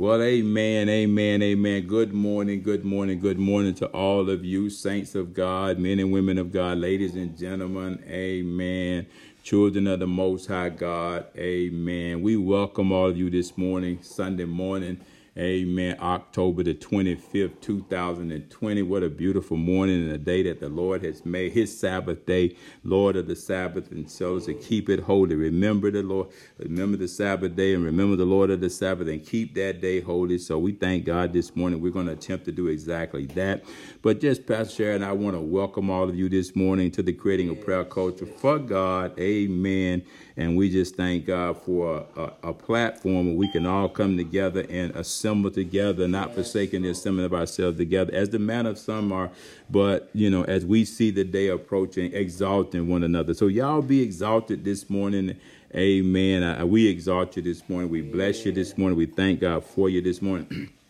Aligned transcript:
Well, 0.00 0.22
amen, 0.22 0.88
amen, 0.88 1.42
amen. 1.42 1.86
Good 1.86 2.14
morning, 2.14 2.62
good 2.62 2.86
morning, 2.86 3.20
good 3.20 3.38
morning 3.38 3.74
to 3.74 3.86
all 3.88 4.30
of 4.30 4.42
you, 4.42 4.70
saints 4.70 5.14
of 5.14 5.34
God, 5.34 5.78
men 5.78 5.98
and 5.98 6.10
women 6.10 6.38
of 6.38 6.50
God, 6.50 6.78
ladies 6.78 7.16
and 7.16 7.36
gentlemen. 7.36 8.02
Amen. 8.08 9.04
Children 9.42 9.86
of 9.88 10.00
the 10.00 10.06
Most 10.06 10.46
High 10.46 10.70
God. 10.70 11.26
Amen. 11.36 12.22
We 12.22 12.38
welcome 12.38 12.92
all 12.92 13.08
of 13.10 13.18
you 13.18 13.28
this 13.28 13.58
morning, 13.58 13.98
Sunday 14.02 14.46
morning. 14.46 15.02
Amen. 15.38 15.96
October 16.00 16.64
the 16.64 16.74
25th, 16.74 17.60
2020. 17.60 18.82
What 18.82 19.04
a 19.04 19.08
beautiful 19.08 19.56
morning 19.56 20.02
and 20.02 20.12
a 20.12 20.18
day 20.18 20.42
that 20.42 20.58
the 20.58 20.68
Lord 20.68 21.04
has 21.04 21.24
made. 21.24 21.52
His 21.52 21.78
Sabbath 21.78 22.26
day, 22.26 22.56
Lord 22.82 23.14
of 23.14 23.28
the 23.28 23.36
Sabbath, 23.36 23.92
and 23.92 24.10
so 24.10 24.40
to 24.40 24.52
keep 24.52 24.88
it 24.88 24.98
holy. 24.98 25.36
Remember 25.36 25.92
the 25.92 26.02
Lord, 26.02 26.30
remember 26.58 26.96
the 26.96 27.06
Sabbath 27.06 27.54
day, 27.54 27.74
and 27.74 27.84
remember 27.84 28.16
the 28.16 28.24
Lord 28.24 28.50
of 28.50 28.60
the 28.60 28.68
Sabbath, 28.68 29.06
and 29.06 29.24
keep 29.24 29.54
that 29.54 29.80
day 29.80 30.00
holy. 30.00 30.36
So 30.36 30.58
we 30.58 30.72
thank 30.72 31.04
God 31.04 31.32
this 31.32 31.54
morning. 31.54 31.80
We're 31.80 31.92
going 31.92 32.06
to 32.06 32.12
attempt 32.12 32.44
to 32.46 32.52
do 32.52 32.66
exactly 32.66 33.26
that. 33.26 33.62
But 34.02 34.20
just, 34.20 34.46
Pastor 34.46 34.74
Sharon, 34.74 35.04
I 35.04 35.12
want 35.12 35.36
to 35.36 35.40
welcome 35.40 35.90
all 35.90 36.08
of 36.08 36.16
you 36.16 36.28
this 36.28 36.56
morning 36.56 36.90
to 36.90 37.02
the 37.02 37.12
Creating 37.12 37.50
a 37.50 37.54
Prayer 37.54 37.84
Culture 37.84 38.26
for 38.26 38.58
God. 38.58 39.16
Amen. 39.20 40.02
And 40.36 40.56
we 40.56 40.70
just 40.70 40.96
thank 40.96 41.26
God 41.26 41.58
for 41.58 42.06
a, 42.16 42.32
a, 42.48 42.54
platform 42.54 43.26
where 43.26 43.36
we 43.36 43.50
can 43.52 43.66
all 43.66 43.88
come 43.88 44.16
together 44.16 44.64
and 44.70 44.90
assemble 44.96 45.20
together, 45.50 46.08
not 46.08 46.34
forsaking 46.34 46.82
the 46.82 46.90
assembling 46.90 47.26
of 47.26 47.34
ourselves 47.34 47.78
together, 47.78 48.12
as 48.14 48.30
the 48.30 48.38
man 48.38 48.66
of 48.66 48.78
some 48.78 49.12
are, 49.12 49.30
but 49.70 50.10
you 50.12 50.28
know, 50.28 50.44
as 50.44 50.66
we 50.66 50.84
see 50.84 51.10
the 51.10 51.24
day 51.24 51.48
approaching, 51.48 52.12
exalting 52.12 52.88
one 52.88 53.02
another. 53.02 53.34
So 53.34 53.46
y'all 53.46 53.82
be 53.82 54.02
exalted 54.02 54.64
this 54.64 54.90
morning. 54.90 55.36
Amen. 55.74 56.42
I, 56.42 56.64
we 56.64 56.88
exalt 56.88 57.36
you 57.36 57.42
this 57.42 57.68
morning. 57.68 57.90
We 57.90 58.02
bless 58.02 58.44
you 58.44 58.52
this 58.52 58.76
morning. 58.76 58.98
We 58.98 59.06
thank 59.06 59.40
God 59.40 59.64
for 59.64 59.88
you 59.88 60.00
this 60.02 60.20
morning. 60.20 60.70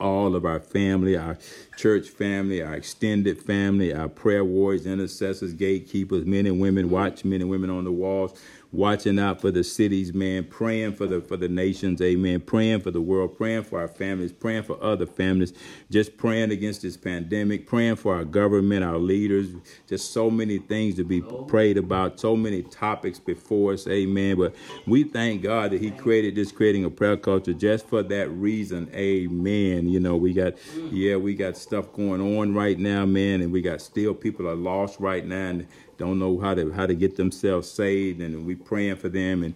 all 0.00 0.36
of 0.36 0.44
our 0.44 0.60
family, 0.60 1.16
our 1.16 1.36
church 1.76 2.08
family, 2.08 2.62
our 2.62 2.74
extended 2.74 3.42
family, 3.42 3.92
our 3.92 4.08
prayer 4.08 4.44
warriors, 4.44 4.86
intercessors, 4.86 5.52
gatekeepers, 5.52 6.24
men 6.24 6.46
and 6.46 6.60
women, 6.60 6.88
watchmen 6.90 7.40
and 7.40 7.50
women 7.50 7.70
on 7.70 7.84
the 7.84 7.92
walls 7.92 8.38
watching 8.70 9.18
out 9.18 9.40
for 9.40 9.50
the 9.50 9.64
cities, 9.64 10.12
man, 10.12 10.44
praying 10.44 10.92
for 10.92 11.06
the 11.06 11.20
for 11.20 11.36
the 11.36 11.48
nations, 11.48 12.02
amen, 12.02 12.40
praying 12.40 12.80
for 12.80 12.90
the 12.90 13.00
world, 13.00 13.36
praying 13.36 13.62
for 13.62 13.80
our 13.80 13.88
families, 13.88 14.32
praying 14.32 14.62
for 14.62 14.82
other 14.82 15.06
families, 15.06 15.52
just 15.90 16.16
praying 16.16 16.50
against 16.50 16.82
this 16.82 16.96
pandemic, 16.96 17.66
praying 17.66 17.96
for 17.96 18.14
our 18.14 18.24
government, 18.24 18.84
our 18.84 18.98
leaders, 18.98 19.48
just 19.86 20.12
so 20.12 20.30
many 20.30 20.58
things 20.58 20.96
to 20.96 21.04
be 21.04 21.22
prayed 21.46 21.78
about, 21.78 22.20
so 22.20 22.36
many 22.36 22.62
topics 22.62 23.18
before 23.18 23.72
us, 23.72 23.86
amen. 23.86 24.36
But 24.36 24.54
we 24.86 25.04
thank 25.04 25.42
God 25.42 25.70
that 25.70 25.80
He 25.80 25.90
created 25.90 26.34
this 26.34 26.52
creating 26.52 26.84
a 26.84 26.90
prayer 26.90 27.16
culture 27.16 27.54
just 27.54 27.86
for 27.86 28.02
that 28.02 28.28
reason, 28.30 28.90
amen. 28.92 29.88
You 29.88 30.00
know, 30.00 30.16
we 30.16 30.34
got 30.34 30.54
yeah, 30.90 31.16
we 31.16 31.34
got 31.34 31.56
stuff 31.56 31.92
going 31.92 32.20
on 32.38 32.54
right 32.54 32.78
now, 32.78 33.06
man, 33.06 33.40
and 33.40 33.50
we 33.50 33.62
got 33.62 33.80
still 33.80 34.14
people 34.14 34.46
are 34.46 34.54
lost 34.54 35.00
right 35.00 35.24
now 35.24 35.48
and 35.48 35.66
don't 35.98 36.18
know 36.18 36.38
how 36.38 36.54
to 36.54 36.72
how 36.72 36.86
to 36.86 36.94
get 36.94 37.16
themselves 37.16 37.70
saved, 37.70 38.20
and 38.20 38.46
we 38.46 38.54
praying 38.54 38.96
for 38.96 39.08
them. 39.08 39.42
And 39.42 39.54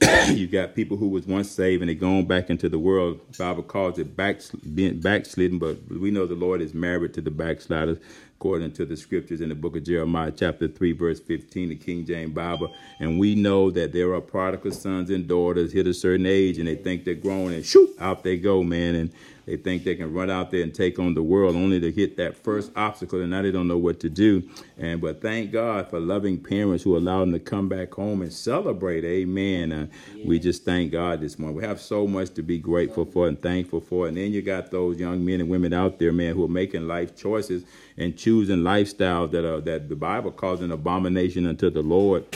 you 0.36 0.46
got 0.46 0.74
people 0.74 0.96
who 0.96 1.08
was 1.08 1.26
once 1.26 1.50
saved 1.50 1.82
and 1.82 1.88
they 1.88 1.94
gone 1.94 2.26
back 2.26 2.50
into 2.50 2.68
the 2.68 2.78
world. 2.78 3.20
Bible 3.36 3.62
calls 3.62 3.98
it 3.98 4.16
back 4.16 4.40
being 4.74 5.00
backslidden, 5.00 5.58
but 5.58 5.78
we 5.88 6.10
know 6.10 6.26
the 6.26 6.34
Lord 6.34 6.60
is 6.60 6.74
married 6.74 7.14
to 7.14 7.20
the 7.20 7.30
backsliders 7.30 7.98
according 8.38 8.70
to 8.70 8.86
the 8.86 8.96
scriptures 8.96 9.40
in 9.40 9.48
the 9.48 9.54
book 9.56 9.74
of 9.74 9.82
Jeremiah, 9.82 10.30
chapter 10.30 10.68
3, 10.68 10.92
verse 10.92 11.18
15, 11.18 11.70
the 11.70 11.74
King 11.74 12.06
James 12.06 12.32
Bible. 12.32 12.72
And 13.00 13.18
we 13.18 13.34
know 13.34 13.72
that 13.72 13.92
there 13.92 14.14
are 14.14 14.20
prodigal 14.20 14.70
sons 14.70 15.10
and 15.10 15.26
daughters 15.26 15.72
hit 15.72 15.88
a 15.88 15.94
certain 15.94 16.24
age 16.24 16.58
and 16.58 16.68
they 16.68 16.76
think 16.76 17.04
they're 17.04 17.14
grown 17.14 17.52
and 17.52 17.66
shoot, 17.66 17.90
out 17.98 18.22
they 18.22 18.36
go, 18.36 18.62
man. 18.62 18.94
And 18.94 19.10
they 19.48 19.56
think 19.56 19.82
they 19.82 19.94
can 19.94 20.12
run 20.12 20.28
out 20.28 20.50
there 20.50 20.62
and 20.62 20.74
take 20.74 20.98
on 20.98 21.14
the 21.14 21.22
world 21.22 21.56
only 21.56 21.80
to 21.80 21.90
hit 21.90 22.18
that 22.18 22.36
first 22.36 22.70
obstacle 22.76 23.22
and 23.22 23.30
now 23.30 23.40
they 23.40 23.50
don't 23.50 23.66
know 23.66 23.78
what 23.78 23.98
to 24.00 24.10
do. 24.10 24.42
And 24.76 25.00
but 25.00 25.22
thank 25.22 25.52
God 25.52 25.88
for 25.88 25.98
loving 25.98 26.38
parents 26.38 26.84
who 26.84 26.98
allow 26.98 27.20
them 27.20 27.32
to 27.32 27.38
come 27.38 27.66
back 27.66 27.94
home 27.94 28.20
and 28.20 28.30
celebrate. 28.30 29.04
Amen. 29.06 29.72
Uh, 29.72 29.86
we 30.22 30.38
just 30.38 30.66
thank 30.66 30.92
God 30.92 31.22
this 31.22 31.38
morning. 31.38 31.56
We 31.56 31.64
have 31.64 31.80
so 31.80 32.06
much 32.06 32.34
to 32.34 32.42
be 32.42 32.58
grateful 32.58 33.06
for 33.06 33.26
and 33.26 33.40
thankful 33.40 33.80
for. 33.80 34.06
And 34.06 34.18
then 34.18 34.32
you 34.32 34.42
got 34.42 34.70
those 34.70 35.00
young 35.00 35.24
men 35.24 35.40
and 35.40 35.48
women 35.48 35.72
out 35.72 35.98
there, 35.98 36.12
man, 36.12 36.34
who 36.34 36.44
are 36.44 36.48
making 36.48 36.86
life 36.86 37.16
choices 37.16 37.64
and 37.96 38.18
choosing 38.18 38.58
lifestyles 38.58 39.30
that 39.30 39.46
are 39.46 39.62
that 39.62 39.88
the 39.88 39.96
Bible 39.96 40.30
calls 40.30 40.60
an 40.60 40.72
abomination 40.72 41.46
unto 41.46 41.70
the 41.70 41.82
Lord 41.82 42.26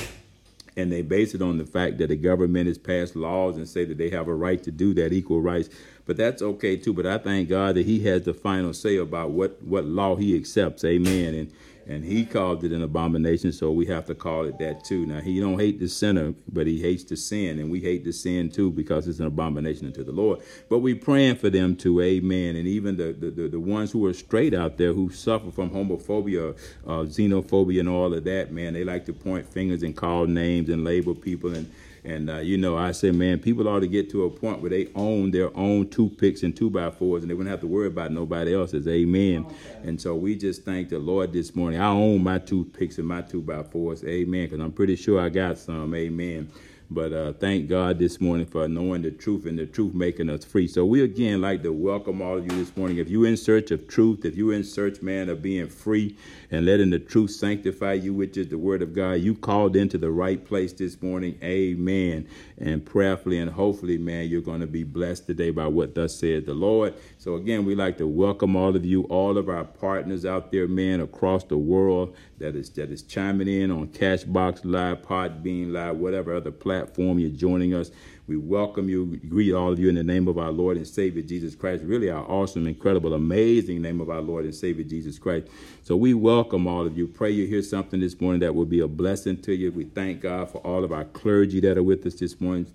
and 0.77 0.91
they 0.91 1.03
base 1.03 1.35
it 1.35 1.43
on 1.43 1.59
the 1.59 1.65
fact 1.65 1.99
that 1.99 2.09
the 2.09 2.17
government 2.17 2.67
has 2.67 2.79
passed 2.79 3.15
laws 3.15 3.57
and 3.57 3.69
say 3.69 3.85
that 3.85 3.99
they 3.99 4.11
have 4.11 4.29
a 4.29 4.35
right 4.35 4.63
to 4.63 4.71
do 4.71 4.95
that, 4.95 5.13
equal 5.13 5.41
rights. 5.41 5.69
But 6.05 6.17
that's 6.17 6.43
okay 6.43 6.77
too. 6.77 6.93
But 6.93 7.07
I 7.07 7.19
thank 7.19 7.49
God 7.49 7.77
that 7.77 7.87
He 7.87 8.01
has 8.05 8.23
the 8.23 8.35
final 8.35 8.73
say 8.73 8.97
about 8.97 9.31
what 9.31 9.63
what 9.63 9.85
law 9.85 10.17
He 10.17 10.37
accepts. 10.37 10.85
Amen. 10.85 11.35
And 11.35 11.53
and 11.87 12.05
he 12.05 12.25
called 12.25 12.63
it 12.65 12.73
an 12.73 12.83
abomination, 12.83 13.53
so 13.53 13.73
we 13.73 13.87
have 13.87 14.07
to 14.07 14.15
call 14.15 14.45
it 14.45 14.59
that 14.59 14.85
too. 14.85 15.05
Now 15.07 15.21
he 15.21 15.41
don't 15.41 15.59
hate 15.59 15.81
the 15.81 15.89
sinner, 15.89 16.35
but 16.53 16.67
he 16.67 16.81
hates 16.81 17.05
the 17.05 17.17
sin, 17.17 17.59
and 17.59 17.71
we 17.71 17.81
hate 17.81 18.05
the 18.05 18.13
sin 18.13 18.51
too 18.51 18.71
because 18.71 19.09
it's 19.09 19.19
an 19.19 19.27
abomination 19.27 19.87
unto 19.87 20.05
the 20.05 20.13
Lord. 20.13 20.41
But 20.69 20.79
we 20.79 20.95
praying 20.95 21.37
for 21.37 21.51
them 21.51 21.77
too, 21.77 22.01
amen. 22.01 22.57
And 22.57 22.69
even 22.69 22.97
the 22.97 23.13
the, 23.13 23.31
the, 23.31 23.49
the 23.49 23.61
ones 23.61 23.91
who 23.91 24.07
are 24.07 24.15
straight 24.15 24.55
out 24.55 24.79
there 24.79 24.93
who 24.93 25.11
suffer 25.11 25.51
from 25.51 25.71
homophobia, 25.71 26.57
uh, 26.87 27.05
xenophobia, 27.05 27.81
and 27.81 27.89
all 27.89 28.15
of 28.15 28.25
that, 28.25 28.53
man, 28.53 28.75
they 28.75 28.85
like 28.85 29.05
to 29.07 29.13
point 29.13 29.47
fingers 29.47 29.83
and 29.83 29.97
call 29.97 30.27
names 30.27 30.69
and 30.69 30.85
label 30.85 31.15
people 31.15 31.55
and 31.55 31.71
and 32.05 32.31
uh, 32.31 32.39
you 32.39 32.59
know, 32.59 32.77
I 32.77 32.91
say, 32.93 33.13
man, 33.13 33.39
people 33.39 33.69
ought 33.69 33.81
to 33.81 33.87
get 33.87 34.11
to 34.11 34.25
a 34.25 34.31
point 34.31 34.61
where 34.61 34.71
they 34.71 34.89
own 34.97 35.31
their 35.31 35.57
own 35.57 35.89
toothpicks 35.89 36.43
and 36.43 36.55
two 36.55 36.69
by 36.69 36.91
fours, 36.91 37.23
and 37.23 37.31
they 37.31 37.35
wouldn't 37.35 37.51
have 37.51 37.61
to 37.61 37.69
worry 37.69 37.87
about 37.87 38.11
nobody 38.11 38.55
else's. 38.55 38.89
Amen. 38.89 39.47
Okay. 39.47 39.89
And 39.89 40.01
so 40.01 40.17
we 40.17 40.35
just 40.35 40.65
thank 40.65 40.89
the 40.89 40.99
Lord 40.99 41.33
this 41.33 41.55
morning. 41.55 41.81
I 41.81 41.89
own 41.89 42.23
my 42.25 42.39
toothpicks 42.39 42.99
and 42.99 43.07
my 43.07 43.23
two 43.23 43.41
by 43.41 43.63
fours. 43.63 44.03
Amen. 44.05 44.47
Because 44.47 44.59
I'm 44.61 44.73
pretty 44.73 44.97
sure 44.97 45.21
I 45.21 45.29
got 45.29 45.59
some. 45.59 45.95
Amen. 45.95 46.51
But 46.95 47.13
uh, 47.13 47.33
thank 47.33 47.69
God 47.69 47.99
this 47.99 48.21
morning 48.21 48.47
for 48.47 48.69
knowing 48.69 49.03
the 49.03 49.11
truth 49.11 49.47
and 49.47 49.59
the 49.59 49.67
truth 49.67 49.95
making 49.95 50.29
us 50.29 50.45
free. 50.45 50.69
So 50.69 50.85
we 50.85 51.03
again 51.03 51.41
like 51.41 51.63
to 51.63 51.73
welcome 51.73 52.21
all 52.21 52.37
of 52.37 52.45
you 52.45 52.51
this 52.51 52.77
morning. 52.77 52.99
If 52.99 53.09
you're 53.09 53.27
in 53.27 53.37
search 53.37 53.71
of 53.71 53.89
truth, 53.89 54.25
if 54.25 54.37
you're 54.37 54.53
in 54.53 54.65
search, 54.65 55.01
man, 55.01 55.29
of 55.29 55.41
being 55.41 55.69
free 55.69 56.17
and 56.51 56.67
letting 56.67 56.91
the 56.91 56.99
truth 56.99 57.31
sanctify 57.31 57.95
you, 57.95 58.13
which 58.13 58.37
is 58.37 58.49
the 58.49 58.59
word 58.59 58.83
of 58.83 58.95
God, 58.95 59.15
you 59.15 59.35
called 59.35 59.75
into 59.75 59.97
the 59.97 60.11
right 60.11 60.45
place 60.45 60.73
this 60.75 61.01
morning. 61.01 61.39
Amen. 61.43 62.29
And 62.63 62.87
prayerfully 62.87 63.39
and 63.39 63.51
hopefully, 63.51 63.99
man, 63.99 64.29
you're 64.29 64.41
going 64.41 64.61
to 64.61 64.69
be 64.69 64.85
blessed 64.85 65.27
today 65.27 65.51
by 65.51 65.67
what 65.67 65.97
thus 65.97 66.15
said 66.15 66.47
the 66.47 66.55
Lord. 66.55 66.95
So 67.19 67.35
again, 67.35 67.65
we 67.65 67.75
like 67.75 67.99
to 67.99 68.07
welcome 68.07 68.55
all 68.55 68.77
of 68.77 68.85
you, 68.85 69.03
all 69.05 69.37
of 69.37 69.49
our 69.49 69.65
partners 69.65 70.25
out 70.25 70.53
there, 70.53 70.69
man, 70.69 71.01
across 71.01 71.43
the 71.43 71.59
world 71.59 72.15
that 72.39 72.55
is 72.55 72.71
that 72.71 72.91
is 72.91 73.03
chiming 73.03 73.49
in 73.49 73.73
on 73.73 73.89
Castbox 73.89 74.61
Live, 74.65 75.03
Podbean 75.03 75.73
Live, 75.73 75.97
whatever 75.97 76.37
other 76.37 76.53
platform 76.53 77.19
you're 77.19 77.31
joining 77.31 77.75
us. 77.75 77.91
We 78.29 78.37
welcome 78.37 78.89
you, 78.89 79.17
greet 79.29 79.53
all 79.53 79.73
of 79.73 79.81
you 79.81 79.89
in 79.89 79.97
the 79.97 80.05
name 80.05 80.29
of 80.29 80.39
our 80.39 80.53
Lord 80.53 80.77
and 80.77 80.87
Savior 80.87 81.23
Jesus 81.23 81.57
Christ. 81.57 81.83
Really, 81.83 82.09
our 82.09 82.25
awesome, 82.25 82.69
incredible, 82.69 83.15
amazing 83.15 83.83
name 83.83 84.01
of 84.01 84.11
our 84.11 84.21
Lord 84.21 84.45
and 84.45 84.55
Savior 84.55 84.85
Jesus 84.85 85.19
Christ. 85.19 85.49
So 85.83 85.97
we 85.97 86.15
welcome 86.15 86.69
all 86.69 86.87
of 86.87 86.97
you. 86.97 87.09
Pray 87.09 87.33
you 87.33 87.49
hear 87.49 87.63
something 87.63 87.99
this 87.99 88.21
morning 88.21 88.39
that 88.41 88.55
will 88.55 88.65
be 88.65 88.79
a 88.79 88.87
blessing 88.87 89.43
to 89.43 89.53
you. 89.53 89.73
We 89.73 89.85
thank 89.85 90.21
God 90.21 90.51
for 90.51 90.59
all 90.59 90.85
of 90.85 90.93
our 90.93 91.05
clergy 91.05 91.59
that 91.61 91.77
are 91.77 91.83
with 91.83 92.07
us 92.07 92.15
this 92.15 92.41
morning. 92.41 92.67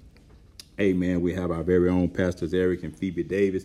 Amen. 0.81 1.21
We 1.21 1.33
have 1.35 1.49
our 1.49 1.63
very 1.63 1.89
own 1.89 2.09
pastors 2.09 2.53
Eric 2.53 2.83
and 2.83 2.95
Phoebe 2.95 3.23
Davis. 3.23 3.63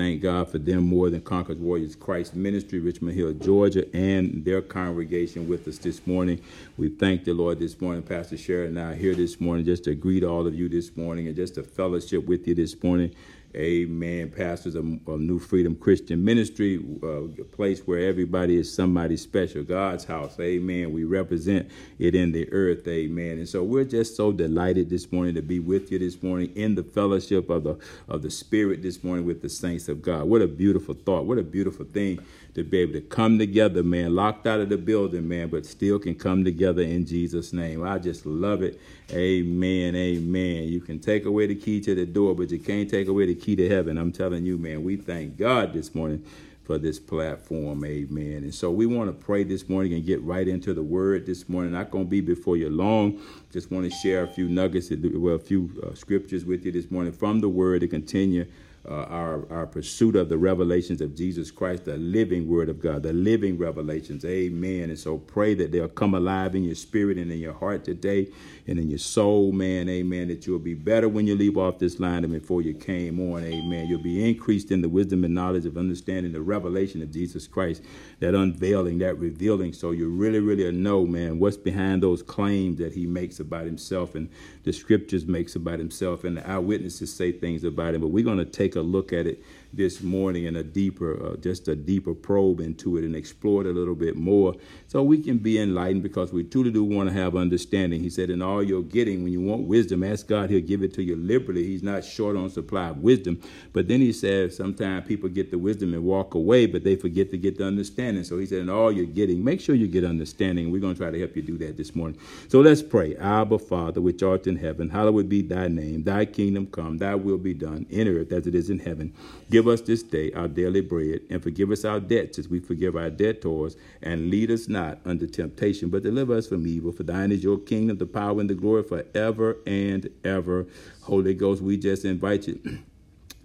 Thank 0.00 0.22
God 0.22 0.48
for 0.48 0.56
them 0.56 0.84
more 0.84 1.10
than 1.10 1.20
Conquerors 1.20 1.58
Warriors 1.58 1.94
Christ 1.94 2.34
Ministry, 2.34 2.78
Richmond 2.78 3.14
Hill, 3.14 3.34
Georgia, 3.34 3.84
and 3.94 4.42
their 4.46 4.62
congregation 4.62 5.46
with 5.46 5.68
us 5.68 5.76
this 5.76 6.06
morning. 6.06 6.40
We 6.78 6.88
thank 6.88 7.24
the 7.24 7.34
Lord 7.34 7.58
this 7.58 7.78
morning. 7.82 8.02
Pastor 8.02 8.38
Sharon 8.38 8.78
and 8.78 8.80
I 8.80 8.94
here 8.94 9.14
this 9.14 9.42
morning 9.42 9.66
just 9.66 9.84
to 9.84 9.94
greet 9.94 10.24
all 10.24 10.46
of 10.46 10.54
you 10.54 10.70
this 10.70 10.96
morning 10.96 11.26
and 11.26 11.36
just 11.36 11.56
to 11.56 11.62
fellowship 11.62 12.24
with 12.24 12.48
you 12.48 12.54
this 12.54 12.82
morning. 12.82 13.14
Amen. 13.56 14.30
Pastors 14.30 14.76
of, 14.76 14.84
New 14.84 15.40
Freedom 15.40 15.74
Christian 15.74 16.24
Ministry, 16.24 16.80
uh, 17.02 17.24
a 17.24 17.44
place 17.44 17.80
where 17.80 18.08
everybody 18.08 18.56
is 18.56 18.72
somebody 18.72 19.16
special. 19.16 19.64
God's 19.64 20.04
house. 20.04 20.38
Amen. 20.38 20.92
We 20.92 21.02
represent 21.04 21.68
it 21.98 22.14
in 22.14 22.30
the 22.30 22.50
earth. 22.52 22.86
Amen. 22.86 23.38
And 23.38 23.48
so 23.48 23.64
we're 23.64 23.84
just 23.84 24.16
so 24.16 24.30
delighted 24.30 24.88
this 24.88 25.10
morning 25.10 25.34
to 25.34 25.42
be 25.42 25.58
with 25.58 25.90
you 25.90 25.98
this 25.98 26.22
morning 26.22 26.52
in 26.54 26.76
the 26.76 26.84
fellowship 26.84 27.50
of 27.50 27.64
the 27.64 27.78
of 28.08 28.22
the 28.22 28.30
Spirit 28.30 28.82
this 28.82 29.02
morning 29.02 29.26
with 29.26 29.42
the 29.42 29.48
saints 29.48 29.88
of 29.88 30.00
God. 30.00 30.26
What 30.26 30.42
a 30.42 30.46
beautiful 30.46 30.94
thought. 30.94 31.24
What 31.24 31.38
a 31.38 31.42
beautiful 31.42 31.86
thing 31.86 32.20
to 32.54 32.64
be 32.64 32.78
able 32.78 32.94
to 32.94 33.00
come 33.00 33.38
together, 33.38 33.82
man, 33.82 34.14
locked 34.14 34.46
out 34.46 34.60
of 34.60 34.68
the 34.68 34.76
building, 34.76 35.28
man, 35.28 35.48
but 35.48 35.64
still 35.64 35.98
can 35.98 36.14
come 36.14 36.44
together 36.44 36.82
in 36.82 37.06
Jesus' 37.06 37.52
name. 37.52 37.84
I 37.84 37.98
just 37.98 38.26
love 38.26 38.62
it. 38.62 38.80
Amen. 39.12 39.94
Amen. 39.94 40.64
You 40.64 40.80
can 40.80 40.98
take 40.98 41.24
away 41.24 41.46
the 41.46 41.54
key 41.54 41.80
to 41.80 41.94
the 41.94 42.06
door, 42.06 42.34
but 42.34 42.50
you 42.50 42.58
can't 42.58 42.90
take 42.90 43.08
away 43.08 43.26
the 43.26 43.34
key 43.34 43.56
to 43.56 43.68
heaven. 43.68 43.98
I'm 43.98 44.12
telling 44.12 44.44
you, 44.44 44.58
man, 44.58 44.82
we 44.82 44.96
thank 44.96 45.36
God 45.36 45.72
this 45.72 45.94
morning 45.94 46.24
for 46.64 46.78
this 46.78 47.00
platform. 47.00 47.84
Amen. 47.84 48.44
And 48.44 48.54
so 48.54 48.70
we 48.70 48.86
want 48.86 49.08
to 49.08 49.12
pray 49.12 49.42
this 49.42 49.68
morning 49.68 49.94
and 49.94 50.04
get 50.04 50.22
right 50.22 50.46
into 50.46 50.72
the 50.74 50.82
word 50.82 51.26
this 51.26 51.48
morning. 51.48 51.72
Not 51.72 51.90
going 51.90 52.04
to 52.04 52.10
be 52.10 52.20
before 52.20 52.56
you 52.56 52.70
long. 52.70 53.20
Just 53.52 53.70
want 53.72 53.90
to 53.90 53.98
share 53.98 54.22
a 54.22 54.28
few 54.28 54.48
nuggets, 54.48 54.90
well, 55.14 55.34
a 55.34 55.38
few 55.38 55.70
uh, 55.84 55.94
scriptures 55.94 56.44
with 56.44 56.64
you 56.64 56.72
this 56.72 56.90
morning 56.90 57.12
from 57.12 57.40
the 57.40 57.48
word 57.48 57.80
to 57.80 57.88
continue 57.88 58.46
uh, 58.88 58.92
our, 58.92 59.46
our 59.52 59.66
pursuit 59.66 60.16
of 60.16 60.30
the 60.30 60.38
revelations 60.38 61.02
of 61.02 61.14
Jesus 61.14 61.50
Christ, 61.50 61.84
the 61.84 61.98
living 61.98 62.48
word 62.48 62.70
of 62.70 62.80
God, 62.80 63.02
the 63.02 63.12
living 63.12 63.58
revelations. 63.58 64.24
Amen. 64.24 64.88
And 64.88 64.98
so 64.98 65.18
pray 65.18 65.52
that 65.54 65.70
they'll 65.70 65.88
come 65.88 66.14
alive 66.14 66.54
in 66.54 66.64
your 66.64 66.74
spirit 66.74 67.18
and 67.18 67.30
in 67.30 67.38
your 67.38 67.52
heart 67.52 67.84
today 67.84 68.28
and 68.66 68.78
in 68.78 68.88
your 68.88 68.98
soul, 68.98 69.52
man. 69.52 69.88
Amen. 69.90 70.28
That 70.28 70.46
you'll 70.46 70.58
be 70.58 70.72
better 70.74 71.10
when 71.10 71.26
you 71.26 71.36
leave 71.36 71.58
off 71.58 71.78
this 71.78 72.00
line 72.00 72.22
than 72.22 72.32
before 72.32 72.62
you 72.62 72.72
came 72.72 73.20
on. 73.20 73.44
Amen. 73.44 73.86
You'll 73.86 74.02
be 74.02 74.26
increased 74.26 74.70
in 74.70 74.80
the 74.80 74.88
wisdom 74.88 75.24
and 75.24 75.34
knowledge 75.34 75.66
of 75.66 75.76
understanding 75.76 76.32
the 76.32 76.40
revelation 76.40 77.02
of 77.02 77.10
Jesus 77.10 77.46
Christ, 77.46 77.82
that 78.20 78.34
unveiling, 78.34 78.98
that 78.98 79.18
revealing. 79.18 79.74
So 79.74 79.90
you 79.90 80.08
really, 80.08 80.40
really 80.40 80.70
know, 80.72 81.04
man, 81.04 81.38
what's 81.38 81.58
behind 81.58 82.02
those 82.02 82.22
claims 82.22 82.78
that 82.78 82.94
he 82.94 83.06
makes 83.06 83.40
about 83.40 83.66
himself 83.66 84.14
and 84.14 84.30
the 84.64 84.72
scriptures 84.72 85.26
makes 85.26 85.54
about 85.54 85.78
himself 85.78 86.24
and 86.24 86.36
the 86.36 86.48
eyewitnesses 86.48 87.12
say 87.12 87.32
things 87.32 87.64
about 87.64 87.94
him. 87.94 88.00
But 88.00 88.08
we're 88.08 88.24
going 88.24 88.38
to 88.38 88.44
take 88.44 88.69
a 88.76 88.80
look 88.82 89.12
at 89.12 89.26
it 89.26 89.42
this 89.72 90.02
morning 90.02 90.44
in 90.44 90.56
a 90.56 90.62
deeper, 90.62 91.32
uh, 91.32 91.36
just 91.36 91.68
a 91.68 91.76
deeper 91.76 92.14
probe 92.14 92.60
into 92.60 92.96
it 92.96 93.04
and 93.04 93.14
explore 93.14 93.62
it 93.62 93.66
a 93.68 93.72
little 93.72 93.94
bit 93.94 94.16
more 94.16 94.54
so 94.86 95.02
we 95.02 95.18
can 95.18 95.38
be 95.38 95.58
enlightened 95.58 96.02
because 96.02 96.32
we 96.32 96.42
truly 96.44 96.70
do 96.70 96.82
want 96.84 97.08
to 97.08 97.14
have 97.14 97.36
understanding. 97.36 98.00
He 98.00 98.10
said, 98.10 98.30
In 98.30 98.42
all 98.42 98.62
you're 98.62 98.82
getting, 98.82 99.22
when 99.22 99.32
you 99.32 99.40
want 99.40 99.62
wisdom, 99.62 100.02
ask 100.02 100.26
God, 100.26 100.50
He'll 100.50 100.60
give 100.60 100.82
it 100.82 100.94
to 100.94 101.02
you 101.02 101.16
liberally. 101.16 101.64
He's 101.64 101.82
not 101.82 102.04
short 102.04 102.36
on 102.36 102.50
supply 102.50 102.88
of 102.88 102.98
wisdom. 102.98 103.40
But 103.72 103.88
then 103.88 104.00
He 104.00 104.12
said, 104.12 104.52
Sometimes 104.52 105.06
people 105.06 105.28
get 105.28 105.50
the 105.50 105.58
wisdom 105.58 105.94
and 105.94 106.04
walk 106.04 106.34
away, 106.34 106.66
but 106.66 106.84
they 106.84 106.96
forget 106.96 107.30
to 107.30 107.38
get 107.38 107.58
the 107.58 107.66
understanding. 107.66 108.24
So 108.24 108.38
He 108.38 108.46
said, 108.46 108.60
In 108.60 108.70
all 108.70 108.90
you're 108.90 109.06
getting, 109.06 109.44
make 109.44 109.60
sure 109.60 109.74
you 109.74 109.86
get 109.86 110.04
understanding. 110.04 110.70
We're 110.72 110.80
going 110.80 110.94
to 110.94 111.00
try 111.00 111.10
to 111.10 111.18
help 111.18 111.36
you 111.36 111.42
do 111.42 111.58
that 111.58 111.76
this 111.76 111.94
morning. 111.94 112.18
So 112.48 112.60
let's 112.60 112.82
pray. 112.82 113.16
Abba, 113.16 113.58
Father, 113.58 114.00
which 114.00 114.22
art 114.22 114.46
in 114.46 114.56
heaven, 114.56 114.88
hallowed 114.88 115.28
be 115.28 115.42
thy 115.42 115.68
name. 115.68 116.02
Thy 116.02 116.24
kingdom 116.24 116.66
come, 116.66 116.98
thy 116.98 117.14
will 117.14 117.38
be 117.38 117.54
done 117.54 117.86
in 117.90 118.08
earth 118.08 118.32
as 118.32 118.46
it 118.46 118.54
is 118.54 118.70
in 118.70 118.80
heaven. 118.80 119.14
Give 119.50 119.59
us 119.66 119.80
this 119.80 120.02
day 120.02 120.32
our 120.32 120.48
daily 120.48 120.80
bread, 120.80 121.20
and 121.30 121.42
forgive 121.42 121.70
us 121.70 121.84
our 121.84 122.00
debts 122.00 122.38
as 122.38 122.48
we 122.48 122.60
forgive 122.60 122.96
our 122.96 123.10
debtors, 123.10 123.76
and 124.02 124.30
lead 124.30 124.50
us 124.50 124.68
not 124.68 124.98
unto 125.04 125.26
temptation, 125.26 125.88
but 125.88 126.02
deliver 126.02 126.34
us 126.36 126.46
from 126.46 126.66
evil. 126.66 126.92
For 126.92 127.02
thine 127.02 127.32
is 127.32 127.42
your 127.42 127.58
kingdom, 127.58 127.98
the 127.98 128.06
power, 128.06 128.40
and 128.40 128.50
the 128.50 128.54
glory 128.54 128.82
forever 128.82 129.58
and 129.66 130.08
ever. 130.24 130.66
Holy 131.02 131.34
Ghost, 131.34 131.62
we 131.62 131.76
just 131.76 132.04
invite 132.04 132.46
you. 132.46 132.60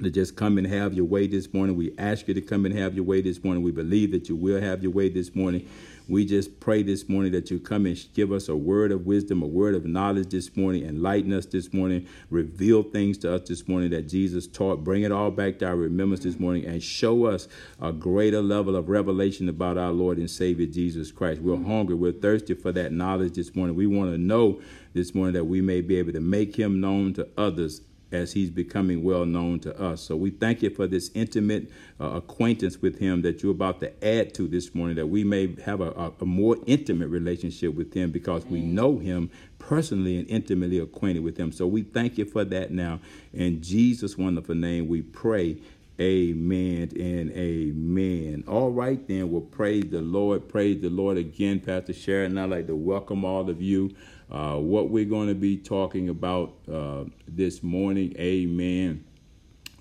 to 0.04 0.12
just 0.12 0.36
come 0.36 0.58
and 0.58 0.68
have 0.68 0.94
your 0.94 1.06
way 1.06 1.26
this 1.26 1.54
morning. 1.54 1.78
We 1.78 1.94
ask 1.98 2.28
you 2.28 2.34
to 2.34 2.42
come 2.42 2.66
and 2.66 2.78
have 2.78 2.96
your 2.96 3.06
way 3.06 3.22
this 3.22 3.44
morning. 3.44 3.64
We 3.64 3.72
believe 3.72 4.12
that 4.12 4.28
you 4.28 4.36
will 4.36 4.60
have 4.60 4.84
your 4.84 4.92
way 4.92 5.08
this 5.08 5.34
morning. 5.34 5.70
We 6.08 6.24
just 6.26 6.60
pray 6.60 6.84
this 6.84 7.10
morning 7.10 7.32
that 7.32 7.50
you 7.50 7.60
come 7.60 7.88
and 7.88 8.06
give 8.14 8.32
us 8.32 8.48
a 8.48 8.56
word 8.56 8.92
of 8.92 9.08
wisdom, 9.08 9.42
a 9.42 9.48
word 9.48 9.74
of 9.74 9.86
knowledge 9.86 10.30
this 10.30 10.56
morning, 10.56 10.84
enlighten 10.84 11.34
us 11.34 11.48
this 11.48 11.74
morning, 11.74 12.08
reveal 12.30 12.84
things 12.84 13.18
to 13.20 13.34
us 13.34 13.48
this 13.48 13.68
morning 13.68 13.90
that 13.90 14.08
Jesus 14.08 14.46
taught, 14.46 14.84
bring 14.84 15.02
it 15.02 15.12
all 15.12 15.32
back 15.32 15.58
to 15.60 15.68
our 15.68 15.76
remembrance 15.76 16.24
this 16.24 16.40
morning, 16.40 16.64
and 16.66 16.84
show 16.84 17.26
us 17.26 17.48
a 17.82 17.92
greater 17.92 18.42
level 18.42 18.76
of 18.76 18.88
revelation 18.88 19.50
about 19.50 19.80
our 19.80 19.92
Lord 19.92 20.20
and 20.20 20.30
Savior 20.30 20.68
Jesus 20.68 21.12
Christ. 21.12 21.42
We're 21.42 21.58
hungry, 21.58 21.96
we're 21.96 22.12
thirsty 22.12 22.54
for 22.54 22.72
that 22.74 22.92
knowledge 22.92 23.34
this 23.34 23.56
morning. 23.56 23.76
We 23.76 23.88
want 23.88 24.12
to 24.12 24.18
know 24.20 24.62
this 24.94 25.16
morning 25.16 25.34
that 25.34 25.46
we 25.46 25.60
may 25.60 25.82
be 25.82 25.98
able 25.98 26.14
to 26.14 26.22
make 26.22 26.56
him 26.56 26.80
known 26.80 27.14
to 27.16 27.28
others 27.36 27.82
as 28.16 28.34
he's 28.34 28.50
becoming 28.50 29.04
well 29.04 29.26
known 29.26 29.60
to 29.62 29.80
us. 29.82 30.02
So 30.02 30.16
we 30.16 30.32
thank 30.32 30.62
you 30.62 30.70
for 30.70 30.88
this 30.88 31.12
intimate 31.14 31.70
uh, 32.00 32.06
acquaintance 32.06 32.82
with 32.82 33.00
him 33.00 33.22
that 33.24 33.44
you're 33.44 33.52
about 33.52 33.80
to 33.82 34.06
add 34.06 34.34
to 34.36 34.48
this 34.48 34.74
morning, 34.74 34.96
that 34.96 35.08
we 35.08 35.24
may 35.24 35.56
have 35.64 35.82
a, 35.82 35.92
a, 35.92 36.12
a 36.22 36.26
more 36.26 36.58
intimate 36.66 37.10
relationship 37.10 37.76
with 37.76 37.94
him 37.94 38.12
because 38.12 38.46
we 38.46 38.62
know 38.62 38.98
him 38.98 39.30
personally 39.60 40.18
and 40.18 40.30
intimately 40.30 40.80
acquainted 40.80 41.24
with 41.24 41.38
him. 41.38 41.52
So 41.52 41.68
we 41.68 41.84
thank 41.84 42.18
you 42.18 42.26
for 42.26 42.44
that 42.46 42.72
now. 42.72 43.00
In 43.34 43.62
Jesus' 43.62 44.18
wonderful 44.18 44.56
name, 44.56 44.88
we 44.88 45.02
pray. 45.02 45.58
Amen 46.00 46.90
and 47.00 47.32
amen. 47.32 48.44
All 48.48 48.70
right, 48.70 49.08
then 49.08 49.32
we'll 49.32 49.42
praise 49.42 49.86
the 49.90 50.02
Lord. 50.02 50.50
Praise 50.50 50.82
the 50.82 50.90
Lord 50.90 51.18
again, 51.18 51.62
Pastor 51.62 51.94
Sharon. 51.94 52.38
I'd 52.38 52.50
like 52.50 52.68
to 52.68 52.76
welcome 52.76 53.24
all 53.24 53.50
of 53.50 53.62
you 53.62 53.96
uh, 54.32 54.56
what 54.56 54.90
we're 54.90 55.06
going 55.06 55.28
to 55.28 55.36
be 55.36 55.58
talking 55.58 56.10
about 56.10 56.56
uh, 56.72 57.06
this 57.28 57.62
morning. 57.62 58.16
Amen. 58.18 59.04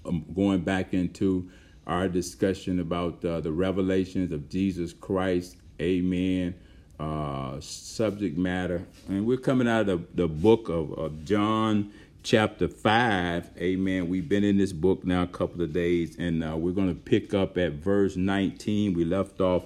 I'm 0.04 0.24
going 0.34 0.60
back 0.60 0.92
into 0.92 1.50
our 1.86 2.08
discussion 2.08 2.80
about 2.80 3.24
uh, 3.24 3.40
the 3.40 3.52
revelations 3.52 4.32
of 4.32 4.48
Jesus 4.48 4.92
Christ. 4.92 5.56
Amen. 5.80 6.54
Uh, 6.98 7.58
subject 7.60 8.36
matter. 8.36 8.86
And 9.08 9.26
we're 9.26 9.38
coming 9.38 9.68
out 9.68 9.88
of 9.88 10.14
the, 10.14 10.22
the 10.22 10.28
book 10.28 10.68
of, 10.68 10.92
of 10.92 11.24
John 11.24 11.92
chapter 12.24 12.66
5 12.66 13.50
amen 13.58 14.08
we've 14.08 14.30
been 14.30 14.44
in 14.44 14.56
this 14.56 14.72
book 14.72 15.04
now 15.04 15.24
a 15.24 15.26
couple 15.26 15.60
of 15.60 15.74
days 15.74 16.16
and 16.18 16.42
uh, 16.42 16.56
we're 16.56 16.72
going 16.72 16.88
to 16.88 16.94
pick 16.94 17.34
up 17.34 17.58
at 17.58 17.72
verse 17.72 18.16
19 18.16 18.94
we 18.94 19.04
left 19.04 19.42
off 19.42 19.64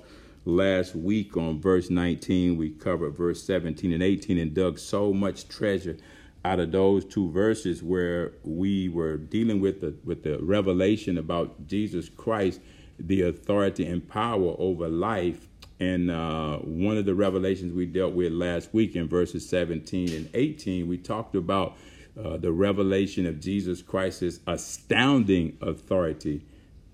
last 0.48 0.96
week 0.96 1.36
on 1.36 1.60
verse 1.60 1.90
19. 1.90 2.56
We 2.56 2.70
covered 2.70 3.16
verse 3.16 3.42
17 3.44 3.92
and 3.92 4.02
18 4.02 4.38
and 4.38 4.54
dug 4.54 4.78
so 4.78 5.12
much 5.12 5.46
treasure 5.48 5.96
out 6.44 6.58
of 6.58 6.72
those 6.72 7.04
two 7.04 7.30
verses 7.30 7.82
where 7.82 8.32
we 8.42 8.88
were 8.88 9.18
dealing 9.18 9.60
with 9.60 9.80
the 9.80 9.94
with 10.04 10.22
the 10.22 10.38
revelation 10.38 11.18
about 11.18 11.66
Jesus 11.66 12.08
Christ, 12.08 12.60
the 12.98 13.22
authority 13.22 13.86
and 13.86 14.08
power 14.08 14.54
over 14.58 14.88
life. 14.88 15.48
And 15.80 16.10
uh, 16.10 16.58
one 16.58 16.96
of 16.96 17.04
the 17.04 17.14
revelations 17.14 17.72
we 17.72 17.86
dealt 17.86 18.14
with 18.14 18.32
last 18.32 18.72
week 18.72 18.96
in 18.96 19.06
verses 19.06 19.48
17 19.48 20.12
and 20.12 20.28
18, 20.34 20.88
we 20.88 20.98
talked 20.98 21.36
about 21.36 21.76
uh, 22.18 22.36
the 22.36 22.50
revelation 22.50 23.26
of 23.26 23.38
Jesus 23.38 23.80
Christ's 23.80 24.40
astounding 24.46 25.56
authority 25.60 26.44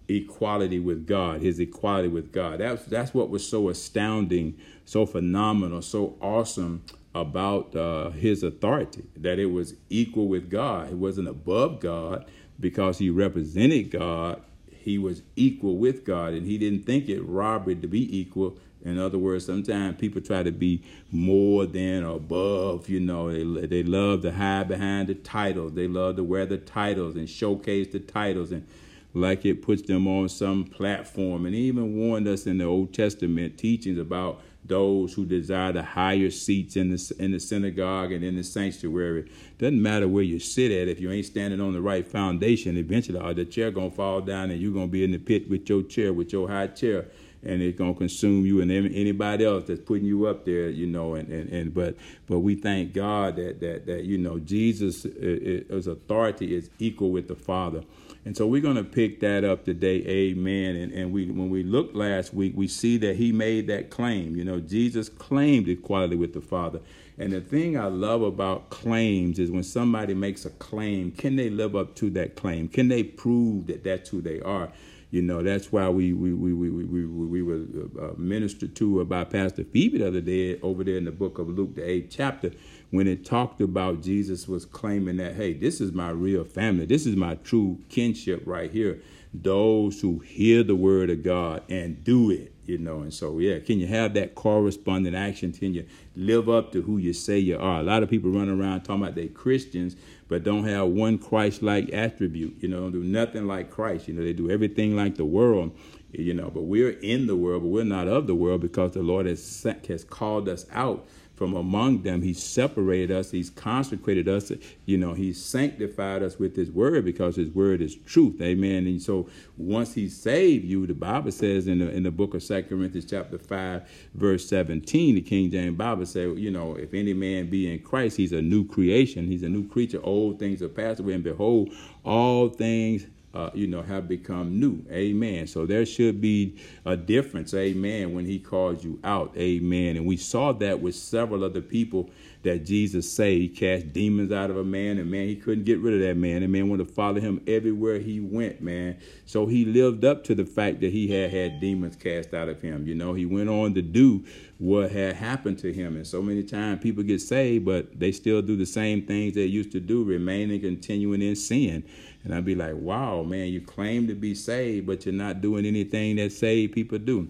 equality 0.08 0.78
with 0.78 1.06
God, 1.06 1.40
his 1.40 1.58
equality 1.58 2.08
with 2.08 2.32
God. 2.32 2.60
That's 2.60 2.84
that's 2.84 3.14
what 3.14 3.30
was 3.30 3.46
so 3.46 3.68
astounding, 3.68 4.58
so 4.84 5.06
phenomenal, 5.06 5.82
so 5.82 6.16
awesome 6.20 6.84
about 7.14 7.74
uh, 7.74 8.10
his 8.10 8.42
authority. 8.42 9.04
That 9.16 9.38
it 9.38 9.46
was 9.46 9.74
equal 9.88 10.28
with 10.28 10.50
God. 10.50 10.90
It 10.90 10.96
wasn't 10.96 11.28
above 11.28 11.80
God 11.80 12.26
because 12.60 12.98
he 12.98 13.10
represented 13.10 13.90
God. 13.90 14.42
He 14.70 14.98
was 14.98 15.22
equal 15.36 15.78
with 15.78 16.04
God, 16.04 16.34
and 16.34 16.46
he 16.46 16.58
didn't 16.58 16.84
think 16.84 17.08
it 17.08 17.22
robbery 17.22 17.76
to 17.76 17.86
be 17.86 18.18
equal. 18.18 18.58
In 18.84 18.98
other 18.98 19.16
words, 19.16 19.46
sometimes 19.46 19.96
people 19.98 20.20
try 20.20 20.42
to 20.42 20.52
be 20.52 20.82
more 21.10 21.64
than 21.64 22.04
or 22.04 22.16
above. 22.16 22.90
You 22.90 23.00
know, 23.00 23.32
they 23.32 23.66
they 23.66 23.82
love 23.82 24.20
to 24.22 24.32
hide 24.32 24.68
behind 24.68 25.08
the 25.08 25.14
titles. 25.14 25.72
They 25.72 25.88
love 25.88 26.16
to 26.16 26.24
wear 26.24 26.44
the 26.44 26.58
titles 26.58 27.16
and 27.16 27.28
showcase 27.28 27.88
the 27.92 28.00
titles 28.00 28.52
and 28.52 28.66
like 29.14 29.46
it 29.46 29.62
puts 29.62 29.82
them 29.82 30.06
on 30.06 30.28
some 30.28 30.64
platform. 30.64 31.46
And 31.46 31.54
even 31.54 31.96
warned 31.96 32.28
us 32.28 32.46
in 32.46 32.58
the 32.58 32.64
Old 32.64 32.92
Testament 32.92 33.56
teachings 33.56 33.98
about 33.98 34.42
those 34.66 35.12
who 35.12 35.24
desire 35.26 35.72
the 35.72 35.82
higher 35.82 36.30
seats 36.30 36.76
in 36.76 36.90
the 36.90 37.16
in 37.18 37.32
the 37.32 37.38
synagogue 37.38 38.12
and 38.12 38.24
in 38.24 38.36
the 38.36 38.42
sanctuary. 38.42 39.30
Doesn't 39.58 39.80
matter 39.80 40.08
where 40.08 40.22
you 40.22 40.38
sit 40.38 40.72
at 40.72 40.88
if 40.88 41.00
you 41.00 41.10
ain't 41.10 41.26
standing 41.26 41.60
on 41.60 41.74
the 41.74 41.82
right 41.82 42.06
foundation. 42.06 42.76
Eventually, 42.76 43.18
uh, 43.18 43.32
the 43.32 43.44
chair 43.44 43.70
gonna 43.70 43.90
fall 43.90 44.20
down 44.20 44.50
and 44.50 44.60
you're 44.60 44.72
gonna 44.72 44.86
be 44.86 45.04
in 45.04 45.12
the 45.12 45.18
pit 45.18 45.48
with 45.50 45.68
your 45.68 45.82
chair, 45.82 46.12
with 46.12 46.32
your 46.32 46.48
high 46.48 46.68
chair, 46.68 47.06
and 47.44 47.62
it's 47.62 47.78
gonna 47.78 47.94
consume 47.94 48.46
you 48.46 48.60
and 48.60 48.70
anybody 48.70 49.44
else 49.44 49.64
that's 49.64 49.80
putting 49.80 50.06
you 50.06 50.26
up 50.26 50.44
there. 50.44 50.68
You 50.68 50.86
know, 50.86 51.14
and 51.14 51.28
and, 51.28 51.50
and 51.50 51.74
but 51.74 51.96
but 52.26 52.40
we 52.40 52.54
thank 52.54 52.92
God 52.92 53.36
that 53.36 53.60
that 53.60 53.86
that 53.86 54.04
you 54.04 54.18
know 54.18 54.38
Jesus' 54.38 55.04
his 55.04 55.86
authority 55.86 56.54
is 56.54 56.70
equal 56.78 57.10
with 57.10 57.28
the 57.28 57.36
Father. 57.36 57.82
And 58.26 58.34
so 58.34 58.46
we're 58.46 58.62
to 58.62 58.84
pick 58.84 59.20
that 59.20 59.44
up 59.44 59.66
today. 59.66 59.96
Amen. 60.06 60.76
And, 60.76 60.92
and 60.92 61.12
we 61.12 61.26
when 61.26 61.50
we 61.50 61.62
looked 61.62 61.94
last 61.94 62.32
week, 62.32 62.54
we 62.56 62.68
see 62.68 62.96
that 62.98 63.16
he 63.16 63.32
made 63.32 63.66
that 63.66 63.90
claim. 63.90 64.34
You 64.34 64.44
know, 64.44 64.60
Jesus 64.60 65.10
claimed 65.10 65.68
equality 65.68 66.16
with 66.16 66.32
the 66.32 66.40
Father. 66.40 66.80
And 67.18 67.32
the 67.32 67.40
thing 67.40 67.78
I 67.78 67.86
love 67.86 68.22
about 68.22 68.70
claims 68.70 69.38
is 69.38 69.50
when 69.50 69.62
somebody 69.62 70.14
makes 70.14 70.44
a 70.44 70.50
claim, 70.50 71.12
can 71.12 71.36
they 71.36 71.48
live 71.48 71.76
up 71.76 71.94
to 71.96 72.10
that 72.10 72.34
claim? 72.34 72.66
Can 72.66 72.88
they 72.88 73.04
prove 73.04 73.66
that 73.68 73.84
that's 73.84 74.08
who 74.08 74.20
they 74.20 74.40
are? 74.40 74.72
You 75.14 75.22
know, 75.22 75.44
that's 75.44 75.70
why 75.70 75.88
we 75.90 76.12
we 76.12 76.32
we 76.32 76.52
we 76.52 76.70
we, 76.70 77.06
we 77.06 77.40
were 77.40 77.62
uh, 78.02 78.14
ministered 78.16 78.74
to 78.74 79.04
by 79.04 79.22
Pastor 79.22 79.62
Phoebe 79.62 79.98
the 79.98 80.08
other 80.08 80.20
day 80.20 80.58
over 80.60 80.82
there 80.82 80.96
in 80.96 81.04
the 81.04 81.12
book 81.12 81.38
of 81.38 81.48
Luke, 81.48 81.76
the 81.76 81.88
eighth 81.88 82.08
chapter 82.10 82.50
when 82.94 83.08
it 83.08 83.24
talked 83.24 83.60
about 83.60 84.02
Jesus 84.02 84.46
was 84.46 84.64
claiming 84.64 85.16
that, 85.16 85.34
hey, 85.34 85.52
this 85.52 85.80
is 85.80 85.92
my 85.92 86.10
real 86.10 86.44
family. 86.44 86.86
This 86.86 87.06
is 87.06 87.16
my 87.16 87.34
true 87.36 87.78
kinship 87.88 88.42
right 88.46 88.70
here. 88.70 89.00
Those 89.32 90.00
who 90.00 90.20
hear 90.20 90.62
the 90.62 90.76
word 90.76 91.10
of 91.10 91.24
God 91.24 91.62
and 91.68 92.04
do 92.04 92.30
it, 92.30 92.52
you 92.66 92.78
know. 92.78 93.00
And 93.00 93.12
so, 93.12 93.40
yeah, 93.40 93.58
can 93.58 93.80
you 93.80 93.88
have 93.88 94.14
that 94.14 94.36
corresponding 94.36 95.14
action? 95.16 95.52
Can 95.52 95.74
you 95.74 95.86
live 96.14 96.48
up 96.48 96.70
to 96.70 96.82
who 96.82 96.98
you 96.98 97.12
say 97.12 97.38
you 97.38 97.58
are? 97.58 97.80
A 97.80 97.82
lot 97.82 98.04
of 98.04 98.10
people 98.10 98.30
run 98.30 98.48
around 98.48 98.82
talking 98.82 99.02
about 99.02 99.16
they 99.16 99.26
Christians, 99.26 99.96
but 100.28 100.42
don't 100.42 100.64
have 100.64 100.88
one 100.88 101.18
Christ-like 101.18 101.92
attribute. 101.92 102.56
You 102.60 102.68
know, 102.68 102.80
don't 102.80 102.92
do 102.92 103.04
nothing 103.04 103.46
like 103.46 103.70
Christ. 103.70 104.08
You 104.08 104.14
know, 104.14 104.22
they 104.22 104.32
do 104.32 104.50
everything 104.50 104.96
like 104.96 105.16
the 105.16 105.24
world. 105.24 105.76
You 106.12 106.32
know, 106.32 106.48
but 106.48 106.62
we're 106.62 106.90
in 106.90 107.26
the 107.26 107.34
world, 107.34 107.62
but 107.62 107.68
we're 107.68 107.84
not 107.84 108.06
of 108.06 108.26
the 108.28 108.34
world 108.36 108.60
because 108.60 108.92
the 108.92 109.02
Lord 109.02 109.26
has 109.26 109.66
has 109.88 110.04
called 110.04 110.48
us 110.48 110.64
out 110.72 111.06
from 111.36 111.54
among 111.54 112.02
them. 112.02 112.22
He 112.22 112.32
separated 112.32 113.10
us. 113.10 113.30
He's 113.30 113.50
consecrated 113.50 114.28
us. 114.28 114.52
You 114.86 114.98
know, 114.98 115.14
He 115.14 115.32
sanctified 115.32 116.22
us 116.22 116.38
with 116.38 116.54
His 116.54 116.70
word 116.70 117.04
because 117.04 117.36
His 117.36 117.50
word 117.50 117.80
is 117.80 117.96
truth. 117.96 118.40
Amen. 118.40 118.86
And 118.86 119.02
so 119.02 119.28
once 119.56 119.94
He 119.94 120.08
saved 120.08 120.64
you, 120.64 120.86
the 120.86 120.94
Bible 120.94 121.32
says 121.32 121.66
in 121.66 121.80
the 121.80 121.90
in 121.90 122.02
the 122.02 122.10
book 122.10 122.34
of 122.34 122.42
Second 122.42 122.68
Corinthians 122.68 123.10
chapter 123.10 123.38
five, 123.38 123.88
verse 124.14 124.48
seventeen, 124.48 125.16
the 125.16 125.20
King 125.20 125.50
James 125.50 125.76
Bible 125.76 126.06
says, 126.06 126.38
you 126.38 126.50
know, 126.50 126.74
if 126.76 126.94
any 126.94 127.12
man 127.12 127.50
be 127.50 127.72
in 127.72 127.80
Christ, 127.80 128.16
he's 128.16 128.32
a 128.32 128.42
new 128.42 128.66
creation. 128.66 129.26
He's 129.26 129.42
a 129.42 129.48
new 129.48 129.66
creature. 129.68 130.00
Old 130.02 130.38
things 130.38 130.62
are 130.62 130.68
passed 130.68 131.00
away, 131.00 131.14
and 131.14 131.24
behold, 131.24 131.70
all 132.04 132.48
things 132.48 133.06
uh, 133.34 133.50
you 133.52 133.66
know, 133.66 133.82
have 133.82 134.06
become 134.06 134.60
new. 134.60 134.84
Amen. 134.90 135.46
So 135.48 135.66
there 135.66 135.84
should 135.84 136.20
be 136.20 136.56
a 136.86 136.96
difference. 136.96 137.52
Amen. 137.52 138.14
When 138.14 138.24
he 138.24 138.38
calls 138.38 138.84
you 138.84 139.00
out. 139.02 139.36
Amen. 139.36 139.96
And 139.96 140.06
we 140.06 140.16
saw 140.16 140.52
that 140.52 140.80
with 140.80 140.94
several 140.94 141.42
other 141.42 141.60
people 141.60 142.10
that 142.44 142.64
Jesus 142.64 143.10
saved. 143.10 143.40
He 143.40 143.48
cast 143.48 143.92
demons 143.92 144.30
out 144.30 144.50
of 144.50 144.56
a 144.56 144.64
man, 144.64 144.98
and 144.98 145.10
man, 145.10 145.26
he 145.26 145.34
couldn't 145.34 145.64
get 145.64 145.80
rid 145.80 145.94
of 145.94 146.00
that 146.00 146.16
man. 146.16 146.42
And 146.42 146.52
man 146.52 146.68
wanted 146.68 146.86
to 146.86 146.94
follow 146.94 147.20
him 147.20 147.42
everywhere 147.46 147.98
he 147.98 148.20
went, 148.20 148.60
man. 148.60 148.98
So 149.26 149.46
he 149.46 149.64
lived 149.64 150.04
up 150.04 150.24
to 150.24 150.34
the 150.34 150.44
fact 150.44 150.80
that 150.82 150.92
he 150.92 151.08
had 151.08 151.30
had 151.30 151.60
demons 151.60 151.96
cast 151.96 152.34
out 152.34 152.48
of 152.48 152.60
him. 152.62 152.86
You 152.86 152.94
know, 152.94 153.14
he 153.14 153.26
went 153.26 153.48
on 153.48 153.74
to 153.74 153.82
do 153.82 154.24
what 154.58 154.92
had 154.92 155.16
happened 155.16 155.58
to 155.60 155.72
him. 155.72 155.96
And 155.96 156.06
so 156.06 156.22
many 156.22 156.42
times 156.42 156.82
people 156.82 157.02
get 157.02 157.20
saved, 157.20 157.64
but 157.64 157.98
they 157.98 158.12
still 158.12 158.42
do 158.42 158.56
the 158.56 158.66
same 158.66 159.06
things 159.06 159.34
they 159.34 159.44
used 159.46 159.72
to 159.72 159.80
do, 159.80 160.04
remaining 160.04 160.60
continuing 160.60 161.22
in 161.22 161.34
sin. 161.34 161.82
And 162.24 162.34
I'd 162.34 162.44
be 162.44 162.54
like, 162.54 162.74
wow, 162.74 163.22
man, 163.22 163.48
you 163.48 163.60
claim 163.60 164.08
to 164.08 164.14
be 164.14 164.34
saved, 164.34 164.86
but 164.86 165.04
you're 165.04 165.14
not 165.14 165.42
doing 165.42 165.66
anything 165.66 166.16
that 166.16 166.32
saved 166.32 166.72
people 166.72 166.98
do. 166.98 167.28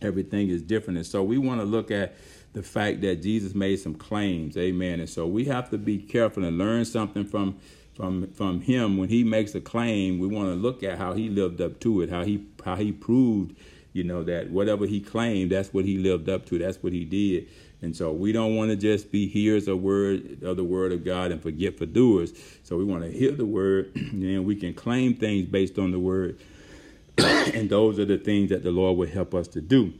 Everything 0.00 0.48
is 0.48 0.62
different. 0.62 0.96
And 0.96 1.06
so 1.06 1.22
we 1.22 1.38
want 1.38 1.60
to 1.60 1.64
look 1.64 1.90
at 1.90 2.14
the 2.52 2.62
fact 2.62 3.00
that 3.02 3.22
Jesus 3.22 3.54
made 3.54 3.76
some 3.76 3.94
claims. 3.94 4.56
Amen. 4.56 5.00
And 5.00 5.08
so 5.08 5.26
we 5.26 5.44
have 5.46 5.70
to 5.70 5.78
be 5.78 5.98
careful 5.98 6.44
and 6.44 6.58
learn 6.58 6.84
something 6.84 7.24
from 7.24 7.58
from 7.94 8.26
from 8.32 8.60
him 8.62 8.96
when 8.96 9.08
he 9.08 9.22
makes 9.24 9.54
a 9.54 9.60
claim. 9.60 10.18
We 10.18 10.26
want 10.26 10.48
to 10.48 10.54
look 10.54 10.82
at 10.82 10.98
how 10.98 11.12
he 11.12 11.28
lived 11.28 11.60
up 11.60 11.80
to 11.80 12.00
it, 12.02 12.10
how 12.10 12.24
he 12.24 12.46
how 12.64 12.76
he 12.76 12.92
proved, 12.92 13.56
you 13.92 14.04
know, 14.04 14.22
that 14.24 14.50
whatever 14.50 14.86
he 14.86 15.00
claimed, 15.00 15.52
that's 15.52 15.72
what 15.72 15.84
he 15.84 15.98
lived 15.98 16.28
up 16.28 16.46
to. 16.46 16.58
That's 16.58 16.82
what 16.82 16.92
he 16.92 17.04
did. 17.04 17.48
And 17.82 17.96
so 17.96 18.12
we 18.12 18.30
don't 18.30 18.54
want 18.54 18.70
to 18.70 18.76
just 18.76 19.10
be 19.10 19.26
hearers 19.26 19.66
of 19.66 19.82
word 19.82 20.42
of 20.42 20.56
the 20.56 20.64
word 20.64 20.92
of 20.92 21.04
God 21.04 21.32
and 21.32 21.42
forget 21.42 21.76
for 21.76 21.84
doers. 21.84 22.32
So 22.62 22.76
we 22.76 22.84
want 22.84 23.02
to 23.02 23.10
hear 23.10 23.32
the 23.32 23.44
word 23.44 23.92
and 23.96 24.46
we 24.46 24.54
can 24.54 24.72
claim 24.72 25.14
things 25.14 25.46
based 25.46 25.78
on 25.78 25.90
the 25.90 25.98
word. 25.98 26.38
and 27.18 27.68
those 27.68 27.98
are 27.98 28.04
the 28.04 28.18
things 28.18 28.50
that 28.50 28.62
the 28.62 28.70
Lord 28.70 28.96
will 28.96 29.08
help 29.08 29.34
us 29.34 29.48
to 29.48 29.60
do. 29.60 29.92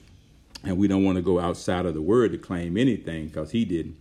And 0.65 0.79
we 0.79 0.87
don't 0.87 1.05
want 1.05 1.17
to 1.17 1.23
go 1.23 1.41
outside 1.41 1.85
of 1.85 1.95
the 1.95 2.03
word 2.03 2.31
to 2.33 2.39
claim 2.39 2.77
anything 2.77 3.27
because 3.27 3.51
he 3.51 3.65
didn't. 3.65 3.97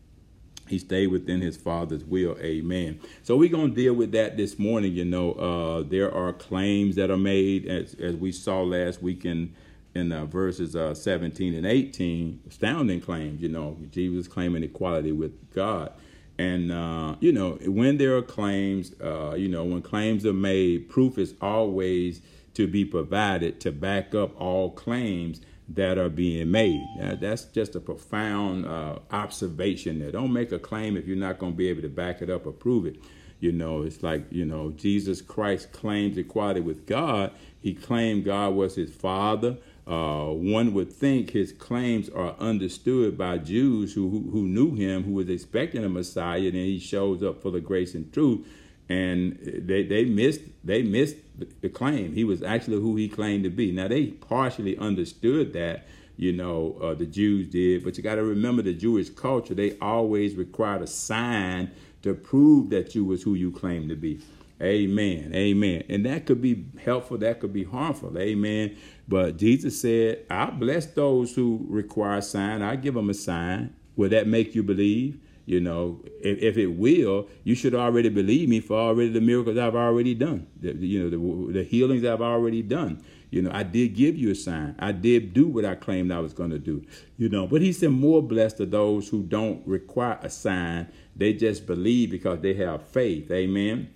He 0.68 0.78
stayed 0.78 1.08
within 1.08 1.42
his 1.42 1.58
father's 1.58 2.06
will. 2.06 2.38
Amen. 2.40 3.02
So 3.24 3.36
we're 3.36 3.50
going 3.50 3.72
to 3.72 3.76
deal 3.76 3.94
with 3.94 4.12
that 4.14 4.38
this 4.38 4.58
morning. 4.58 4.94
You 4.94 5.04
know, 5.04 5.34
uh, 5.34 5.84
there 5.84 6.14
are 6.14 6.32
claims 6.32 6.96
that 6.96 7.10
are 7.10 7.18
made, 7.18 7.66
as, 7.66 7.96
as 7.96 8.16
we 8.16 8.32
saw 8.32 8.62
last 8.62 9.02
week 9.02 9.26
in 9.26 9.54
in 9.94 10.12
uh, 10.12 10.26
verses 10.26 10.76
uh, 10.76 10.94
17 10.94 11.54
and 11.54 11.66
18, 11.66 12.42
astounding 12.48 13.02
claims. 13.02 13.42
You 13.42 13.50
know, 13.50 13.78
Jesus 13.92 14.28
claiming 14.28 14.64
equality 14.64 15.12
with 15.12 15.54
God. 15.54 15.94
And, 16.38 16.72
uh, 16.72 17.16
you 17.20 17.32
know, 17.32 17.60
when 17.66 17.98
there 17.98 18.18
are 18.18 18.22
claims, 18.22 18.94
uh, 19.02 19.36
you 19.36 19.48
know, 19.48 19.64
when 19.64 19.82
claims 19.82 20.26
are 20.26 20.34
made, 20.34 20.90
proof 20.90 21.18
is 21.18 21.36
always 21.42 22.22
to 22.54 22.68
be 22.68 22.84
provided 22.84 23.60
to 23.62 23.72
back 23.72 24.16
up 24.16 24.40
all 24.40 24.72
claims 24.72 25.42
that 25.70 25.98
are 25.98 26.10
being 26.10 26.52
made. 26.52 26.84
Now, 26.98 27.16
that's 27.16 27.44
just 27.46 27.76
a 27.76 27.80
profound 27.80 28.66
uh, 28.66 29.00
observation 29.12 30.00
there. 30.00 30.12
Don't 30.12 30.34
make 30.34 30.52
a 30.52 30.60
claim 30.60 30.98
if 30.98 31.08
you're 31.08 31.18
not 31.18 31.40
going 31.40 31.54
to 31.54 31.58
be 31.58 31.70
able 31.70 31.82
to 31.84 31.90
back 31.90 32.22
it 32.22 32.30
up 32.30 32.46
or 32.46 32.52
prove 32.52 32.86
it. 32.86 32.98
You 33.40 33.52
know, 33.52 33.84
it's 33.84 34.04
like, 34.04 34.26
you 34.32 34.46
know, 34.46 34.72
Jesus 34.72 35.22
Christ 35.22 35.72
claims 35.72 36.18
equality 36.18 36.60
with 36.60 36.86
God. 36.86 37.32
He 37.60 37.74
claimed 37.74 38.26
God 38.26 38.54
was 38.54 38.76
his 38.76 38.94
father. 38.94 39.58
Uh, 39.88 40.28
one 40.28 40.74
would 40.74 40.94
think 40.94 41.32
his 41.32 41.52
claims 41.52 42.08
are 42.10 42.36
understood 42.40 43.18
by 43.18 43.38
Jews 43.38 43.94
who, 43.94 44.10
who, 44.10 44.30
who 44.32 44.44
knew 44.48 44.76
him, 44.76 45.04
who 45.04 45.14
was 45.14 45.30
expecting 45.30 45.84
a 45.84 45.90
Messiah, 45.90 46.40
and 46.40 46.56
he 46.56 46.80
shows 46.80 47.24
up 47.24 47.42
for 47.42 47.52
the 47.52 47.60
grace 47.60 47.96
and 47.96 48.12
truth, 48.14 48.48
and 48.90 49.38
they 49.42 49.84
they 49.84 50.06
missed 50.06 50.42
they 50.64 50.84
missed 50.84 51.16
the 51.62 51.70
claim. 51.70 52.14
He 52.14 52.24
was 52.24 52.44
actually 52.44 52.80
who 52.80 52.96
he 52.96 53.10
claimed 53.10 53.44
to 53.46 53.50
be. 53.50 53.72
Now 53.72 53.88
they 53.88 54.08
partially 54.08 54.78
understood 54.78 55.54
that, 55.54 55.88
you 56.16 56.32
know, 56.32 56.78
uh, 56.82 56.94
the 56.94 57.06
Jews 57.06 57.48
did, 57.48 57.84
but 57.84 57.98
you 57.98 58.04
got 58.04 58.16
to 58.16 58.24
remember 58.24 58.62
the 58.62 58.74
Jewish 58.74 59.10
culture. 59.10 59.56
They 59.56 59.78
always 59.80 60.36
required 60.36 60.84
a 60.84 60.88
sign 60.88 61.72
to 62.04 62.14
prove 62.14 62.70
that 62.70 62.94
you 62.94 63.06
was 63.06 63.24
who 63.24 63.34
you 63.34 63.52
claimed 63.52 63.90
to 63.90 63.96
be. 63.96 64.22
Amen. 64.62 65.32
Amen. 65.34 65.84
And 65.90 66.06
that 66.06 66.28
could 66.28 66.40
be 66.42 66.66
helpful, 66.84 67.18
that 67.18 67.40
could 67.40 67.54
be 67.54 67.64
harmful. 67.64 68.16
Amen. 68.18 68.78
But 69.12 69.36
Jesus 69.36 69.82
said, 69.82 70.25
I 70.30 70.46
bless 70.51 70.86
those 70.86 71.36
who 71.36 71.65
require 71.68 72.20
a 72.20 72.22
sign. 72.22 72.62
I 72.62 72.77
give 72.77 72.94
them 72.94 73.10
a 73.10 73.13
sign. 73.13 73.75
Will 73.98 74.08
that 74.08 74.25
make 74.25 74.56
you 74.56 74.63
believe? 74.63 75.20
You 75.46 75.60
know, 75.60 76.01
if, 76.22 76.38
if 76.41 76.58
it 76.58 76.68
will, 76.68 77.27
you 77.44 77.53
should 77.53 77.75
already 77.75 78.08
believe 78.08 78.48
me 78.48 78.62
for 78.62 78.77
already 78.77 79.10
the 79.10 79.20
miracles 79.20 79.58
I've 79.58 79.75
already 79.75 80.15
done. 80.15 80.48
The, 80.62 80.72
you 80.75 81.03
know, 81.03 81.10
the, 81.10 81.53
the 81.60 81.63
healings 81.65 82.06
I've 82.06 82.22
already 82.22 82.62
done. 82.62 83.03
You 83.32 83.41
know, 83.41 83.51
I 83.53 83.63
did 83.63 83.96
give 83.96 84.15
you 84.15 84.32
a 84.32 84.36
sign. 84.36 84.75
I 84.80 84.94
did 84.94 85.34
do 85.34 85.46
what 85.46 85.65
I 85.65 85.75
claimed 85.75 86.13
I 86.13 86.20
was 86.20 86.32
going 86.32 86.51
to 86.51 86.60
do. 86.60 86.86
You 87.18 87.27
know, 87.27 87.48
but 87.48 87.62
he 87.62 87.74
said, 87.74 87.91
more 87.91 88.24
blessed 88.24 88.62
are 88.62 88.65
those 88.65 89.10
who 89.10 89.24
don't 89.24 89.62
require 89.68 90.20
a 90.22 90.30
sign. 90.30 90.88
They 91.18 91.34
just 91.34 91.68
believe 91.68 92.12
because 92.12 92.39
they 92.39 92.53
have 92.53 92.88
faith. 92.88 93.30
Amen. 93.30 93.89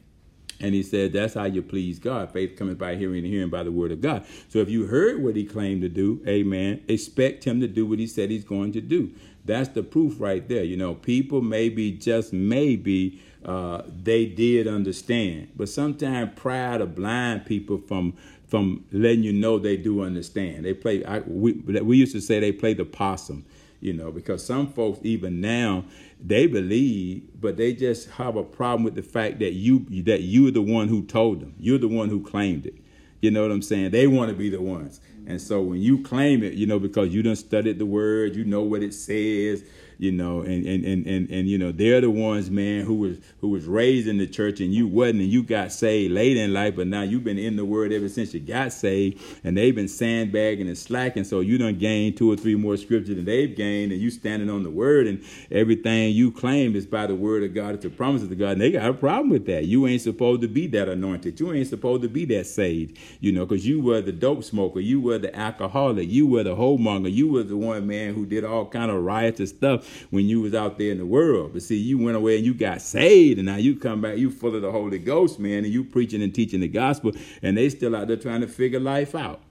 And 0.60 0.74
he 0.74 0.84
said, 0.84 1.14
That's 1.14 1.34
how 1.34 1.46
you 1.46 1.62
please 1.62 2.00
God. 2.00 2.32
Faith 2.32 2.56
cometh 2.58 2.78
by 2.78 2.96
hearing 2.96 3.20
and 3.20 3.28
hearing 3.28 3.50
by 3.50 3.64
the 3.64 3.72
word 3.72 3.92
of 3.92 4.02
God. 4.02 4.26
So 4.50 4.60
if 4.60 4.70
you 4.70 4.88
heard 4.88 5.22
what 5.22 5.36
he 5.36 5.46
claimed 5.46 5.82
to 5.82 5.90
do, 5.90 6.22
amen, 6.28 6.84
expect 6.88 7.44
him 7.44 7.60
to 7.62 7.68
do 7.68 7.86
what 7.86 8.00
he 8.00 8.08
said 8.08 8.30
he's 8.30 8.46
going 8.46 8.72
to 8.74 8.82
do. 8.82 9.12
That's 9.44 9.70
the 9.70 9.84
proof 9.84 10.20
right 10.20 10.48
there. 10.48 10.64
You 10.64 10.78
know, 10.78 10.96
people 10.96 11.42
maybe, 11.42 11.92
just 11.92 12.34
maybe, 12.34 13.22
uh, 13.44 13.84
they 13.88 14.26
did 14.26 14.68
understand. 14.68 15.50
But 15.56 15.70
sometimes 15.70 16.32
pride 16.36 16.80
will 16.80 16.88
blind 16.88 17.46
people 17.46 17.78
from 17.78 18.16
from 18.48 18.86
letting 18.92 19.24
you 19.24 19.34
know 19.34 19.58
they 19.60 19.78
do 19.78 20.02
understand. 20.02 20.66
They 20.66 20.74
play. 20.74 21.04
I, 21.04 21.20
we 21.20 21.54
we 21.54 21.98
used 21.98 22.14
to 22.14 22.22
say 22.22 22.40
they 22.40 22.52
play 22.52 22.74
the 22.74 22.86
possum 22.86 23.46
you 23.80 23.94
know, 23.94 24.12
because 24.12 24.46
some 24.46 24.72
folks 24.72 25.00
even 25.04 25.42
now 25.42 25.86
they 26.20 26.48
believe, 26.48 27.24
but 27.40 27.58
they 27.58 27.74
just 27.74 28.10
have 28.12 28.36
a 28.36 28.44
problem 28.44 28.84
with 28.84 28.96
the 28.96 29.04
fact 29.04 29.40
that 29.40 29.54
you 29.54 29.86
that 30.04 30.22
you're 30.22 30.52
the 30.52 30.62
one 30.62 30.88
who 30.88 31.04
told 31.04 31.42
them, 31.42 31.56
you're 31.60 31.78
the 31.78 31.88
one 31.88 32.10
who 32.10 32.24
claimed 32.24 32.66
it. 32.66 32.76
You 33.22 33.32
know 33.32 33.42
what 33.42 33.52
I'm 33.52 33.62
saying? 33.62 33.92
They 33.92 34.08
want 34.08 34.30
to 34.30 34.36
be 34.36 34.50
the 34.50 34.62
ones, 34.62 35.02
and 35.26 35.42
so 35.42 35.62
when 35.62 35.82
you 35.82 36.04
claim 36.04 36.44
it, 36.44 36.54
you 36.54 36.68
know, 36.68 36.80
because 36.80 37.14
you 37.14 37.24
done 37.24 37.36
studied 37.36 37.80
the 37.80 37.86
word, 37.86 38.36
you 38.36 38.46
know 38.46 38.62
what 38.62 38.84
it 38.84 38.94
says, 38.94 39.64
you 39.98 40.12
know, 40.12 40.42
and 40.42 40.66
and 40.66 40.84
and 40.86 41.06
and, 41.06 41.30
and 41.30 41.48
you 41.48 41.58
know 41.58 41.72
they're 41.72 42.02
the 42.02 42.10
ones, 42.10 42.50
man, 42.50 42.86
who 42.86 42.96
was 42.96 43.18
who 43.40 43.50
was 43.50 43.66
raised 43.66 44.08
in 44.08 44.18
the 44.18 44.28
church 44.28 44.60
and 44.60 44.74
you 44.74 44.88
wasn't, 44.88 45.22
and 45.22 45.30
you 45.30 45.44
got 45.44 45.72
saved 45.72 46.14
late 46.14 46.38
in 46.38 46.54
life, 46.54 46.76
but 46.76 46.88
now 46.88 47.02
you've 47.02 47.24
been 47.24 47.38
in 47.38 47.56
the 47.56 47.66
word 47.66 47.92
ever 47.92 48.10
since 48.10 48.34
you 48.34 48.40
got 48.40 48.74
saved, 48.74 49.22
and 49.44 49.58
they've 49.58 49.76
been 49.76 49.88
sandbagging 49.88 50.68
and 50.68 50.78
slacking, 50.78 51.24
so 51.24 51.40
you 51.40 51.58
done 51.58 51.78
gained 51.78 52.18
two 52.18 52.32
or 52.32 52.36
three 52.36 52.56
more 52.56 52.78
scriptures 52.78 53.16
than 53.16 53.26
they've 53.26 53.56
gained, 53.56 53.92
and 53.92 54.02
you 54.02 54.10
standing 54.10 54.50
on 54.50 54.64
the 54.64 54.70
word, 54.70 55.08
and 55.08 55.24
everything 55.52 56.14
you 56.14 56.32
claim 56.32 56.76
is 56.76 56.86
by 56.86 57.08
the 57.08 57.16
word 57.16 57.44
of 57.44 57.54
God, 57.54 57.76
it's 57.76 57.84
the 57.84 57.90
promises 57.90 58.32
of 58.32 58.38
God, 58.38 58.54
and 58.54 58.62
they 58.62 58.72
got 58.72 58.90
a 58.90 58.94
problem 58.94 59.30
with 59.30 59.46
that. 59.46 59.66
You 59.66 59.88
ain't 59.88 60.02
supposed 60.02 60.42
to 60.42 60.48
be 60.48 60.68
that 60.68 60.90
anointed. 60.90 61.40
You 61.40 61.54
ain't 61.54 61.68
supposed 61.68 62.02
to 62.04 62.10
be 62.10 62.26
that 62.26 62.48
saved, 62.48 62.98
you 63.20 63.32
know, 63.32 63.46
because 63.46 63.66
you 63.66 63.82
were 63.82 64.02
the 64.02 64.12
dope 64.12 64.44
smoker, 64.44 64.80
you 64.80 65.00
were 65.00 65.18
the 65.18 65.36
alcoholic, 65.36 66.10
you 66.10 66.28
were 66.28 66.44
the 66.44 66.56
homemonger, 66.56 67.12
you 67.12 67.32
were 67.32 67.44
the 67.44 67.58
one 67.58 67.88
man 67.88 68.14
who 68.14 68.26
did 68.26 68.44
all 68.44 68.66
kind 68.66 68.92
of 68.92 69.04
riotous 69.04 69.50
stuff 69.52 69.85
when 70.10 70.26
you 70.26 70.42
was 70.42 70.54
out 70.54 70.78
there 70.78 70.92
in 70.92 70.98
the 70.98 71.06
world. 71.06 71.52
But 71.54 71.64
see, 71.64 71.78
you 71.78 71.98
went 71.98 72.18
away 72.18 72.38
and 72.38 72.46
you 72.46 72.54
got 72.54 72.82
saved, 72.82 73.40
and 73.40 73.46
now 73.46 73.58
you 73.58 73.76
come 73.76 74.02
back, 74.02 74.18
you 74.18 74.32
full 74.32 74.56
of 74.56 74.62
the 74.62 74.72
Holy 74.72 75.00
Ghost, 75.00 75.40
man, 75.40 75.64
and 75.64 75.74
you 75.74 75.84
preaching 75.84 76.22
and 76.22 76.34
teaching 76.34 76.60
the 76.60 76.68
gospel, 76.68 77.12
and 77.42 77.58
they 77.58 77.70
still 77.70 77.96
out 77.96 78.08
there 78.08 78.18
trying 78.18 78.42
to 78.42 78.48
figure 78.48 78.80
life 78.80 79.16
out. 79.16 79.42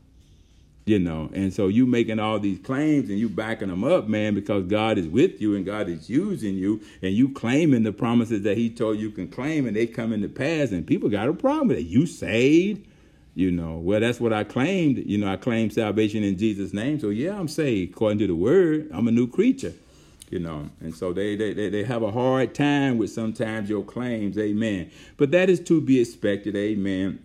You 0.86 0.98
know, 0.98 1.30
and 1.32 1.50
so 1.50 1.68
you 1.68 1.86
making 1.86 2.18
all 2.18 2.38
these 2.38 2.58
claims 2.58 3.08
and 3.08 3.18
you 3.18 3.30
backing 3.30 3.68
them 3.68 3.84
up, 3.84 4.06
man, 4.06 4.34
because 4.34 4.64
God 4.64 4.98
is 4.98 5.08
with 5.08 5.40
you 5.40 5.56
and 5.56 5.64
God 5.64 5.88
is 5.88 6.10
using 6.10 6.56
you, 6.56 6.82
and 7.00 7.14
you 7.14 7.30
claiming 7.30 7.84
the 7.84 7.92
promises 7.92 8.42
that 8.42 8.58
He 8.58 8.68
told 8.68 8.98
you 8.98 9.10
can 9.10 9.28
claim, 9.28 9.66
and 9.66 9.74
they 9.74 9.86
come 9.86 10.12
into 10.12 10.28
pass, 10.28 10.72
and 10.72 10.86
people 10.86 11.08
got 11.08 11.28
a 11.28 11.32
problem 11.32 11.68
with 11.68 11.78
it. 11.78 11.86
You 11.86 12.04
saved, 12.04 12.86
you 13.34 13.50
know 13.50 13.78
well 13.78 14.00
that's 14.00 14.20
what 14.20 14.32
i 14.32 14.44
claimed 14.44 14.98
you 14.98 15.18
know 15.18 15.26
i 15.26 15.36
claimed 15.36 15.72
salvation 15.72 16.22
in 16.22 16.38
jesus 16.38 16.72
name 16.72 16.98
so 17.00 17.08
yeah 17.08 17.36
i'm 17.36 17.48
saved 17.48 17.92
according 17.92 18.18
to 18.18 18.26
the 18.26 18.34
word 18.34 18.88
i'm 18.92 19.08
a 19.08 19.10
new 19.10 19.26
creature 19.26 19.72
you 20.30 20.38
know 20.38 20.70
and 20.80 20.94
so 20.94 21.12
they, 21.12 21.36
they 21.36 21.52
they 21.52 21.84
have 21.84 22.02
a 22.02 22.10
hard 22.10 22.54
time 22.54 22.98
with 22.98 23.10
sometimes 23.10 23.68
your 23.68 23.84
claims 23.84 24.38
amen 24.38 24.90
but 25.16 25.30
that 25.30 25.50
is 25.50 25.60
to 25.60 25.80
be 25.80 26.00
expected 26.00 26.56
amen 26.56 27.18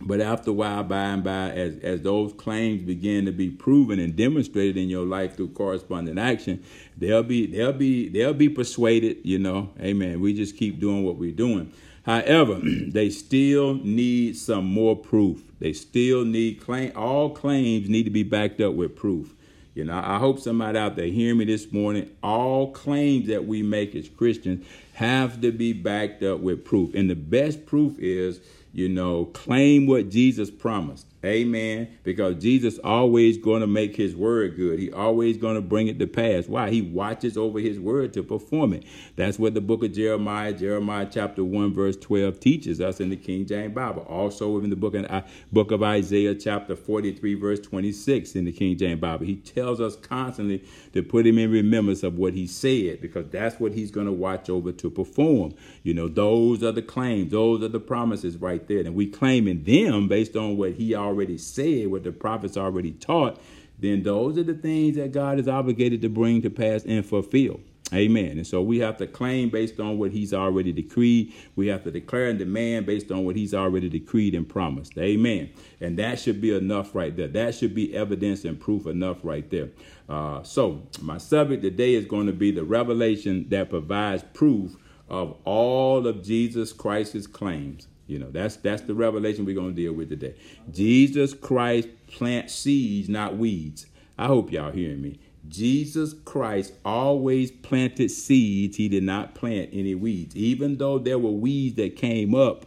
But 0.00 0.20
after 0.20 0.50
a 0.50 0.54
while, 0.54 0.84
by 0.84 1.04
and 1.06 1.24
by, 1.24 1.50
as, 1.50 1.78
as 1.80 2.02
those 2.02 2.32
claims 2.34 2.82
begin 2.82 3.26
to 3.26 3.32
be 3.32 3.50
proven 3.50 3.98
and 3.98 4.14
demonstrated 4.14 4.76
in 4.76 4.88
your 4.88 5.04
life 5.04 5.36
through 5.36 5.48
corresponding 5.50 6.18
action, 6.18 6.62
they'll 6.96 7.24
be 7.24 7.46
they'll 7.46 7.72
be 7.72 8.08
they'll 8.08 8.34
be 8.34 8.48
persuaded, 8.48 9.18
you 9.24 9.38
know. 9.38 9.70
Amen. 9.80 10.20
We 10.20 10.34
just 10.34 10.56
keep 10.56 10.80
doing 10.80 11.04
what 11.04 11.16
we're 11.16 11.32
doing. 11.32 11.72
However, 12.04 12.60
they 12.88 13.10
still 13.10 13.74
need 13.74 14.36
some 14.36 14.66
more 14.66 14.96
proof. 14.96 15.42
They 15.58 15.72
still 15.72 16.24
need 16.24 16.60
claim 16.60 16.92
all 16.96 17.30
claims 17.30 17.88
need 17.88 18.04
to 18.04 18.10
be 18.10 18.22
backed 18.22 18.60
up 18.60 18.74
with 18.74 18.94
proof. 18.96 19.34
You 19.78 19.84
know, 19.84 20.02
I 20.04 20.18
hope 20.18 20.40
somebody 20.40 20.76
out 20.76 20.96
there 20.96 21.06
hear 21.06 21.36
me 21.36 21.44
this 21.44 21.70
morning. 21.70 22.10
All 22.20 22.72
claims 22.72 23.28
that 23.28 23.46
we 23.46 23.62
make 23.62 23.94
as 23.94 24.08
Christians 24.08 24.66
have 24.94 25.40
to 25.42 25.52
be 25.52 25.72
backed 25.72 26.24
up 26.24 26.40
with 26.40 26.64
proof. 26.64 26.96
And 26.96 27.08
the 27.08 27.14
best 27.14 27.64
proof 27.64 27.96
is 28.00 28.40
you 28.72 28.88
know, 28.88 29.26
claim 29.26 29.86
what 29.86 30.10
Jesus 30.10 30.50
promised. 30.50 31.06
Amen. 31.24 31.98
Because 32.04 32.36
Jesus 32.36 32.78
always 32.84 33.38
going 33.38 33.60
to 33.60 33.66
make 33.66 33.96
his 33.96 34.14
word 34.14 34.54
good. 34.54 34.78
He 34.78 34.92
always 34.92 35.36
going 35.36 35.56
to 35.56 35.60
bring 35.60 35.88
it 35.88 35.98
to 35.98 36.06
pass. 36.06 36.46
Why? 36.46 36.70
He 36.70 36.80
watches 36.80 37.36
over 37.36 37.58
his 37.58 37.80
word 37.80 38.12
to 38.12 38.22
perform 38.22 38.72
it. 38.72 38.84
That's 39.16 39.36
what 39.36 39.54
the 39.54 39.60
book 39.60 39.82
of 39.82 39.92
Jeremiah, 39.92 40.52
Jeremiah 40.52 41.08
chapter 41.10 41.42
1, 41.42 41.74
verse 41.74 41.96
12 41.96 42.38
teaches 42.38 42.80
us 42.80 43.00
in 43.00 43.10
the 43.10 43.16
King 43.16 43.46
James 43.46 43.74
Bible. 43.74 44.02
Also 44.02 44.60
in 44.60 44.70
the 44.70 44.76
book 44.76 44.94
of, 44.94 45.06
uh, 45.10 45.22
book 45.50 45.72
of 45.72 45.82
Isaiah 45.82 46.36
chapter 46.36 46.76
43, 46.76 47.34
verse 47.34 47.58
26 47.60 48.36
in 48.36 48.44
the 48.44 48.52
King 48.52 48.78
James 48.78 49.00
Bible. 49.00 49.26
He 49.26 49.36
tells 49.36 49.80
us 49.80 49.96
constantly 49.96 50.64
to 50.92 51.02
put 51.02 51.26
him 51.26 51.36
in 51.36 51.50
remembrance 51.50 52.04
of 52.04 52.16
what 52.16 52.32
he 52.32 52.46
said 52.46 53.00
because 53.00 53.26
that's 53.30 53.58
what 53.58 53.72
he's 53.72 53.90
going 53.90 54.06
to 54.06 54.12
watch 54.12 54.48
over 54.48 54.70
to 54.70 54.88
perform. 54.88 55.52
You 55.82 55.94
know, 55.94 56.06
those 56.06 56.62
are 56.62 56.72
the 56.72 56.82
claims, 56.82 57.32
those 57.32 57.60
are 57.64 57.68
the 57.68 57.80
promises 57.80 58.36
right 58.36 58.66
there. 58.68 58.80
And 58.80 58.94
we 58.94 59.08
claiming 59.08 59.64
them 59.64 60.06
based 60.06 60.36
on 60.36 60.56
what 60.56 60.74
he 60.74 60.94
already 60.94 61.07
already 61.08 61.38
said, 61.38 61.88
what 61.88 62.04
the 62.04 62.12
prophets 62.12 62.56
already 62.56 62.92
taught, 62.92 63.40
then 63.78 64.02
those 64.02 64.36
are 64.38 64.42
the 64.42 64.54
things 64.54 64.96
that 64.96 65.12
God 65.12 65.38
is 65.38 65.48
obligated 65.48 66.02
to 66.02 66.08
bring 66.08 66.42
to 66.42 66.50
pass 66.50 66.84
and 66.84 67.04
fulfill. 67.04 67.60
Amen. 67.94 68.32
And 68.36 68.46
so 68.46 68.60
we 68.60 68.80
have 68.80 68.98
to 68.98 69.06
claim 69.06 69.48
based 69.48 69.80
on 69.80 69.96
what 69.96 70.12
he's 70.12 70.34
already 70.34 70.72
decreed. 70.72 71.32
We 71.56 71.68
have 71.68 71.84
to 71.84 71.90
declare 71.90 72.28
and 72.28 72.38
demand 72.38 72.84
based 72.84 73.10
on 73.10 73.24
what 73.24 73.34
he's 73.34 73.54
already 73.54 73.88
decreed 73.88 74.34
and 74.34 74.46
promised. 74.46 74.98
Amen. 74.98 75.48
And 75.80 75.98
that 75.98 76.18
should 76.18 76.40
be 76.42 76.54
enough 76.54 76.94
right 76.94 77.16
there. 77.16 77.28
That 77.28 77.54
should 77.54 77.74
be 77.74 77.96
evidence 77.96 78.44
and 78.44 78.60
proof 78.60 78.86
enough 78.86 79.18
right 79.22 79.48
there. 79.50 79.70
Uh, 80.06 80.42
so 80.42 80.82
my 81.00 81.16
subject 81.16 81.62
today 81.62 81.94
is 81.94 82.04
going 82.04 82.26
to 82.26 82.32
be 82.34 82.50
the 82.50 82.64
revelation 82.64 83.46
that 83.48 83.70
provides 83.70 84.22
proof 84.34 84.76
of 85.08 85.38
all 85.44 86.06
of 86.06 86.22
Jesus 86.22 86.74
Christ's 86.74 87.26
claims. 87.26 87.88
You 88.08 88.18
know, 88.18 88.30
that's 88.30 88.56
that's 88.56 88.82
the 88.82 88.94
revelation 88.94 89.44
we're 89.44 89.54
to 89.54 89.70
deal 89.70 89.92
with 89.92 90.08
today. 90.08 90.34
Jesus 90.72 91.34
Christ 91.34 91.88
plants 92.08 92.54
seeds, 92.54 93.08
not 93.08 93.36
weeds. 93.36 93.86
I 94.16 94.26
hope 94.26 94.50
y'all 94.50 94.72
hearing 94.72 95.02
me. 95.02 95.20
Jesus 95.46 96.14
Christ 96.24 96.72
always 96.84 97.50
planted 97.50 98.10
seeds. 98.10 98.78
He 98.78 98.88
did 98.88 99.04
not 99.04 99.34
plant 99.34 99.70
any 99.72 99.94
weeds, 99.94 100.34
even 100.34 100.78
though 100.78 100.98
there 100.98 101.18
were 101.18 101.30
weeds 101.30 101.76
that 101.76 101.96
came 101.96 102.34
up. 102.34 102.66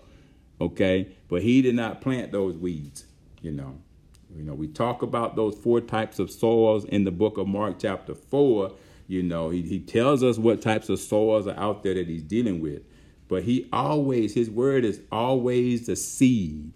Okay, 0.62 1.10
but 1.28 1.42
he 1.42 1.64
did 1.64 1.76
not 1.76 2.02
plant 2.02 2.32
those 2.32 2.56
weeds. 2.56 3.06
You 3.42 3.52
know, 3.52 3.80
you 4.36 4.44
know, 4.44 4.54
we 4.54 4.68
talk 4.68 5.02
about 5.02 5.36
those 5.36 5.56
four 5.56 5.82
types 5.82 6.20
of 6.20 6.30
soils 6.30 6.86
in 6.86 7.04
the 7.04 7.12
book 7.12 7.40
of 7.40 7.48
Mark, 7.48 7.80
chapter 7.80 8.14
four. 8.14 8.74
You 9.08 9.24
know, 9.24 9.50
he, 9.50 9.64
he 9.64 9.80
tells 9.80 10.24
us 10.24 10.38
what 10.38 10.62
types 10.62 10.88
of 10.88 11.00
soils 11.00 11.48
are 11.48 11.58
out 11.58 11.82
there 11.82 11.96
that 11.96 12.08
he's 12.08 12.22
dealing 12.22 12.62
with. 12.62 12.84
But 13.32 13.44
he 13.44 13.70
always, 13.72 14.34
his 14.34 14.50
word 14.50 14.84
is 14.84 15.00
always 15.10 15.88
a 15.88 15.96
seed. 15.96 16.74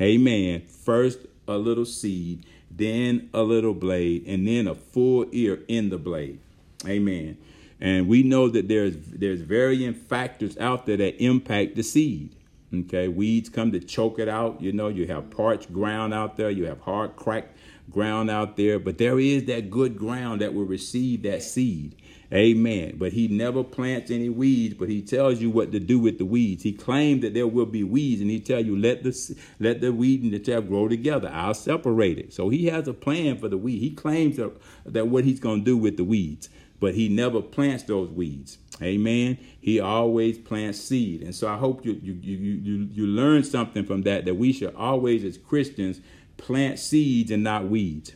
Amen. 0.00 0.62
First 0.62 1.18
a 1.46 1.58
little 1.58 1.84
seed, 1.84 2.46
then 2.70 3.28
a 3.34 3.42
little 3.42 3.74
blade, 3.74 4.24
and 4.26 4.48
then 4.48 4.66
a 4.68 4.74
full 4.74 5.26
ear 5.32 5.60
in 5.68 5.90
the 5.90 5.98
blade. 5.98 6.40
Amen. 6.86 7.36
And 7.78 8.08
we 8.08 8.22
know 8.22 8.48
that 8.48 8.68
there's 8.68 8.96
there's 8.96 9.42
varying 9.42 9.92
factors 9.92 10.56
out 10.56 10.86
there 10.86 10.96
that 10.96 11.22
impact 11.22 11.76
the 11.76 11.82
seed. 11.82 12.34
Okay, 12.74 13.08
weeds 13.08 13.50
come 13.50 13.70
to 13.72 13.78
choke 13.78 14.18
it 14.18 14.30
out. 14.30 14.62
You 14.62 14.72
know, 14.72 14.88
you 14.88 15.06
have 15.08 15.30
parched 15.30 15.70
ground 15.74 16.14
out 16.14 16.38
there, 16.38 16.48
you 16.48 16.64
have 16.68 16.80
hard 16.80 17.16
cracked 17.16 17.54
ground 17.90 18.30
out 18.30 18.56
there, 18.56 18.78
but 18.78 18.96
there 18.96 19.20
is 19.20 19.44
that 19.44 19.68
good 19.68 19.98
ground 19.98 20.40
that 20.40 20.54
will 20.54 20.64
receive 20.64 21.22
that 21.24 21.42
seed. 21.42 21.96
Amen. 22.32 22.96
But 22.98 23.14
he 23.14 23.26
never 23.26 23.64
plants 23.64 24.10
any 24.10 24.28
weeds, 24.28 24.74
but 24.74 24.88
he 24.90 25.00
tells 25.00 25.40
you 25.40 25.48
what 25.48 25.72
to 25.72 25.80
do 25.80 25.98
with 25.98 26.18
the 26.18 26.26
weeds. 26.26 26.62
He 26.62 26.72
claimed 26.72 27.22
that 27.22 27.32
there 27.32 27.46
will 27.46 27.66
be 27.66 27.82
weeds, 27.82 28.20
and 28.20 28.30
he 28.30 28.38
tell 28.38 28.60
you 28.60 28.78
let 28.78 29.02
the 29.02 29.36
let 29.58 29.80
the 29.80 29.92
weed 29.92 30.22
and 30.22 30.32
the 30.32 30.38
chaff 30.38 30.66
grow 30.66 30.88
together. 30.88 31.30
I'll 31.32 31.54
separate 31.54 32.18
it. 32.18 32.34
So 32.34 32.50
he 32.50 32.66
has 32.66 32.86
a 32.86 32.92
plan 32.92 33.38
for 33.38 33.48
the 33.48 33.56
weed. 33.56 33.78
He 33.78 33.90
claims 33.90 34.36
that, 34.36 34.52
that 34.84 35.08
what 35.08 35.24
he's 35.24 35.40
going 35.40 35.60
to 35.60 35.64
do 35.64 35.78
with 35.78 35.96
the 35.96 36.04
weeds, 36.04 36.50
but 36.80 36.94
he 36.94 37.08
never 37.08 37.40
plants 37.40 37.84
those 37.84 38.10
weeds. 38.10 38.58
Amen. 38.82 39.38
He 39.58 39.80
always 39.80 40.36
plants 40.36 40.80
seed, 40.82 41.22
and 41.22 41.34
so 41.34 41.48
I 41.48 41.56
hope 41.56 41.84
you 41.86 41.98
you 42.02 42.12
you 42.12 42.36
you 42.36 42.88
you 42.92 43.06
learn 43.06 43.42
something 43.42 43.86
from 43.86 44.02
that. 44.02 44.26
That 44.26 44.34
we 44.34 44.52
should 44.52 44.74
always, 44.74 45.24
as 45.24 45.38
Christians, 45.38 46.02
plant 46.36 46.78
seeds 46.78 47.30
and 47.30 47.42
not 47.42 47.68
weeds. 47.68 48.12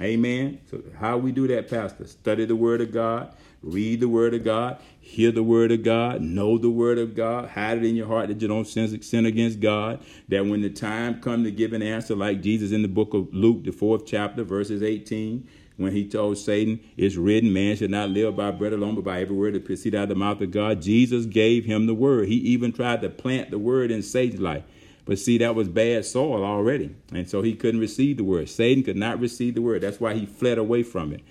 Amen. 0.00 0.60
So 0.70 0.82
how 0.98 1.18
we 1.18 1.30
do 1.30 1.46
that, 1.48 1.68
Pastor? 1.68 2.06
Study 2.06 2.46
the 2.46 2.56
Word 2.56 2.80
of 2.80 2.90
God 2.90 3.34
read 3.62 4.00
the 4.00 4.08
word 4.08 4.34
of 4.34 4.44
God, 4.44 4.78
hear 5.00 5.30
the 5.30 5.42
word 5.42 5.72
of 5.72 5.82
God, 5.82 6.20
know 6.22 6.56
the 6.58 6.70
word 6.70 6.98
of 6.98 7.14
God, 7.14 7.50
hide 7.50 7.78
it 7.78 7.84
in 7.84 7.96
your 7.96 8.06
heart 8.06 8.28
that 8.28 8.40
you 8.40 8.48
don't 8.48 8.66
sin, 8.66 9.02
sin 9.02 9.26
against 9.26 9.60
God. 9.60 10.00
That 10.28 10.46
when 10.46 10.62
the 10.62 10.70
time 10.70 11.20
come 11.20 11.44
to 11.44 11.50
give 11.50 11.72
an 11.72 11.82
answer, 11.82 12.14
like 12.14 12.42
Jesus 12.42 12.72
in 12.72 12.82
the 12.82 12.88
book 12.88 13.14
of 13.14 13.32
Luke, 13.34 13.64
the 13.64 13.72
fourth 13.72 14.06
chapter, 14.06 14.44
verses 14.44 14.82
18, 14.82 15.46
when 15.76 15.92
he 15.92 16.06
told 16.06 16.36
Satan, 16.36 16.80
It's 16.96 17.16
written, 17.16 17.52
man 17.52 17.76
should 17.76 17.90
not 17.90 18.10
live 18.10 18.36
by 18.36 18.50
bread 18.50 18.72
alone, 18.72 18.94
but 18.94 19.04
by 19.04 19.20
every 19.20 19.34
word 19.34 19.54
that 19.54 19.64
proceeds 19.64 19.96
out 19.96 20.04
of 20.04 20.08
the 20.10 20.14
mouth 20.14 20.40
of 20.40 20.50
God. 20.50 20.82
Jesus 20.82 21.24
gave 21.26 21.64
him 21.64 21.86
the 21.86 21.94
word. 21.94 22.28
He 22.28 22.34
even 22.34 22.72
tried 22.72 23.00
to 23.00 23.08
plant 23.08 23.50
the 23.50 23.58
word 23.58 23.90
in 23.90 24.02
Satan's 24.02 24.40
life. 24.40 24.62
But 25.06 25.18
see, 25.18 25.38
that 25.38 25.54
was 25.54 25.68
bad 25.68 26.04
soil 26.04 26.44
already. 26.44 26.94
And 27.12 27.28
so 27.28 27.42
he 27.42 27.54
couldn't 27.54 27.80
receive 27.80 28.18
the 28.18 28.24
word. 28.24 28.48
Satan 28.48 28.84
could 28.84 28.96
not 28.96 29.18
receive 29.18 29.54
the 29.54 29.62
word. 29.62 29.80
That's 29.80 29.98
why 29.98 30.14
he 30.14 30.26
fled 30.26 30.58
away 30.58 30.82
from 30.82 31.12
it. 31.12 31.22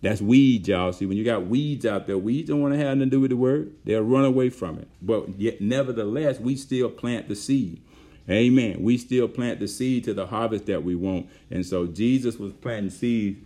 That's 0.00 0.20
weeds, 0.20 0.68
y'all. 0.68 0.92
See, 0.92 1.06
when 1.06 1.16
you 1.16 1.24
got 1.24 1.46
weeds 1.46 1.84
out 1.84 2.06
there, 2.06 2.16
weeds 2.16 2.48
don't 2.48 2.62
want 2.62 2.74
to 2.74 2.78
have 2.78 2.96
nothing 2.96 3.10
to 3.10 3.16
do 3.16 3.20
with 3.20 3.30
the 3.30 3.36
word. 3.36 3.72
They'll 3.84 4.02
run 4.02 4.24
away 4.24 4.48
from 4.50 4.78
it. 4.78 4.88
But 5.02 5.40
yet, 5.40 5.60
nevertheless, 5.60 6.38
we 6.38 6.56
still 6.56 6.88
plant 6.88 7.28
the 7.28 7.34
seed. 7.34 7.82
Amen. 8.30 8.82
We 8.82 8.98
still 8.98 9.26
plant 9.26 9.58
the 9.58 9.66
seed 9.66 10.04
to 10.04 10.14
the 10.14 10.26
harvest 10.26 10.66
that 10.66 10.84
we 10.84 10.94
want. 10.94 11.28
And 11.50 11.64
so 11.64 11.86
Jesus 11.86 12.36
was 12.36 12.52
planting 12.52 12.90
seeds, 12.90 13.44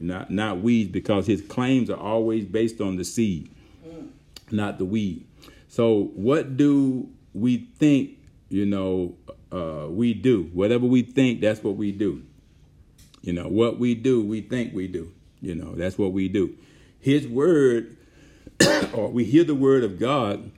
not 0.00 0.30
not 0.30 0.60
weeds, 0.60 0.90
because 0.90 1.26
his 1.26 1.40
claims 1.40 1.88
are 1.88 1.98
always 1.98 2.44
based 2.44 2.80
on 2.80 2.96
the 2.96 3.04
seed, 3.04 3.50
mm. 3.86 4.08
not 4.50 4.78
the 4.78 4.84
weed. 4.84 5.26
So 5.68 6.10
what 6.14 6.56
do 6.56 7.08
we 7.34 7.68
think? 7.78 8.18
You 8.48 8.66
know, 8.66 9.14
uh, 9.50 9.86
we 9.88 10.12
do 10.12 10.50
whatever 10.52 10.86
we 10.86 11.02
think. 11.02 11.40
That's 11.40 11.62
what 11.62 11.76
we 11.76 11.92
do. 11.92 12.22
You 13.22 13.32
know, 13.32 13.48
what 13.48 13.78
we 13.78 13.94
do, 13.94 14.22
we 14.22 14.40
think 14.40 14.74
we 14.74 14.88
do. 14.88 15.12
You 15.40 15.54
know, 15.54 15.74
that's 15.74 15.98
what 15.98 16.12
we 16.12 16.28
do. 16.28 16.56
His 16.98 17.26
word, 17.26 17.96
or 18.92 19.08
we 19.08 19.24
hear 19.24 19.44
the 19.44 19.54
word 19.54 19.84
of 19.84 19.98
God 19.98 20.50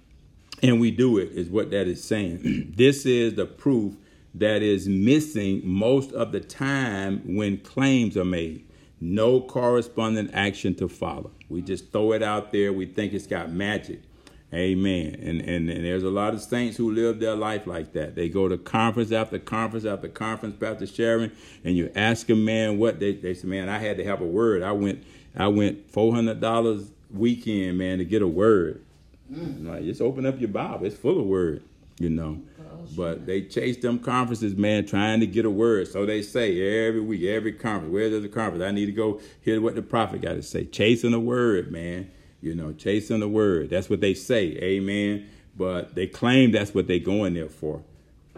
and 0.62 0.80
we 0.80 0.90
do 0.90 1.18
it, 1.18 1.30
is 1.32 1.48
what 1.48 1.70
that 1.70 1.86
is 1.86 2.02
saying. 2.02 2.72
this 2.76 3.06
is 3.06 3.34
the 3.34 3.46
proof 3.46 3.94
that 4.34 4.62
is 4.62 4.88
missing 4.88 5.60
most 5.64 6.12
of 6.12 6.32
the 6.32 6.40
time 6.40 7.36
when 7.36 7.58
claims 7.58 8.16
are 8.16 8.24
made. 8.24 8.64
No 9.00 9.40
corresponding 9.40 10.30
action 10.32 10.74
to 10.76 10.88
follow. 10.88 11.30
We 11.48 11.62
just 11.62 11.92
throw 11.92 12.12
it 12.12 12.22
out 12.22 12.52
there. 12.52 12.72
We 12.72 12.86
think 12.86 13.12
it's 13.12 13.26
got 13.26 13.52
magic. 13.52 14.02
Amen. 14.52 15.14
And, 15.22 15.42
and 15.42 15.68
and 15.68 15.84
there's 15.84 16.04
a 16.04 16.10
lot 16.10 16.32
of 16.32 16.40
saints 16.40 16.78
who 16.78 16.90
live 16.90 17.20
their 17.20 17.36
life 17.36 17.66
like 17.66 17.92
that. 17.92 18.14
They 18.14 18.30
go 18.30 18.48
to 18.48 18.56
conference 18.56 19.12
after 19.12 19.38
conference 19.38 19.84
after 19.84 20.08
conference, 20.08 20.56
Pastor 20.58 20.86
Sharon, 20.86 21.32
and 21.64 21.76
you 21.76 21.92
ask 21.94 22.30
a 22.30 22.34
man, 22.34 22.78
what 22.78 22.98
they 22.98 23.12
they 23.12 23.34
say, 23.34 23.46
man, 23.46 23.68
I 23.68 23.78
had 23.78 23.98
to 23.98 24.04
have 24.04 24.22
a 24.22 24.26
word. 24.26 24.62
I 24.62 24.72
went 24.72 25.04
I 25.36 25.48
went 25.48 25.90
four 25.90 26.14
hundred 26.14 26.40
dollars 26.40 26.90
weekend, 27.10 27.76
man, 27.76 27.98
to 27.98 28.06
get 28.06 28.22
a 28.22 28.26
word. 28.26 28.82
Mm. 29.30 29.66
Like, 29.66 29.84
just 29.84 30.00
open 30.00 30.24
up 30.24 30.40
your 30.40 30.48
Bible. 30.48 30.86
It's 30.86 30.96
full 30.96 31.20
of 31.20 31.26
word, 31.26 31.62
you 31.98 32.08
know. 32.08 32.40
But 32.96 33.26
they 33.26 33.42
chase 33.42 33.76
them 33.76 33.98
conferences, 33.98 34.56
man, 34.56 34.86
trying 34.86 35.20
to 35.20 35.26
get 35.26 35.44
a 35.44 35.50
word. 35.50 35.88
So 35.88 36.06
they 36.06 36.22
say 36.22 36.86
every 36.86 37.02
week, 37.02 37.22
every 37.24 37.52
conference, 37.52 37.92
where 37.92 38.08
there's 38.08 38.24
a 38.24 38.30
conference, 38.30 38.64
I 38.64 38.70
need 38.70 38.86
to 38.86 38.92
go 38.92 39.20
hear 39.42 39.60
what 39.60 39.74
the 39.74 39.82
prophet 39.82 40.22
got 40.22 40.34
to 40.34 40.42
say. 40.42 40.64
Chasing 40.64 41.12
a 41.12 41.20
word, 41.20 41.70
man 41.70 42.10
you 42.40 42.54
know, 42.54 42.72
chasing 42.72 43.20
the 43.20 43.28
word. 43.28 43.70
That's 43.70 43.90
what 43.90 44.00
they 44.00 44.14
say, 44.14 44.56
amen. 44.62 45.28
But 45.56 45.94
they 45.94 46.06
claim 46.06 46.52
that's 46.52 46.74
what 46.74 46.86
they're 46.86 46.98
going 46.98 47.34
there 47.34 47.48
for. 47.48 47.82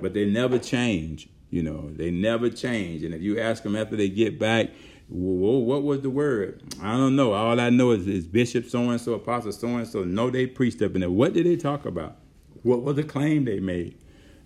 But 0.00 0.14
they 0.14 0.24
never 0.24 0.58
change, 0.58 1.28
you 1.50 1.62
know, 1.62 1.90
they 1.90 2.10
never 2.10 2.48
change. 2.48 3.02
And 3.02 3.14
if 3.14 3.20
you 3.20 3.38
ask 3.38 3.62
them 3.62 3.76
after 3.76 3.96
they 3.96 4.08
get 4.08 4.38
back, 4.38 4.70
well, 5.08 5.60
what 5.60 5.82
was 5.82 6.00
the 6.02 6.10
word? 6.10 6.62
I 6.80 6.92
don't 6.92 7.16
know. 7.16 7.32
All 7.32 7.60
I 7.60 7.68
know 7.68 7.90
is, 7.90 8.06
is 8.06 8.26
Bishop 8.26 8.66
so 8.66 8.90
and 8.90 9.00
so, 9.00 9.14
Apostle 9.14 9.52
so 9.52 9.68
and 9.68 9.86
so. 9.86 10.04
No, 10.04 10.30
they 10.30 10.46
preached 10.46 10.80
up 10.82 10.94
in 10.94 11.00
there. 11.00 11.10
What 11.10 11.32
did 11.32 11.46
they 11.46 11.56
talk 11.56 11.84
about? 11.84 12.16
What 12.62 12.82
was 12.82 12.96
the 12.96 13.02
claim 13.02 13.44
they 13.44 13.58
made? 13.58 13.98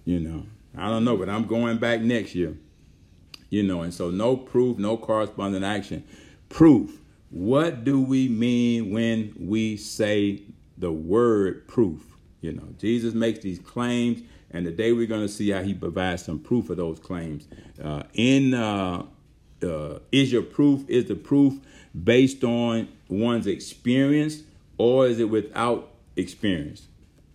You 0.04 0.20
know. 0.20 0.46
I 0.76 0.88
don't 0.88 1.04
know, 1.04 1.16
but 1.16 1.28
I'm 1.28 1.44
going 1.44 1.78
back 1.78 2.00
next 2.00 2.34
year. 2.34 2.56
You 3.50 3.62
know, 3.62 3.82
and 3.82 3.94
so 3.94 4.10
no 4.10 4.36
proof, 4.36 4.78
no 4.78 4.96
corresponding 4.96 5.62
action. 5.62 6.02
Proof. 6.48 6.98
What 7.34 7.82
do 7.82 8.00
we 8.00 8.28
mean 8.28 8.92
when 8.92 9.34
we 9.36 9.76
say 9.76 10.42
the 10.78 10.92
word 10.92 11.66
proof? 11.66 12.16
You 12.40 12.52
know, 12.52 12.68
Jesus 12.78 13.12
makes 13.12 13.40
these 13.40 13.58
claims, 13.58 14.22
and 14.52 14.64
today 14.64 14.92
we're 14.92 15.08
going 15.08 15.26
to 15.26 15.28
see 15.28 15.50
how 15.50 15.60
he 15.60 15.74
provides 15.74 16.24
some 16.24 16.38
proof 16.38 16.70
of 16.70 16.76
those 16.76 17.00
claims. 17.00 17.48
Uh, 17.82 18.04
in 18.12 18.54
uh, 18.54 19.04
uh, 19.64 19.98
is 20.12 20.30
your 20.30 20.42
proof 20.42 20.88
is 20.88 21.06
the 21.06 21.16
proof 21.16 21.54
based 22.04 22.44
on 22.44 22.86
one's 23.08 23.48
experience, 23.48 24.44
or 24.78 25.08
is 25.08 25.18
it 25.18 25.28
without 25.28 25.90
experience, 26.14 26.86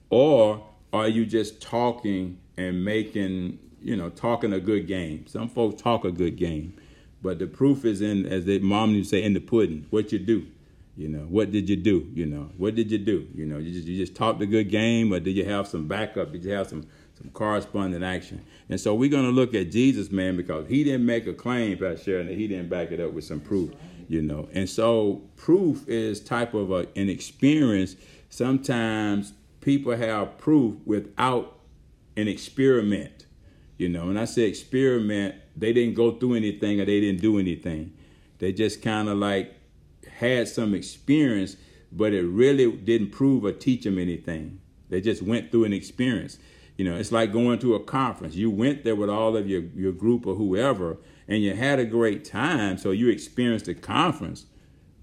or 0.10 0.66
are 0.94 1.10
you 1.10 1.26
just 1.26 1.62
talking 1.62 2.40
and 2.56 2.86
making 2.86 3.60
you 3.82 3.96
know, 3.96 4.10
talking 4.10 4.54
a 4.54 4.60
good 4.60 4.88
game. 4.88 5.26
Some 5.28 5.50
folks 5.50 5.82
talk 5.82 6.06
a 6.06 6.12
good 6.12 6.36
game, 6.36 6.76
but 7.22 7.40
the 7.40 7.48
proof 7.48 7.86
is 7.86 8.02
in, 8.02 8.26
as 8.26 8.46
the 8.46 8.60
mom 8.60 8.92
used 8.92 9.10
to 9.10 9.18
say, 9.18 9.24
in 9.24 9.34
the 9.34 9.40
pudding. 9.40 9.86
What 9.90 10.12
you 10.12 10.20
do, 10.20 10.48
you 10.96 11.08
know, 11.08 11.22
what 11.22 11.52
did 11.52 11.70
you 11.70 11.76
do? 11.76 12.10
You 12.14 12.26
know, 12.26 12.52
what 12.58 12.76
did 12.76 12.92
you 12.92 12.98
do? 12.98 13.28
You 13.34 13.46
know, 13.46 13.58
you 13.58 13.72
just 13.72 13.88
you 13.88 13.98
just 13.98 14.16
talked 14.16 14.42
a 14.42 14.46
good 14.46 14.70
game, 14.70 15.14
or 15.14 15.20
did 15.20 15.36
you 15.36 15.46
have 15.46 15.68
some 15.68 15.88
backup? 15.88 16.32
Did 16.32 16.44
you 16.44 16.52
have 16.52 16.68
some 16.68 16.86
some 17.18 17.30
corresponding 17.32 18.04
action? 18.04 18.44
And 18.70 18.80
so 18.80 18.94
we're 18.94 19.10
to 19.10 19.32
look 19.32 19.54
at 19.54 19.72
Jesus, 19.72 20.12
man, 20.12 20.38
because 20.38 20.68
he 20.68 20.84
didn't 20.84 21.06
make 21.06 21.28
a 21.28 21.34
claim, 21.34 21.78
Pastor 21.78 22.04
Sharon, 22.04 22.28
that 22.28 22.38
he 22.38 22.48
didn't 22.48 22.70
back 22.70 22.92
it 22.92 23.00
up 23.00 23.12
with 23.14 23.24
some 23.24 23.40
proof. 23.40 23.72
You 24.08 24.22
know, 24.24 24.50
and 24.54 24.68
so 24.68 25.22
proof 25.36 25.88
is 25.88 26.20
type 26.20 26.54
of 26.54 26.72
a, 26.72 26.88
an 26.96 27.10
experience. 27.10 27.96
Sometimes 28.30 29.34
people 29.62 29.96
have 29.96 30.38
proof 30.38 30.76
without 30.86 31.60
an 32.18 32.28
experiment 32.28 33.26
you 33.80 33.88
know, 33.88 34.10
and 34.10 34.20
I 34.20 34.26
say 34.26 34.42
experiment, 34.44 35.36
they 35.56 35.72
didn't 35.72 35.96
go 35.96 36.12
through 36.12 36.36
anything 36.36 36.82
or 36.82 36.86
they 36.86 37.00
didn't 37.00 37.22
do 37.22 37.40
anything. 37.40 37.94
They 38.38 38.52
just 38.52 38.82
kind 38.82 39.08
of 39.08 39.18
like 39.18 39.56
had 40.18 40.50
some 40.50 40.74
experience, 40.74 41.56
but 41.90 42.14
it 42.14 42.24
really 42.24 42.70
didn't 42.70 43.12
prove 43.12 43.46
or 43.46 43.54
teach 43.54 43.86
them 43.86 43.98
anything. 43.98 44.60
They 44.90 45.00
just 45.00 45.22
went 45.22 45.50
through 45.50 45.64
an 45.64 45.72
experience. 45.72 46.38
You 46.78 46.86
know, 46.86 46.98
it's 46.98 47.14
like 47.14 47.32
going 47.32 47.60
to 47.60 47.76
a 47.76 47.80
conference. 47.80 48.36
You 48.36 48.52
went 48.52 48.84
there 48.84 48.98
with 48.98 49.10
all 49.10 49.38
of 49.38 49.50
your, 49.50 49.62
your 49.62 49.94
group 49.94 50.28
or 50.28 50.36
whoever, 50.36 50.98
and 51.30 51.42
you 51.42 51.54
had 51.54 51.80
a 51.80 51.86
great 51.86 52.26
time, 52.26 52.78
so 52.78 52.92
you 52.92 53.08
experienced 53.08 53.66
the 53.66 53.76
conference. 53.76 54.46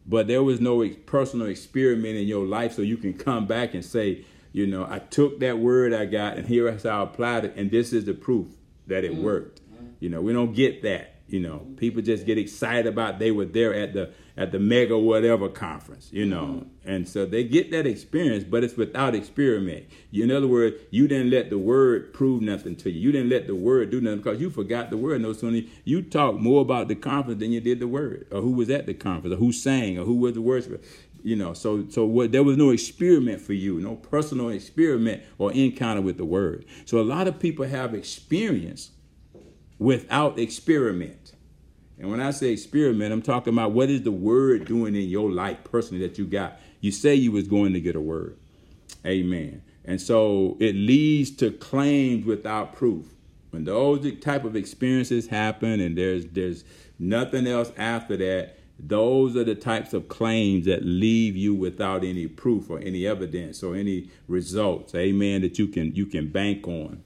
But 0.06 0.26
there 0.26 0.42
was 0.42 0.60
no 0.60 0.86
personal 1.06 1.46
experiment 1.46 2.18
in 2.18 2.26
your 2.26 2.44
life, 2.44 2.74
so 2.74 2.82
you 2.82 2.98
can 2.98 3.14
come 3.14 3.46
back 3.46 3.72
and 3.72 3.84
say, 3.84 4.26
you 4.52 4.66
know, 4.66 4.86
I 4.88 4.98
took 4.98 5.40
that 5.40 5.58
word 5.58 5.94
I 5.94 6.04
got, 6.04 6.36
and 6.36 6.46
here 6.46 6.68
is 6.68 6.82
how 6.82 7.00
I 7.00 7.04
applied 7.04 7.46
it, 7.46 7.54
and 7.56 7.70
this 7.70 7.94
is 7.94 8.04
the 8.04 8.14
proof 8.14 8.48
that 8.86 9.04
it 9.04 9.12
mm-hmm. 9.12 9.24
worked. 9.24 9.60
You 10.00 10.10
know, 10.10 10.20
we 10.20 10.32
don't 10.32 10.54
get 10.54 10.82
that. 10.82 11.16
You 11.28 11.40
know, 11.40 11.66
people 11.76 12.02
just 12.02 12.24
get 12.24 12.38
excited 12.38 12.86
about 12.86 13.18
they 13.18 13.32
were 13.32 13.46
there 13.46 13.74
at 13.74 13.92
the 13.94 14.12
at 14.36 14.52
the 14.52 14.60
mega 14.60 14.96
whatever 14.96 15.48
conference, 15.48 16.08
you 16.12 16.24
know. 16.24 16.44
Mm-hmm. 16.44 16.88
And 16.88 17.08
so 17.08 17.26
they 17.26 17.42
get 17.42 17.72
that 17.72 17.84
experience, 17.84 18.44
but 18.44 18.62
it's 18.62 18.76
without 18.76 19.14
experiment. 19.14 19.86
You, 20.12 20.22
In 20.22 20.30
other 20.30 20.46
words, 20.46 20.76
you 20.90 21.08
didn't 21.08 21.30
let 21.30 21.50
the 21.50 21.58
word 21.58 22.12
prove 22.12 22.42
nothing 22.42 22.76
to 22.76 22.90
you. 22.90 23.00
You 23.00 23.12
didn't 23.12 23.30
let 23.30 23.48
the 23.48 23.56
word 23.56 23.90
do 23.90 24.00
nothing 24.00 24.18
because 24.18 24.40
you 24.40 24.50
forgot 24.50 24.90
the 24.90 24.96
word. 24.96 25.20
No 25.20 25.32
sooner 25.32 25.62
you 25.84 26.02
talked 26.02 26.38
more 26.38 26.62
about 26.62 26.86
the 26.86 26.94
conference 26.94 27.40
than 27.40 27.50
you 27.50 27.60
did 27.60 27.80
the 27.80 27.88
word, 27.88 28.28
or 28.30 28.40
who 28.40 28.52
was 28.52 28.70
at 28.70 28.86
the 28.86 28.94
conference, 28.94 29.34
or 29.34 29.38
who 29.38 29.52
sang, 29.52 29.98
or 29.98 30.04
who 30.04 30.14
was 30.14 30.34
the 30.34 30.42
worshiper. 30.42 30.78
You 31.22 31.36
know, 31.36 31.54
so 31.54 31.88
so 31.88 32.04
what 32.04 32.32
there 32.32 32.44
was 32.44 32.56
no 32.56 32.70
experiment 32.70 33.40
for 33.40 33.52
you, 33.52 33.80
no 33.80 33.96
personal 33.96 34.50
experiment 34.50 35.22
or 35.38 35.52
encounter 35.52 36.00
with 36.00 36.18
the 36.18 36.24
word. 36.24 36.64
So 36.84 37.00
a 37.00 37.02
lot 37.02 37.26
of 37.26 37.40
people 37.40 37.66
have 37.66 37.94
experience 37.94 38.90
without 39.78 40.38
experiment. 40.38 41.32
And 41.98 42.10
when 42.10 42.20
I 42.20 42.30
say 42.30 42.48
experiment, 42.48 43.12
I'm 43.12 43.22
talking 43.22 43.52
about 43.52 43.72
what 43.72 43.88
is 43.88 44.02
the 44.02 44.12
word 44.12 44.66
doing 44.66 44.94
in 44.94 45.08
your 45.08 45.30
life 45.30 45.58
personally 45.64 46.06
that 46.06 46.18
you 46.18 46.26
got. 46.26 46.60
You 46.80 46.92
say 46.92 47.14
you 47.14 47.32
was 47.32 47.48
going 47.48 47.72
to 47.72 47.80
get 47.80 47.96
a 47.96 48.00
word. 48.00 48.36
Amen. 49.04 49.62
And 49.84 50.00
so 50.00 50.56
it 50.60 50.74
leads 50.74 51.30
to 51.36 51.50
claims 51.52 52.26
without 52.26 52.74
proof. 52.74 53.06
When 53.50 53.64
those 53.64 54.06
type 54.20 54.44
of 54.44 54.56
experiences 54.56 55.28
happen 55.28 55.80
and 55.80 55.96
there's 55.96 56.26
there's 56.26 56.64
nothing 56.98 57.46
else 57.46 57.72
after 57.76 58.16
that, 58.18 58.58
those 58.78 59.36
are 59.36 59.44
the 59.44 59.54
types 59.54 59.92
of 59.92 60.08
claims 60.08 60.66
that 60.66 60.84
leave 60.84 61.36
you 61.36 61.54
without 61.54 62.04
any 62.04 62.26
proof 62.26 62.68
or 62.68 62.78
any 62.80 63.06
evidence 63.06 63.62
or 63.62 63.74
any 63.74 64.10
results. 64.28 64.94
Amen. 64.94 65.40
That 65.40 65.58
you 65.58 65.66
can 65.68 65.94
you 65.94 66.06
can 66.06 66.28
bank 66.28 66.66
on. 66.68 67.02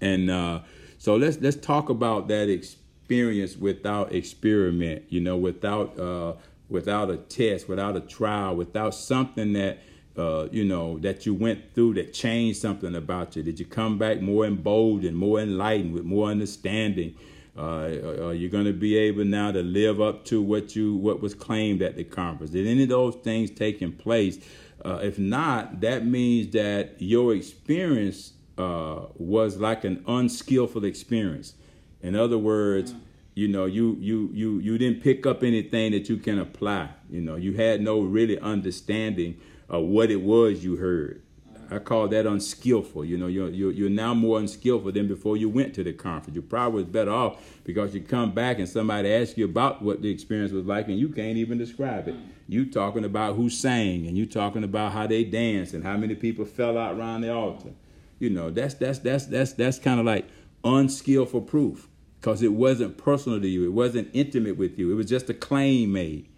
And 0.00 0.30
uh 0.30 0.60
so 1.02 1.16
let's 1.16 1.36
let's 1.40 1.56
talk 1.56 1.88
about 1.88 2.28
that 2.28 2.48
experience 2.48 3.56
without 3.56 4.14
experiment. 4.14 5.02
You 5.08 5.20
know, 5.20 5.36
without 5.36 5.98
uh, 5.98 6.34
without 6.68 7.10
a 7.10 7.16
test, 7.16 7.68
without 7.68 7.96
a 7.96 8.00
trial, 8.00 8.54
without 8.54 8.94
something 8.94 9.52
that 9.54 9.80
uh, 10.16 10.46
you 10.52 10.64
know 10.64 10.98
that 11.00 11.26
you 11.26 11.34
went 11.34 11.74
through 11.74 11.94
that 11.94 12.12
changed 12.12 12.60
something 12.60 12.94
about 12.94 13.34
you. 13.34 13.42
Did 13.42 13.58
you 13.58 13.66
come 13.66 13.98
back 13.98 14.20
more 14.20 14.46
emboldened, 14.46 15.16
more 15.16 15.40
enlightened, 15.40 15.92
with 15.92 16.04
more 16.04 16.28
understanding? 16.28 17.16
Uh, 17.56 18.28
are 18.28 18.34
you 18.34 18.48
going 18.48 18.64
to 18.64 18.72
be 18.72 18.96
able 18.96 19.24
now 19.24 19.52
to 19.52 19.62
live 19.62 20.00
up 20.00 20.24
to 20.24 20.40
what 20.40 20.74
you 20.74 20.94
what 20.96 21.20
was 21.20 21.34
claimed 21.34 21.82
at 21.82 21.96
the 21.96 22.04
conference? 22.04 22.50
Did 22.52 22.66
any 22.66 22.84
of 22.84 22.88
those 22.88 23.14
things 23.16 23.50
taking 23.50 23.92
place? 23.92 24.38
Uh, 24.84 25.00
if 25.02 25.18
not, 25.18 25.80
that 25.80 26.06
means 26.06 26.52
that 26.52 26.94
your 26.98 27.34
experience 27.34 28.32
uh, 28.56 29.06
was 29.16 29.58
like 29.58 29.84
an 29.84 30.02
unskillful 30.08 30.84
experience. 30.84 31.54
In 32.00 32.16
other 32.16 32.38
words, 32.38 32.94
mm. 32.94 33.00
you 33.34 33.48
know, 33.48 33.66
you 33.66 33.96
you 34.00 34.30
you 34.32 34.58
you 34.58 34.78
didn't 34.78 35.02
pick 35.02 35.26
up 35.26 35.42
anything 35.42 35.92
that 35.92 36.08
you 36.08 36.16
can 36.16 36.38
apply. 36.38 36.88
You 37.10 37.20
know, 37.20 37.36
you 37.36 37.52
had 37.52 37.82
no 37.82 38.00
really 38.00 38.38
understanding 38.38 39.38
of 39.68 39.84
what 39.84 40.10
it 40.10 40.22
was 40.22 40.64
you 40.64 40.76
heard. 40.76 41.22
I 41.70 41.78
call 41.78 42.08
that 42.08 42.26
unskillful. 42.26 43.04
You 43.04 43.16
know, 43.16 43.26
you're, 43.26 43.48
you're, 43.48 43.72
you're 43.72 43.90
now 43.90 44.14
more 44.14 44.38
unskillful 44.38 44.92
than 44.92 45.08
before 45.08 45.36
you 45.36 45.48
went 45.48 45.74
to 45.74 45.84
the 45.84 45.92
conference. 45.92 46.34
You 46.34 46.42
probably 46.42 46.82
was 46.82 46.92
better 46.92 47.10
off 47.10 47.42
because 47.64 47.94
you 47.94 48.00
come 48.00 48.32
back 48.32 48.58
and 48.58 48.68
somebody 48.68 49.12
asks 49.12 49.38
you 49.38 49.44
about 49.44 49.82
what 49.82 50.02
the 50.02 50.10
experience 50.10 50.52
was 50.52 50.66
like 50.66 50.88
and 50.88 50.98
you 50.98 51.08
can't 51.08 51.38
even 51.38 51.58
describe 51.58 52.08
it. 52.08 52.14
You 52.48 52.66
talking 52.66 53.04
about 53.04 53.36
who 53.36 53.48
sang 53.48 54.06
and 54.06 54.16
you 54.16 54.26
talking 54.26 54.64
about 54.64 54.92
how 54.92 55.06
they 55.06 55.24
danced 55.24 55.74
and 55.74 55.82
how 55.82 55.96
many 55.96 56.14
people 56.14 56.44
fell 56.44 56.76
out 56.76 56.98
around 56.98 57.22
the 57.22 57.32
altar. 57.32 57.70
You 58.18 58.30
know, 58.30 58.50
that's 58.50 58.74
that's 58.74 58.98
that's 59.00 59.26
that's 59.26 59.54
that's 59.54 59.78
kind 59.78 59.98
of 59.98 60.06
like 60.06 60.28
unskillful 60.64 61.42
proof 61.42 61.88
because 62.20 62.42
it 62.42 62.52
wasn't 62.52 62.96
personal 62.96 63.40
to 63.40 63.48
you. 63.48 63.64
It 63.64 63.72
wasn't 63.72 64.08
intimate 64.12 64.56
with 64.56 64.78
you. 64.78 64.92
It 64.92 64.94
was 64.94 65.06
just 65.06 65.28
a 65.28 65.34
claim 65.34 65.92
made. 65.92 66.28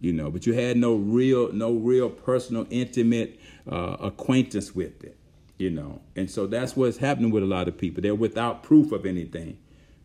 You 0.00 0.12
know, 0.12 0.30
but 0.30 0.46
you 0.46 0.52
had 0.52 0.76
no 0.76 0.94
real 0.94 1.52
no 1.52 1.72
real 1.72 2.08
personal 2.08 2.66
intimate 2.70 3.40
uh, 3.70 3.96
acquaintance 4.00 4.74
with 4.74 5.02
it. 5.02 5.16
You 5.58 5.70
know, 5.70 6.02
and 6.14 6.30
so 6.30 6.46
that's 6.46 6.76
what's 6.76 6.98
happening 6.98 7.32
with 7.32 7.42
a 7.42 7.46
lot 7.46 7.66
of 7.66 7.76
people. 7.76 8.00
They're 8.00 8.14
without 8.14 8.62
proof 8.62 8.92
of 8.92 9.04
anything 9.04 9.58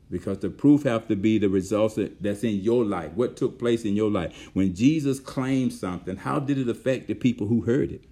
because 0.09 0.39
the 0.39 0.49
proof 0.49 0.83
have 0.83 1.07
to 1.07 1.15
be 1.15 1.37
the 1.37 1.49
results 1.49 1.97
that's 2.19 2.43
in 2.43 2.57
your 2.57 2.83
life 2.85 3.11
what 3.13 3.35
took 3.35 3.57
place 3.57 3.83
in 3.83 3.95
your 3.95 4.11
life 4.11 4.49
when 4.53 4.75
jesus 4.75 5.19
claimed 5.19 5.73
something 5.73 6.17
how 6.17 6.37
did 6.37 6.57
it 6.57 6.69
affect 6.69 7.07
the 7.07 7.15
people 7.15 7.47
who 7.47 7.61
heard 7.61 7.91
it 7.91 8.03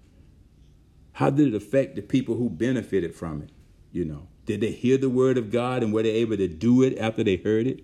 how 1.14 1.30
did 1.30 1.50
it 1.50 1.56
affect 1.56 1.96
the 1.96 2.02
people 2.02 2.36
who 2.36 2.50
benefited 2.50 3.14
from 3.14 3.42
it? 3.42 3.50
You 3.92 4.06
know, 4.06 4.28
did 4.46 4.62
they 4.62 4.72
hear 4.72 4.98
the 4.98 5.10
word 5.10 5.38
of 5.38 5.52
God 5.52 5.84
and 5.84 5.94
were 5.94 6.04
they 6.04 6.12
able 6.12 6.38
to 6.38 6.48
do 6.48 6.82
it 6.84 6.98
after 6.98 7.24
they 7.24 7.36
heard 7.36 7.68
it? 7.68 7.82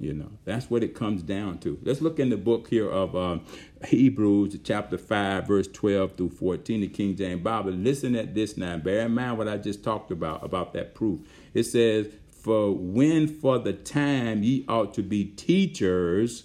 You 0.00 0.14
know, 0.14 0.30
that's 0.46 0.70
what 0.70 0.82
it 0.82 0.94
comes 0.94 1.22
down 1.22 1.58
to. 1.58 1.78
Let's 1.82 2.00
look 2.00 2.18
in 2.18 2.30
the 2.30 2.38
book 2.38 2.68
here 2.68 2.90
of 2.90 3.14
um, 3.14 3.44
Hebrews, 3.84 4.56
chapter 4.64 4.96
5, 4.96 5.46
verse 5.46 5.68
12 5.68 6.16
through 6.16 6.30
14, 6.30 6.80
the 6.80 6.88
King 6.88 7.16
James 7.16 7.42
Bible. 7.42 7.72
Listen 7.72 8.16
at 8.16 8.34
this 8.34 8.56
now. 8.56 8.78
Bear 8.78 9.04
in 9.04 9.12
mind 9.12 9.36
what 9.36 9.46
I 9.46 9.58
just 9.58 9.84
talked 9.84 10.10
about, 10.10 10.42
about 10.42 10.72
that 10.72 10.94
proof. 10.94 11.20
It 11.52 11.64
says, 11.64 12.06
For 12.30 12.74
when 12.74 13.28
for 13.28 13.58
the 13.58 13.74
time 13.74 14.42
ye 14.42 14.64
ought 14.68 14.94
to 14.94 15.02
be 15.02 15.26
teachers, 15.26 16.44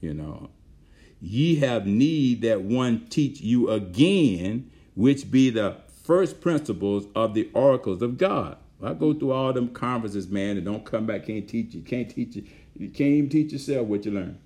you 0.00 0.12
know, 0.12 0.50
ye 1.20 1.56
have 1.60 1.86
need 1.86 2.42
that 2.42 2.62
one 2.62 3.06
teach 3.06 3.40
you 3.40 3.70
again 3.70 4.72
which 4.94 5.30
be 5.30 5.50
the 5.50 5.76
first 6.02 6.40
principles 6.40 7.06
of 7.14 7.34
the 7.34 7.48
oracles 7.54 8.02
of 8.02 8.18
God. 8.18 8.56
I 8.82 8.94
go 8.94 9.14
through 9.14 9.30
all 9.30 9.52
them 9.52 9.68
conferences, 9.68 10.28
man, 10.28 10.56
and 10.56 10.66
don't 10.66 10.84
come 10.84 11.06
back, 11.06 11.26
can't 11.26 11.46
teach 11.48 11.72
you, 11.72 11.82
can't 11.82 12.10
teach 12.10 12.34
you, 12.34 12.44
you 12.76 12.88
can't 12.88 13.10
even 13.10 13.30
teach 13.30 13.52
yourself 13.52 13.86
what 13.86 14.04
you 14.04 14.12
learn. 14.12 14.38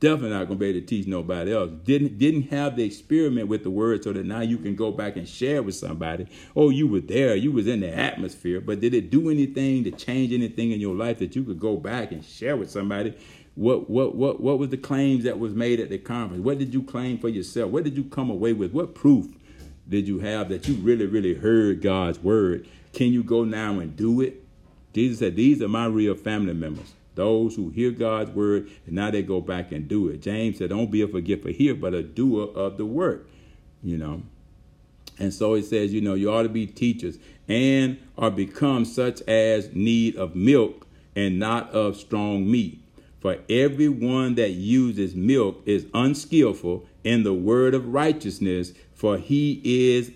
Definitely 0.00 0.30
not 0.30 0.48
gonna 0.48 0.58
be 0.58 0.66
able 0.66 0.80
to 0.80 0.86
teach 0.86 1.06
nobody 1.06 1.54
else. 1.54 1.70
Didn't 1.84 2.18
didn't 2.18 2.50
have 2.50 2.76
the 2.76 2.84
experiment 2.84 3.48
with 3.48 3.62
the 3.62 3.70
word 3.70 4.04
so 4.04 4.12
that 4.12 4.26
now 4.26 4.40
you 4.40 4.58
can 4.58 4.74
go 4.74 4.92
back 4.92 5.16
and 5.16 5.26
share 5.26 5.62
with 5.62 5.76
somebody. 5.76 6.26
Oh, 6.54 6.68
you 6.68 6.86
were 6.86 7.00
there, 7.00 7.34
you 7.34 7.52
was 7.52 7.66
in 7.66 7.80
the 7.80 7.96
atmosphere, 7.96 8.60
but 8.60 8.80
did 8.80 8.92
it 8.92 9.10
do 9.10 9.30
anything 9.30 9.84
to 9.84 9.90
change 9.90 10.32
anything 10.32 10.72
in 10.72 10.80
your 10.80 10.94
life 10.94 11.20
that 11.20 11.34
you 11.34 11.42
could 11.42 11.58
go 11.58 11.76
back 11.76 12.12
and 12.12 12.24
share 12.24 12.56
with 12.56 12.70
somebody 12.70 13.14
what 13.54 13.88
what 13.88 14.14
what 14.14 14.40
what 14.40 14.58
was 14.58 14.70
the 14.70 14.76
claims 14.76 15.24
that 15.24 15.38
was 15.38 15.54
made 15.54 15.80
at 15.80 15.88
the 15.88 15.98
conference? 15.98 16.44
What 16.44 16.58
did 16.58 16.74
you 16.74 16.82
claim 16.82 17.18
for 17.18 17.28
yourself? 17.28 17.70
What 17.70 17.84
did 17.84 17.96
you 17.96 18.04
come 18.04 18.30
away 18.30 18.52
with? 18.52 18.72
What 18.72 18.94
proof 18.94 19.28
did 19.88 20.08
you 20.08 20.18
have 20.18 20.48
that 20.48 20.66
you 20.66 20.74
really 20.74 21.06
really 21.06 21.34
heard 21.34 21.82
God's 21.82 22.18
word 22.18 22.66
Can 22.92 23.12
you 23.12 23.22
go 23.22 23.44
now 23.44 23.78
and 23.78 23.96
do 23.96 24.20
it? 24.20 24.43
Jesus 24.94 25.18
said, 25.18 25.36
These 25.36 25.60
are 25.60 25.68
my 25.68 25.86
real 25.86 26.14
family 26.14 26.54
members. 26.54 26.94
Those 27.14 27.54
who 27.54 27.68
hear 27.68 27.90
God's 27.90 28.30
word 28.30 28.68
and 28.86 28.94
now 28.94 29.10
they 29.10 29.22
go 29.22 29.40
back 29.40 29.70
and 29.72 29.86
do 29.86 30.08
it. 30.08 30.22
James 30.22 30.58
said, 30.58 30.70
Don't 30.70 30.90
be 30.90 31.02
a 31.02 31.08
forgetful 31.08 31.52
hearer, 31.52 31.76
but 31.76 31.94
a 31.94 32.02
doer 32.02 32.50
of 32.54 32.76
the 32.76 32.86
word. 32.86 33.26
You 33.82 33.98
know. 33.98 34.22
And 35.18 35.32
so 35.32 35.54
it 35.54 35.64
says, 35.64 35.92
you 35.92 36.00
know, 36.00 36.14
you 36.14 36.32
ought 36.32 36.42
to 36.42 36.48
be 36.48 36.66
teachers 36.66 37.18
and 37.48 37.98
are 38.18 38.30
become 38.30 38.84
such 38.84 39.20
as 39.22 39.72
need 39.72 40.16
of 40.16 40.34
milk 40.34 40.86
and 41.14 41.38
not 41.38 41.70
of 41.70 41.96
strong 41.96 42.50
meat. 42.50 42.80
For 43.20 43.38
everyone 43.48 44.34
that 44.34 44.50
uses 44.50 45.14
milk 45.14 45.62
is 45.66 45.86
unskillful 45.94 46.84
in 47.04 47.22
the 47.22 47.32
word 47.32 47.74
of 47.74 47.94
righteousness, 47.94 48.72
for 48.92 49.16
he 49.16 49.62
is 49.64 50.10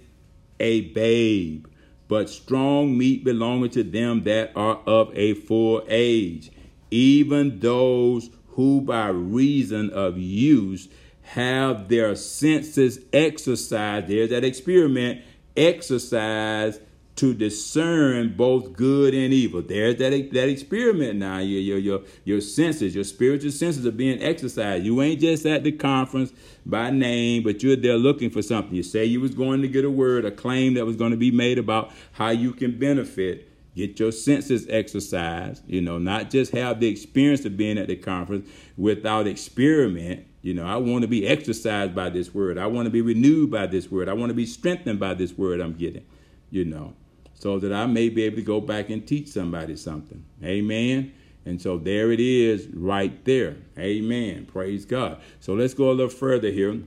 a 0.58 0.80
babe. 0.92 1.67
But 2.08 2.30
strong 2.30 2.96
meat 2.96 3.22
belonging 3.22 3.70
to 3.70 3.84
them 3.84 4.24
that 4.24 4.52
are 4.56 4.80
of 4.86 5.16
a 5.16 5.34
full 5.34 5.84
age, 5.88 6.50
even 6.90 7.60
those 7.60 8.30
who 8.48 8.80
by 8.80 9.08
reason 9.08 9.90
of 9.90 10.18
use 10.18 10.88
have 11.22 11.88
their 11.88 12.16
senses 12.16 13.00
exercised. 13.12 14.08
There's 14.08 14.30
that 14.30 14.44
experiment, 14.44 15.20
exercise 15.56 16.80
to 17.18 17.34
discern 17.34 18.32
both 18.36 18.74
good 18.74 19.12
and 19.12 19.32
evil. 19.32 19.60
There's 19.60 19.96
that, 19.96 20.10
that 20.32 20.48
experiment 20.48 21.18
now. 21.18 21.38
Your, 21.38 21.60
your, 21.60 21.78
your, 21.78 22.00
your 22.24 22.40
senses, 22.40 22.94
your 22.94 23.02
spiritual 23.02 23.50
senses 23.50 23.84
are 23.84 23.92
being 23.92 24.22
exercised. 24.22 24.84
You 24.84 25.02
ain't 25.02 25.20
just 25.20 25.44
at 25.44 25.64
the 25.64 25.72
conference 25.72 26.32
by 26.64 26.90
name, 26.90 27.42
but 27.42 27.60
you're 27.60 27.74
there 27.74 27.96
looking 27.96 28.30
for 28.30 28.40
something. 28.40 28.72
You 28.72 28.84
say 28.84 29.04
you 29.04 29.20
was 29.20 29.34
going 29.34 29.62
to 29.62 29.68
get 29.68 29.84
a 29.84 29.90
word, 29.90 30.26
a 30.26 30.30
claim 30.30 30.74
that 30.74 30.86
was 30.86 30.94
going 30.94 31.10
to 31.10 31.16
be 31.16 31.32
made 31.32 31.58
about 31.58 31.90
how 32.12 32.30
you 32.30 32.52
can 32.52 32.78
benefit. 32.78 33.46
Get 33.74 33.98
your 33.98 34.12
senses 34.12 34.66
exercised, 34.68 35.62
you 35.66 35.80
know, 35.80 35.98
not 35.98 36.30
just 36.30 36.52
have 36.52 36.78
the 36.78 36.88
experience 36.88 37.44
of 37.44 37.56
being 37.56 37.78
at 37.78 37.88
the 37.88 37.96
conference 37.96 38.48
without 38.76 39.26
experiment. 39.26 40.24
You 40.42 40.54
know, 40.54 40.66
I 40.66 40.76
want 40.76 41.02
to 41.02 41.08
be 41.08 41.26
exercised 41.26 41.96
by 41.96 42.10
this 42.10 42.32
word. 42.32 42.58
I 42.58 42.66
want 42.66 42.86
to 42.86 42.90
be 42.90 43.02
renewed 43.02 43.50
by 43.50 43.66
this 43.66 43.90
word. 43.90 44.08
I 44.08 44.12
want 44.14 44.30
to 44.30 44.34
be 44.34 44.46
strengthened 44.46 45.00
by 45.00 45.14
this 45.14 45.36
word 45.36 45.60
I'm 45.60 45.74
getting, 45.74 46.04
you 46.50 46.64
know 46.64 46.94
so 47.38 47.58
that 47.60 47.72
I 47.72 47.86
may 47.86 48.08
be 48.08 48.24
able 48.24 48.36
to 48.36 48.42
go 48.42 48.60
back 48.60 48.90
and 48.90 49.06
teach 49.06 49.28
somebody 49.28 49.76
something. 49.76 50.24
Amen. 50.42 51.12
And 51.44 51.62
so 51.62 51.78
there 51.78 52.10
it 52.10 52.20
is 52.20 52.66
right 52.68 53.24
there. 53.24 53.56
Amen. 53.78 54.46
Praise 54.46 54.84
God. 54.84 55.20
So 55.40 55.54
let's 55.54 55.72
go 55.72 55.90
a 55.90 55.92
little 55.92 56.10
further 56.10 56.50
here. 56.50 56.80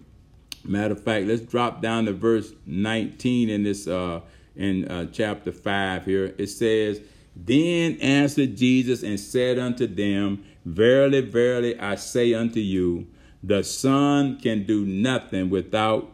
Matter 0.63 0.93
of 0.93 1.03
fact, 1.03 1.25
let's 1.27 1.41
drop 1.41 1.81
down 1.81 2.05
to 2.05 2.13
verse 2.13 2.53
19 2.65 3.49
in 3.49 3.63
this 3.63 3.87
uh 3.87 4.21
in 4.55 4.85
uh, 4.89 5.05
chapter 5.11 5.51
5 5.51 6.05
here. 6.05 6.35
It 6.37 6.47
says, 6.47 6.99
Then 7.35 7.97
answered 8.01 8.57
Jesus 8.57 9.01
and 9.01 9.19
said 9.19 9.57
unto 9.57 9.87
them, 9.87 10.43
Verily, 10.65 11.21
verily, 11.21 11.79
I 11.79 11.95
say 11.95 12.33
unto 12.33 12.59
you, 12.59 13.07
the 13.41 13.63
Son 13.63 14.37
can 14.39 14.65
do 14.65 14.85
nothing 14.85 15.49
without 15.49 16.11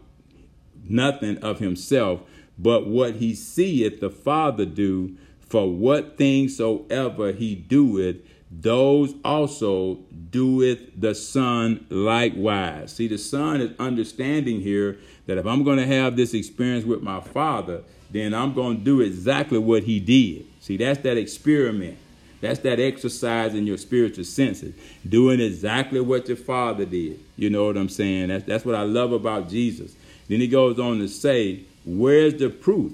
nothing 0.88 1.40
of 1.40 1.60
himself, 1.60 2.22
but 2.58 2.88
what 2.88 3.16
he 3.16 3.36
seeth 3.36 4.00
the 4.00 4.10
Father 4.10 4.66
do, 4.66 5.16
for 5.40 5.72
what 5.72 6.18
things 6.18 6.58
soever 6.58 7.32
he 7.32 7.56
doeth, 7.56 8.18
those 8.52 9.14
also 9.24 10.00
doeth 10.32 10.80
the 11.00 11.14
Son 11.14 11.86
likewise. 11.90 12.94
See, 12.94 13.08
the 13.08 13.18
Son 13.18 13.62
is 13.62 13.72
understanding 13.80 14.62
here 14.62 14.98
that 15.26 15.38
if 15.38 15.46
I'm 15.46 15.64
going 15.64 15.78
to 15.78 15.86
have 15.86 16.16
this 16.16 16.34
experience 16.34 16.86
with 16.86 17.02
my 17.02 17.20
Father, 17.20 17.84
then 18.10 18.34
I'm 18.34 18.54
going 18.54 18.78
to 18.78 18.84
do 18.84 19.02
exactly 19.02 19.58
what 19.58 19.84
he 19.84 20.00
did. 20.00 20.46
See, 20.62 20.78
that's 20.78 21.02
that 21.02 21.18
experiment. 21.18 21.98
That's 22.40 22.60
that 22.60 22.80
exercise 22.80 23.56
in 23.56 23.66
your 23.66 23.78
spiritual 23.78 24.24
senses, 24.24 24.76
doing 25.08 25.40
exactly 25.40 26.00
what 26.00 26.28
your 26.28 26.38
Father 26.38 26.86
did. 26.86 27.20
You 27.36 27.50
know 27.50 27.66
what 27.66 27.78
I'm 27.78 27.90
saying? 27.90 28.30
That's, 28.30 28.46
that's 28.46 28.64
what 28.64 28.76
I 28.76 28.84
love 28.84 29.12
about 29.12 29.50
Jesus. 29.50 29.96
Then 30.28 30.40
he 30.40 30.48
goes 30.48 30.80
on 30.80 31.00
to 31.00 31.08
say, 31.08 31.62
Where's 31.88 32.36
the 32.36 32.50
proof? 32.50 32.92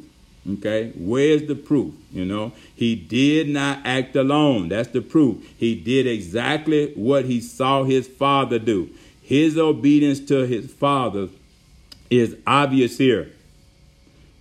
Okay, 0.48 0.92
where's 0.96 1.48
the 1.48 1.56
proof? 1.56 1.96
You 2.12 2.26
know, 2.26 2.52
he 2.76 2.96
did 2.96 3.50
not 3.50 3.80
act 3.86 4.16
alone. 4.16 4.70
That's 4.70 4.90
the 4.90 5.02
proof. 5.02 5.38
He 5.58 5.74
did 5.74 6.06
exactly 6.06 6.94
what 6.96 7.26
he 7.26 7.42
saw 7.42 7.86
his 7.86 8.08
father 8.08 8.60
do. 8.60 8.90
His 9.22 9.58
obedience 9.58 10.20
to 10.28 10.46
his 10.46 10.72
father 10.72 11.30
is 12.10 12.36
obvious 12.46 12.98
here. 12.98 13.32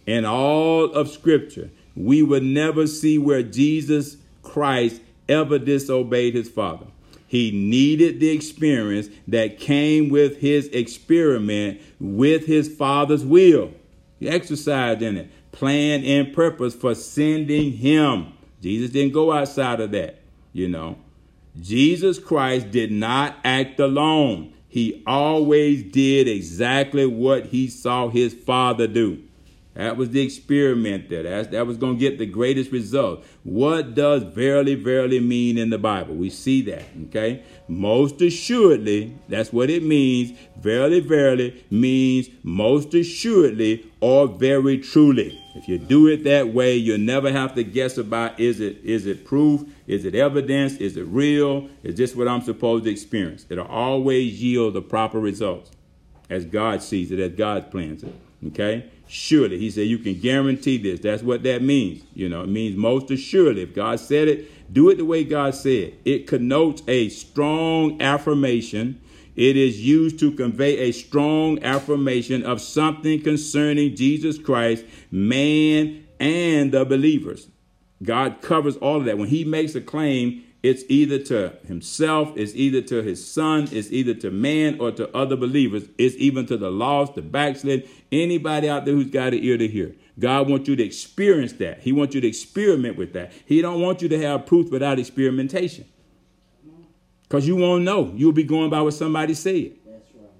In 0.06 0.26
all 0.26 0.92
of 0.92 1.08
Scripture, 1.08 1.70
we 1.96 2.22
would 2.22 2.42
never 2.42 2.86
see 2.86 3.16
where 3.16 3.42
Jesus 3.42 4.16
Christ 4.42 5.00
ever 5.28 5.58
disobeyed 5.58 6.34
his 6.34 6.50
father. 6.50 6.86
He 7.28 7.50
needed 7.52 8.20
the 8.20 8.30
experience 8.30 9.08
that 9.28 9.58
came 9.58 10.10
with 10.10 10.40
his 10.40 10.66
experiment 10.68 11.80
with 11.98 12.46
his 12.46 12.68
father's 12.74 13.24
will. 13.24 13.72
He 14.22 14.28
exercised 14.28 15.02
in 15.02 15.16
it, 15.16 15.30
plan 15.50 16.04
and 16.04 16.32
purpose 16.32 16.76
for 16.76 16.94
sending 16.94 17.72
him. 17.72 18.34
Jesus 18.60 18.92
didn't 18.92 19.14
go 19.14 19.32
outside 19.32 19.80
of 19.80 19.90
that, 19.90 20.20
you 20.52 20.68
know. 20.68 20.96
Jesus 21.60 22.20
Christ 22.20 22.70
did 22.70 22.92
not 22.92 23.34
act 23.42 23.80
alone. 23.80 24.54
He 24.68 25.02
always 25.08 25.82
did 25.82 26.28
exactly 26.28 27.04
what 27.04 27.46
he 27.46 27.66
saw 27.66 28.10
his 28.10 28.32
father 28.32 28.86
do. 28.86 29.24
That 29.74 29.96
was 29.96 30.10
the 30.10 30.20
experiment 30.20 31.08
there. 31.08 31.22
That's, 31.22 31.48
that 31.48 31.66
was 31.66 31.78
going 31.78 31.94
to 31.94 32.00
get 32.00 32.18
the 32.18 32.26
greatest 32.26 32.70
result. 32.72 33.24
What 33.42 33.94
does 33.94 34.22
verily, 34.22 34.74
verily 34.74 35.18
mean 35.18 35.56
in 35.56 35.70
the 35.70 35.78
Bible? 35.78 36.14
We 36.14 36.28
see 36.28 36.60
that, 36.62 36.84
okay? 37.04 37.42
Most 37.68 38.20
assuredly, 38.20 39.16
that's 39.28 39.50
what 39.50 39.70
it 39.70 39.82
means. 39.82 40.38
Verily, 40.60 41.00
verily 41.00 41.64
means 41.70 42.28
most 42.42 42.92
assuredly 42.92 43.90
or 44.00 44.26
very 44.28 44.76
truly. 44.76 45.42
If 45.54 45.68
you 45.68 45.78
do 45.78 46.06
it 46.06 46.24
that 46.24 46.52
way, 46.52 46.76
you'll 46.76 46.98
never 46.98 47.32
have 47.32 47.54
to 47.54 47.64
guess 47.64 47.96
about 47.96 48.38
is 48.40 48.60
it 48.60 48.78
is 48.84 49.06
it 49.06 49.24
proof? 49.24 49.64
Is 49.86 50.04
it 50.04 50.14
evidence? 50.14 50.76
Is 50.76 50.96
it 50.96 51.06
real? 51.06 51.68
Is 51.82 51.96
this 51.96 52.14
what 52.14 52.28
I'm 52.28 52.40
supposed 52.42 52.84
to 52.84 52.90
experience? 52.90 53.46
It'll 53.48 53.66
always 53.66 54.42
yield 54.42 54.74
the 54.74 54.82
proper 54.82 55.18
results 55.18 55.70
as 56.30 56.46
God 56.46 56.82
sees 56.82 57.10
it, 57.12 57.20
as 57.20 57.32
God 57.32 57.70
plans 57.70 58.02
it. 58.02 58.14
Okay? 58.48 58.90
Surely. 59.06 59.58
He 59.58 59.70
said 59.70 59.88
you 59.88 59.98
can 59.98 60.18
guarantee 60.18 60.78
this. 60.78 61.00
That's 61.00 61.22
what 61.22 61.42
that 61.42 61.62
means. 61.62 62.02
You 62.14 62.28
know, 62.28 62.42
it 62.42 62.48
means 62.48 62.76
most 62.76 63.10
assuredly. 63.10 63.62
If 63.62 63.74
God 63.74 64.00
said 64.00 64.28
it, 64.28 64.72
do 64.72 64.88
it 64.88 64.96
the 64.96 65.04
way 65.04 65.24
God 65.24 65.54
said. 65.54 65.94
It 66.04 66.22
It 66.22 66.26
connotes 66.26 66.82
a 66.88 67.08
strong 67.08 68.00
affirmation. 68.00 69.00
It 69.34 69.56
is 69.56 69.80
used 69.80 70.18
to 70.20 70.32
convey 70.32 70.78
a 70.78 70.92
strong 70.92 71.62
affirmation 71.62 72.42
of 72.42 72.60
something 72.60 73.22
concerning 73.22 73.96
Jesus 73.96 74.38
Christ, 74.38 74.84
man, 75.10 76.06
and 76.20 76.72
the 76.72 76.84
believers. 76.84 77.48
God 78.02 78.40
covers 78.42 78.76
all 78.76 78.98
of 78.98 79.04
that. 79.06 79.18
When 79.18 79.28
he 79.28 79.44
makes 79.44 79.74
a 79.74 79.80
claim, 79.80 80.44
it's 80.62 80.84
either 80.88 81.18
to 81.18 81.56
himself, 81.66 82.32
it's 82.36 82.54
either 82.54 82.80
to 82.82 83.02
his 83.02 83.26
son, 83.26 83.68
it's 83.72 83.90
either 83.90 84.14
to 84.14 84.30
man 84.30 84.78
or 84.78 84.92
to 84.92 85.14
other 85.16 85.34
believers. 85.34 85.84
It's 85.98 86.14
even 86.16 86.46
to 86.46 86.56
the 86.56 86.70
lost, 86.70 87.16
the 87.16 87.22
backslid, 87.22 87.88
anybody 88.12 88.68
out 88.68 88.84
there 88.84 88.94
who's 88.94 89.10
got 89.10 89.34
an 89.34 89.42
ear 89.42 89.58
to 89.58 89.66
hear. 89.66 89.94
God 90.18 90.48
wants 90.48 90.68
you 90.68 90.76
to 90.76 90.82
experience 90.84 91.54
that. 91.54 91.80
He 91.80 91.90
wants 91.90 92.14
you 92.14 92.20
to 92.20 92.28
experiment 92.28 92.96
with 92.96 93.12
that. 93.14 93.32
He 93.44 93.60
don't 93.60 93.80
want 93.80 94.02
you 94.02 94.08
to 94.10 94.22
have 94.22 94.46
proof 94.46 94.70
without 94.70 95.00
experimentation. 95.00 95.84
Because 97.24 97.48
you 97.48 97.56
won't 97.56 97.82
know. 97.82 98.12
You'll 98.14 98.32
be 98.32 98.44
going 98.44 98.70
by 98.70 98.82
what 98.82 98.94
somebody 98.94 99.34
said. 99.34 99.72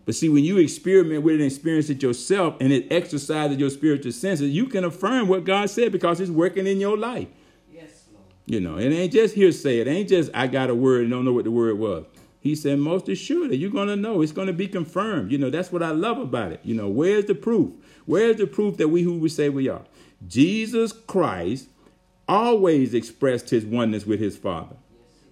But 0.04 0.14
see, 0.14 0.28
when 0.28 0.44
you 0.44 0.58
experiment 0.58 1.22
with 1.24 1.36
it 1.36 1.40
and 1.40 1.50
experience 1.50 1.88
it 1.88 2.02
yourself 2.02 2.56
and 2.60 2.72
it 2.72 2.92
exercises 2.92 3.56
your 3.56 3.70
spiritual 3.70 4.12
senses, 4.12 4.50
you 4.50 4.66
can 4.66 4.84
affirm 4.84 5.26
what 5.26 5.44
God 5.44 5.70
said 5.70 5.90
because 5.90 6.20
it's 6.20 6.30
working 6.30 6.66
in 6.66 6.80
your 6.80 6.96
life. 6.96 7.28
You 8.46 8.60
know, 8.60 8.76
it 8.76 8.92
ain't 8.92 9.12
just 9.12 9.34
hearsay. 9.34 9.78
It 9.78 9.86
ain't 9.86 10.08
just 10.08 10.30
I 10.34 10.46
got 10.46 10.70
a 10.70 10.74
word 10.74 11.02
and 11.02 11.10
don't 11.10 11.24
know 11.24 11.32
what 11.32 11.44
the 11.44 11.50
word 11.50 11.78
was. 11.78 12.04
He 12.40 12.56
said, 12.56 12.80
most 12.80 13.08
assuredly, 13.08 13.56
you're 13.56 13.70
going 13.70 13.86
to 13.86 13.94
know. 13.94 14.20
It's 14.20 14.32
going 14.32 14.48
to 14.48 14.52
be 14.52 14.66
confirmed. 14.66 15.30
You 15.30 15.38
know, 15.38 15.48
that's 15.48 15.70
what 15.70 15.82
I 15.82 15.90
love 15.90 16.18
about 16.18 16.50
it. 16.50 16.60
You 16.64 16.74
know, 16.74 16.88
where's 16.88 17.26
the 17.26 17.36
proof? 17.36 17.72
Where's 18.04 18.36
the 18.36 18.48
proof 18.48 18.78
that 18.78 18.88
we 18.88 19.02
who 19.02 19.16
we 19.16 19.28
say 19.28 19.48
we 19.48 19.68
are? 19.68 19.82
Jesus 20.26 20.92
Christ 20.92 21.68
always 22.28 22.94
expressed 22.94 23.50
his 23.50 23.64
oneness 23.64 24.06
with 24.06 24.18
his 24.18 24.36
Father, 24.36 24.74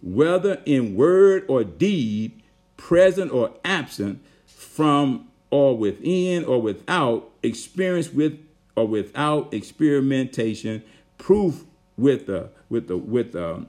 whether 0.02 0.62
in 0.66 0.94
word 0.94 1.44
or 1.48 1.64
deed, 1.64 2.42
present 2.76 3.32
or 3.32 3.54
absent, 3.64 4.22
from 4.46 5.28
or 5.50 5.76
within 5.76 6.44
or 6.44 6.62
without, 6.62 7.30
experience 7.42 8.12
with 8.12 8.38
or 8.76 8.86
without 8.86 9.52
experimentation, 9.52 10.82
proof 11.18 11.64
with 12.00 12.26
the 12.26 12.50
with 12.68 12.88
the 12.88 12.96
with 12.96 13.32
the 13.32 13.66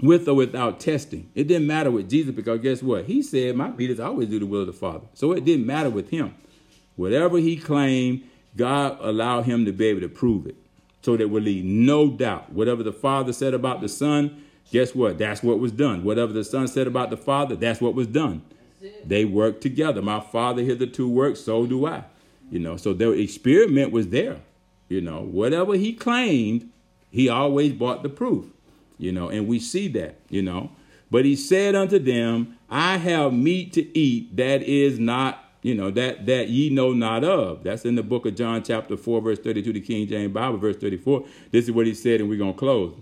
with 0.00 0.28
or 0.28 0.34
without 0.34 0.80
testing. 0.80 1.30
It 1.34 1.48
didn't 1.48 1.66
matter 1.66 1.90
with 1.90 2.08
Jesus 2.08 2.34
because 2.34 2.60
guess 2.60 2.82
what? 2.82 3.06
He 3.06 3.22
said, 3.22 3.56
My 3.56 3.70
leaders 3.74 4.00
always 4.00 4.28
do 4.28 4.38
the 4.38 4.46
will 4.46 4.60
of 4.60 4.66
the 4.68 4.72
Father. 4.72 5.06
So 5.14 5.32
it 5.32 5.44
didn't 5.44 5.66
matter 5.66 5.90
with 5.90 6.10
him. 6.10 6.34
Whatever 6.96 7.38
he 7.38 7.56
claimed, 7.56 8.22
God 8.56 8.98
allowed 9.00 9.44
him 9.44 9.64
to 9.64 9.72
be 9.72 9.86
able 9.86 10.00
to 10.00 10.08
prove 10.08 10.46
it. 10.46 10.56
so 11.02 11.16
that 11.16 11.28
will 11.28 11.42
leave 11.42 11.64
no 11.64 12.10
doubt. 12.10 12.52
Whatever 12.52 12.82
the 12.82 12.92
Father 12.92 13.32
said 13.32 13.54
about 13.54 13.80
the 13.80 13.88
Son, 13.88 14.42
guess 14.72 14.94
what? 14.94 15.18
That's 15.18 15.42
what 15.42 15.58
was 15.58 15.72
done. 15.72 16.04
Whatever 16.04 16.32
the 16.32 16.44
Son 16.44 16.68
said 16.68 16.86
about 16.86 17.10
the 17.10 17.16
Father, 17.16 17.56
that's 17.56 17.80
what 17.80 17.94
was 17.94 18.06
done. 18.06 18.42
They 19.04 19.24
work 19.24 19.60
together. 19.60 20.02
My 20.02 20.20
Father 20.20 20.62
hitherto 20.62 21.08
works, 21.08 21.40
so 21.40 21.66
do 21.66 21.86
I. 21.86 22.04
You 22.50 22.60
know, 22.60 22.76
so 22.76 22.92
the 22.92 23.10
experiment 23.12 23.92
was 23.92 24.08
there. 24.08 24.38
You 24.88 25.00
know, 25.00 25.20
whatever 25.20 25.74
he 25.74 25.92
claimed, 25.92 26.70
he 27.10 27.28
always 27.28 27.72
brought 27.72 28.02
the 28.02 28.08
proof. 28.08 28.46
You 28.98 29.12
know, 29.12 29.28
and 29.28 29.46
we 29.46 29.60
see 29.60 29.88
that, 29.88 30.16
you 30.28 30.42
know. 30.42 30.72
But 31.10 31.24
he 31.24 31.36
said 31.36 31.74
unto 31.74 31.98
them, 31.98 32.58
I 32.68 32.98
have 32.98 33.32
meat 33.32 33.72
to 33.74 33.98
eat 33.98 34.36
that 34.36 34.62
is 34.62 34.98
not, 34.98 35.44
you 35.62 35.74
know, 35.74 35.90
that 35.92 36.26
that 36.26 36.48
ye 36.48 36.68
know 36.68 36.92
not 36.92 37.24
of. 37.24 37.62
That's 37.62 37.84
in 37.84 37.94
the 37.94 38.02
book 38.02 38.26
of 38.26 38.34
John, 38.34 38.62
chapter 38.62 38.96
4, 38.96 39.20
verse 39.20 39.38
32, 39.38 39.72
the 39.72 39.80
King 39.80 40.06
James 40.08 40.32
Bible, 40.32 40.58
verse 40.58 40.76
34. 40.76 41.24
This 41.50 41.66
is 41.66 41.72
what 41.72 41.86
he 41.86 41.94
said, 41.94 42.20
and 42.20 42.28
we're 42.28 42.38
gonna 42.38 42.52
close. 42.52 42.94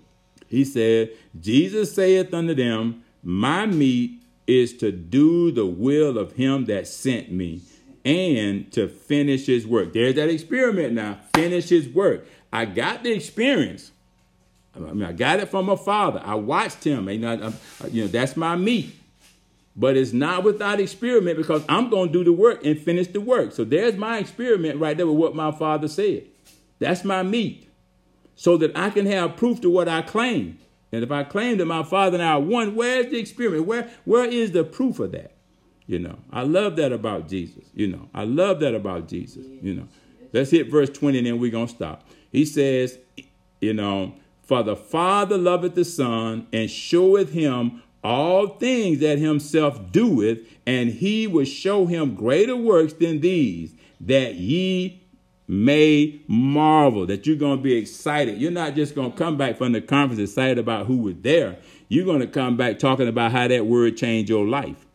He 0.47 0.65
said, 0.65 1.11
Jesus 1.41 1.95
saith 1.95 2.33
unto 2.33 2.55
them, 2.55 3.03
My 3.23 3.67
meat 3.67 4.23
is 4.47 4.77
to 4.77 4.93
do 4.93 5.51
the 5.51 5.67
will 5.67 6.19
of 6.19 6.33
him 6.33 6.67
that 6.67 6.87
sent 6.87 7.33
me 7.33 7.63
and 8.05 8.71
to 8.73 8.87
finish 8.89 9.47
his 9.47 9.67
work. 9.67 9.93
There's 9.93 10.15
that 10.15 10.29
experiment 10.29 10.95
now. 10.95 11.19
Finish 11.35 11.69
his 11.69 11.89
work. 11.89 12.27
I 12.53 12.65
got 12.65 13.03
the 13.03 13.13
experience. 13.13 13.91
I 14.77 14.93
mean, 14.93 15.05
I 15.05 15.13
got 15.13 15.41
it 15.41 15.49
from 15.49 15.67
my 15.67 15.77
father. 15.77 16.21
I 16.25 16.35
watched 16.35 16.85
him. 16.85 17.09
You 17.09 17.19
know, 17.19 17.53
you 17.91 18.03
know 18.03 18.09
that's 18.09 18.37
my 18.37 18.57
meat. 18.57 18.95
But 19.77 19.97
it's 19.97 20.13
not 20.13 20.43
without 20.43 20.81
experiment 20.81 21.37
because 21.37 21.63
I'm 21.69 21.91
going 21.91 22.09
to 22.09 22.13
do 22.13 22.25
the 22.25 22.33
work 22.33 22.65
and 22.65 22.79
finish 22.79 23.09
the 23.09 23.21
work. 23.21 23.53
So 23.53 23.63
there's 23.63 23.97
my 23.97 24.19
experiment 24.19 24.81
right 24.81 24.97
there 24.97 25.07
with 25.07 25.17
what 25.17 25.35
my 25.35 25.53
father 25.53 25.87
said. 25.87 26.25
That's 26.79 27.05
my 27.05 27.23
meat. 27.23 27.69
So 28.37 28.57
that 28.59 28.77
I 28.77 28.91
can 28.91 29.07
have 29.07 29.37
proof 29.37 29.61
to 29.63 29.71
what 29.71 29.89
I 29.89 30.03
claim. 30.03 30.59
And 30.93 31.03
if 31.03 31.11
I 31.11 31.25
claim 31.25 31.59
that 31.59 31.67
my 31.67 31.83
father 31.83 32.17
and 32.17 32.23
I 32.23 32.33
are 32.33 32.41
one, 32.41 32.75
where's 32.75 33.11
the 33.11 33.19
experiment? 33.19 33.67
Where, 33.67 33.91
where 34.05 34.25
is 34.25 34.53
the 34.53 34.65
proof 34.65 34.99
of 34.99 35.13
that? 35.13 35.33
You 35.87 35.99
know, 35.99 36.19
I 36.33 36.43
love 36.43 36.77
that 36.77 36.93
about 36.93 37.29
Jesus. 37.29 37.65
You 37.75 37.89
know, 37.89 38.09
I 38.15 38.25
love 38.25 38.61
that 38.61 38.75
about 38.75 39.09
Jesus. 39.09 39.47
You 39.63 39.75
know, 39.75 39.89
let's 40.33 40.51
hit 40.51 40.71
verse 40.71 40.91
20 40.91 41.19
and 41.19 41.27
then 41.27 41.39
we're 41.39 41.51
going 41.51 41.69
to 41.69 41.75
stop. 41.75 42.09
He 42.33 42.45
says, 42.45 42.99
you 43.61 43.73
know, 43.73 44.15
for 44.47 44.63
the 44.63 44.77
Father 44.77 45.37
loveth 45.37 45.75
the 45.75 45.85
Son 45.85 46.47
and 46.53 46.71
showeth 46.71 47.33
him 47.33 47.83
all 48.03 48.47
things 48.47 49.01
that 49.01 49.19
himself 49.19 49.91
doeth, 49.91 50.39
and 50.65 50.91
he 50.91 51.27
will 51.27 51.45
show 51.45 51.87
him 51.87 52.15
greater 52.15 52.57
works 52.57 52.93
than 52.93 53.21
these, 53.21 53.75
that 54.01 54.37
ye 54.37 55.03
may 55.49 56.21
marvel, 56.29 57.07
that 57.07 57.27
you're 57.27 57.37
going 57.37 57.59
to 57.59 57.63
be 57.63 57.75
excited. 57.75 58.41
You're 58.41 58.53
not 58.53 58.77
just 58.77 58.95
going 58.95 59.11
to 59.11 59.19
come 59.19 59.37
back 59.37 59.59
from 59.59 59.73
the 59.73 59.81
conference 59.81 60.21
excited 60.21 60.59
about 60.59 60.87
who 60.87 60.99
was 60.99 61.17
there. 61.21 61.59
You're 61.89 62.05
going 62.05 62.21
to 62.21 62.27
come 62.29 62.57
back 62.57 62.79
talking 62.79 63.09
about 63.09 63.33
how 63.33 63.49
that 63.49 63.67
word 63.67 63.97
changed 63.97 64.31
your 64.31 64.47
life. 64.47 64.86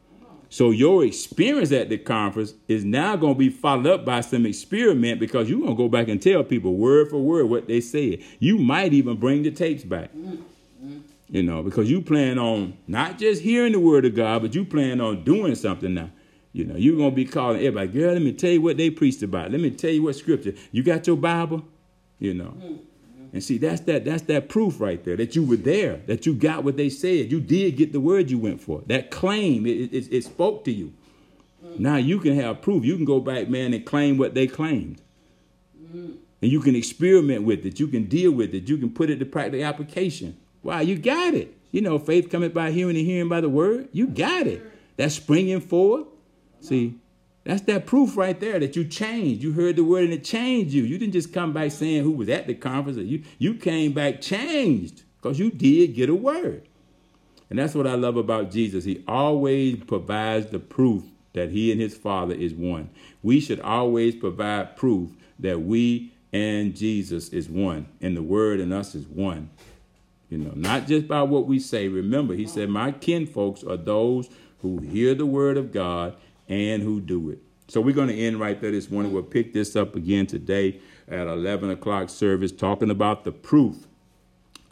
So 0.52 0.72
your 0.72 1.06
experience 1.06 1.72
at 1.72 1.88
the 1.88 1.98
conference 1.98 2.54
is 2.68 2.84
now 2.84 3.16
going 3.16 3.36
to 3.36 3.40
be 3.40 3.50
followed 3.50 3.88
up 3.88 4.06
by 4.06 4.20
some 4.20 4.46
experiment 4.46 5.18
because 5.18 5.50
you're 5.50 5.60
going 5.60 5.72
to 5.72 5.78
go 5.78 5.88
back 5.88 6.10
and 6.10 6.22
tell 6.22 6.44
people 6.44 6.76
word 6.76 7.10
for 7.10 7.20
word 7.20 7.46
what 7.46 7.70
they 7.70 7.80
said. 7.80 8.20
You 8.40 8.58
might 8.58 8.92
even 8.92 9.16
bring 9.16 9.44
the 9.44 9.52
tapes 9.52 9.86
back. 9.86 10.14
Mm, 10.14 10.44
mm. 10.84 11.02
You 11.30 11.44
know, 11.44 11.64
because 11.64 11.90
you 11.90 12.02
plan 12.02 12.38
on 12.38 12.78
not 12.86 13.18
just 13.18 13.42
hearing 13.42 13.72
the 13.72 13.80
word 13.80 14.04
of 14.04 14.14
God, 14.14 14.42
but 14.42 14.54
you 14.54 14.66
plan 14.66 15.00
on 15.00 15.24
doing 15.24 15.56
something 15.56 15.94
now. 15.94 16.10
You 16.52 16.66
know, 16.66 16.76
you're 16.76 16.98
going 16.98 17.12
to 17.12 17.16
be 17.16 17.24
calling 17.24 17.60
everybody, 17.60 17.88
girl, 17.88 18.12
let 18.12 18.22
me 18.22 18.34
tell 18.34 18.52
you 18.52 18.62
what 18.62 18.76
they 18.76 18.90
preached 18.90 19.24
about. 19.24 19.52
Let 19.52 19.62
me 19.62 19.72
tell 19.72 19.92
you 19.92 20.04
what 20.04 20.18
scripture. 20.18 20.54
You 20.74 20.84
got 20.84 21.08
your 21.08 21.16
Bible? 21.16 21.64
You 22.20 22.34
know. 22.34 22.54
Mm. 22.62 22.80
And 23.34 23.44
see, 23.44 23.58
that's 23.58 23.82
that 23.82 24.04
that's 24.04 24.24
that 24.24 24.50
proof 24.50 24.80
right 24.82 25.04
there 25.04 25.16
that 25.16 25.36
you 25.36 25.44
were 25.44 25.56
there, 25.56 26.02
that 26.08 26.26
you 26.26 26.34
got 26.34 26.64
what 26.64 26.76
they 26.76 26.90
said. 26.90 27.32
You 27.32 27.40
did 27.40 27.78
get 27.78 27.94
the 27.94 28.00
word 28.00 28.30
you 28.30 28.38
went 28.38 28.62
for. 28.62 28.84
That 28.88 29.10
claim, 29.10 29.66
it, 29.66 29.94
it, 29.94 30.12
it 30.12 30.24
spoke 30.26 30.66
to 30.66 30.72
you. 30.72 30.94
Mm. 31.66 31.80
Now 31.80 31.96
you 31.96 32.20
can 32.20 32.36
have 32.36 32.62
proof. 32.62 32.84
You 32.84 32.96
can 32.98 33.06
go 33.06 33.22
back, 33.22 33.48
man, 33.48 33.74
and 33.74 33.86
claim 33.86 34.18
what 34.18 34.34
they 34.34 34.48
claimed. 34.48 35.02
Mm. 35.82 36.18
And 36.42 36.52
you 36.52 36.60
can 36.60 36.76
experiment 36.76 37.44
with 37.44 37.66
it. 37.66 37.80
You 37.80 37.88
can 37.88 38.06
deal 38.06 38.32
with 38.32 38.54
it. 38.54 38.68
You 38.68 38.78
can 38.78 38.90
put 38.90 39.10
it 39.10 39.20
to 39.20 39.26
practical 39.26 39.66
application. 39.66 40.38
Wow, 40.64 40.80
you 40.80 40.98
got 40.98 41.34
it. 41.34 41.56
You 41.72 41.82
know, 41.82 42.00
faith 42.00 42.30
coming 42.30 42.52
by 42.52 42.72
hearing 42.72 42.98
and 42.98 43.06
hearing 43.06 43.30
by 43.30 43.42
the 43.42 43.50
word. 43.50 43.88
You 43.94 44.08
got 44.08 44.46
it. 44.46 44.62
That's 44.98 45.16
springing 45.16 45.62
forward. 45.62 46.06
See, 46.60 46.96
that's 47.44 47.62
that 47.64 47.86
proof 47.86 48.18
right 48.18 48.40
there 48.40 48.60
that 48.60 48.76
you 48.76 48.86
changed. 48.86 49.42
You 49.42 49.54
heard 49.54 49.76
the 49.76 49.84
word 49.84 50.04
and 50.04 50.14
it 50.14 50.24
changed 50.24 50.74
you. 50.74 50.84
You 50.84 50.98
didn't 50.98 51.14
just 51.14 51.34
come 51.34 51.54
back 51.54 51.72
saying 51.72 52.04
who 52.04 52.12
was 52.12 52.30
at 52.30 52.48
the 52.48 52.54
conference. 52.54 52.98
You, 53.00 53.24
you 53.40 53.56
came 53.56 53.94
back 53.94 54.22
changed 54.22 55.04
because 55.18 55.40
you 55.40 55.50
did 55.50 55.96
get 55.96 56.10
a 56.10 56.16
word. 56.16 56.68
And 57.50 57.60
that's 57.60 57.76
what 57.76 57.88
I 57.88 57.96
love 57.96 58.16
about 58.16 58.52
Jesus. 58.52 58.86
He 58.86 59.04
always 59.08 59.78
provides 59.84 60.48
the 60.48 60.60
proof 60.60 61.04
that 61.34 61.50
he 61.50 61.72
and 61.72 61.82
his 61.82 61.96
Father 61.96 62.36
is 62.36 62.54
one. 62.54 62.90
We 63.24 63.40
should 63.40 63.60
always 63.60 64.16
provide 64.16 64.78
proof 64.78 65.12
that 65.40 65.62
we 65.62 66.14
and 66.34 66.76
Jesus 66.76 67.30
is 67.30 67.50
one, 67.50 67.88
and 68.00 68.16
the 68.16 68.24
Word 68.24 68.60
and 68.60 68.74
us 68.74 68.96
is 68.96 69.06
one. 69.06 69.50
You 70.30 70.38
know, 70.38 70.54
not 70.56 70.88
just 70.88 71.08
by 71.08 71.24
what 71.24 71.46
we 71.46 71.60
say. 71.60 71.90
Remember, 71.90 72.34
he 72.34 72.48
said, 72.48 72.70
My 72.70 72.94
kinfolks 72.94 73.64
are 73.70 73.76
those 73.76 74.30
who 74.62 74.80
hear 74.80 75.14
the 75.14 75.26
Word 75.26 75.58
of 75.58 75.74
God 75.74 76.16
and 76.48 76.82
who 76.82 77.00
do 77.00 77.30
it. 77.30 77.40
So 77.68 77.80
we're 77.80 77.96
going 77.96 78.10
to 78.10 78.18
end 78.18 78.40
right 78.40 78.60
there 78.60 78.72
this 78.72 78.92
morning. 78.92 79.14
We'll 79.14 79.24
pick 79.24 79.54
this 79.54 79.76
up 79.76 79.96
again 79.96 80.28
today 80.28 80.82
at 81.08 81.28
11 81.28 81.70
o'clock 81.70 82.10
service, 82.10 82.52
talking 82.52 82.90
about 82.90 83.24
the 83.24 83.32
proof 83.32 83.88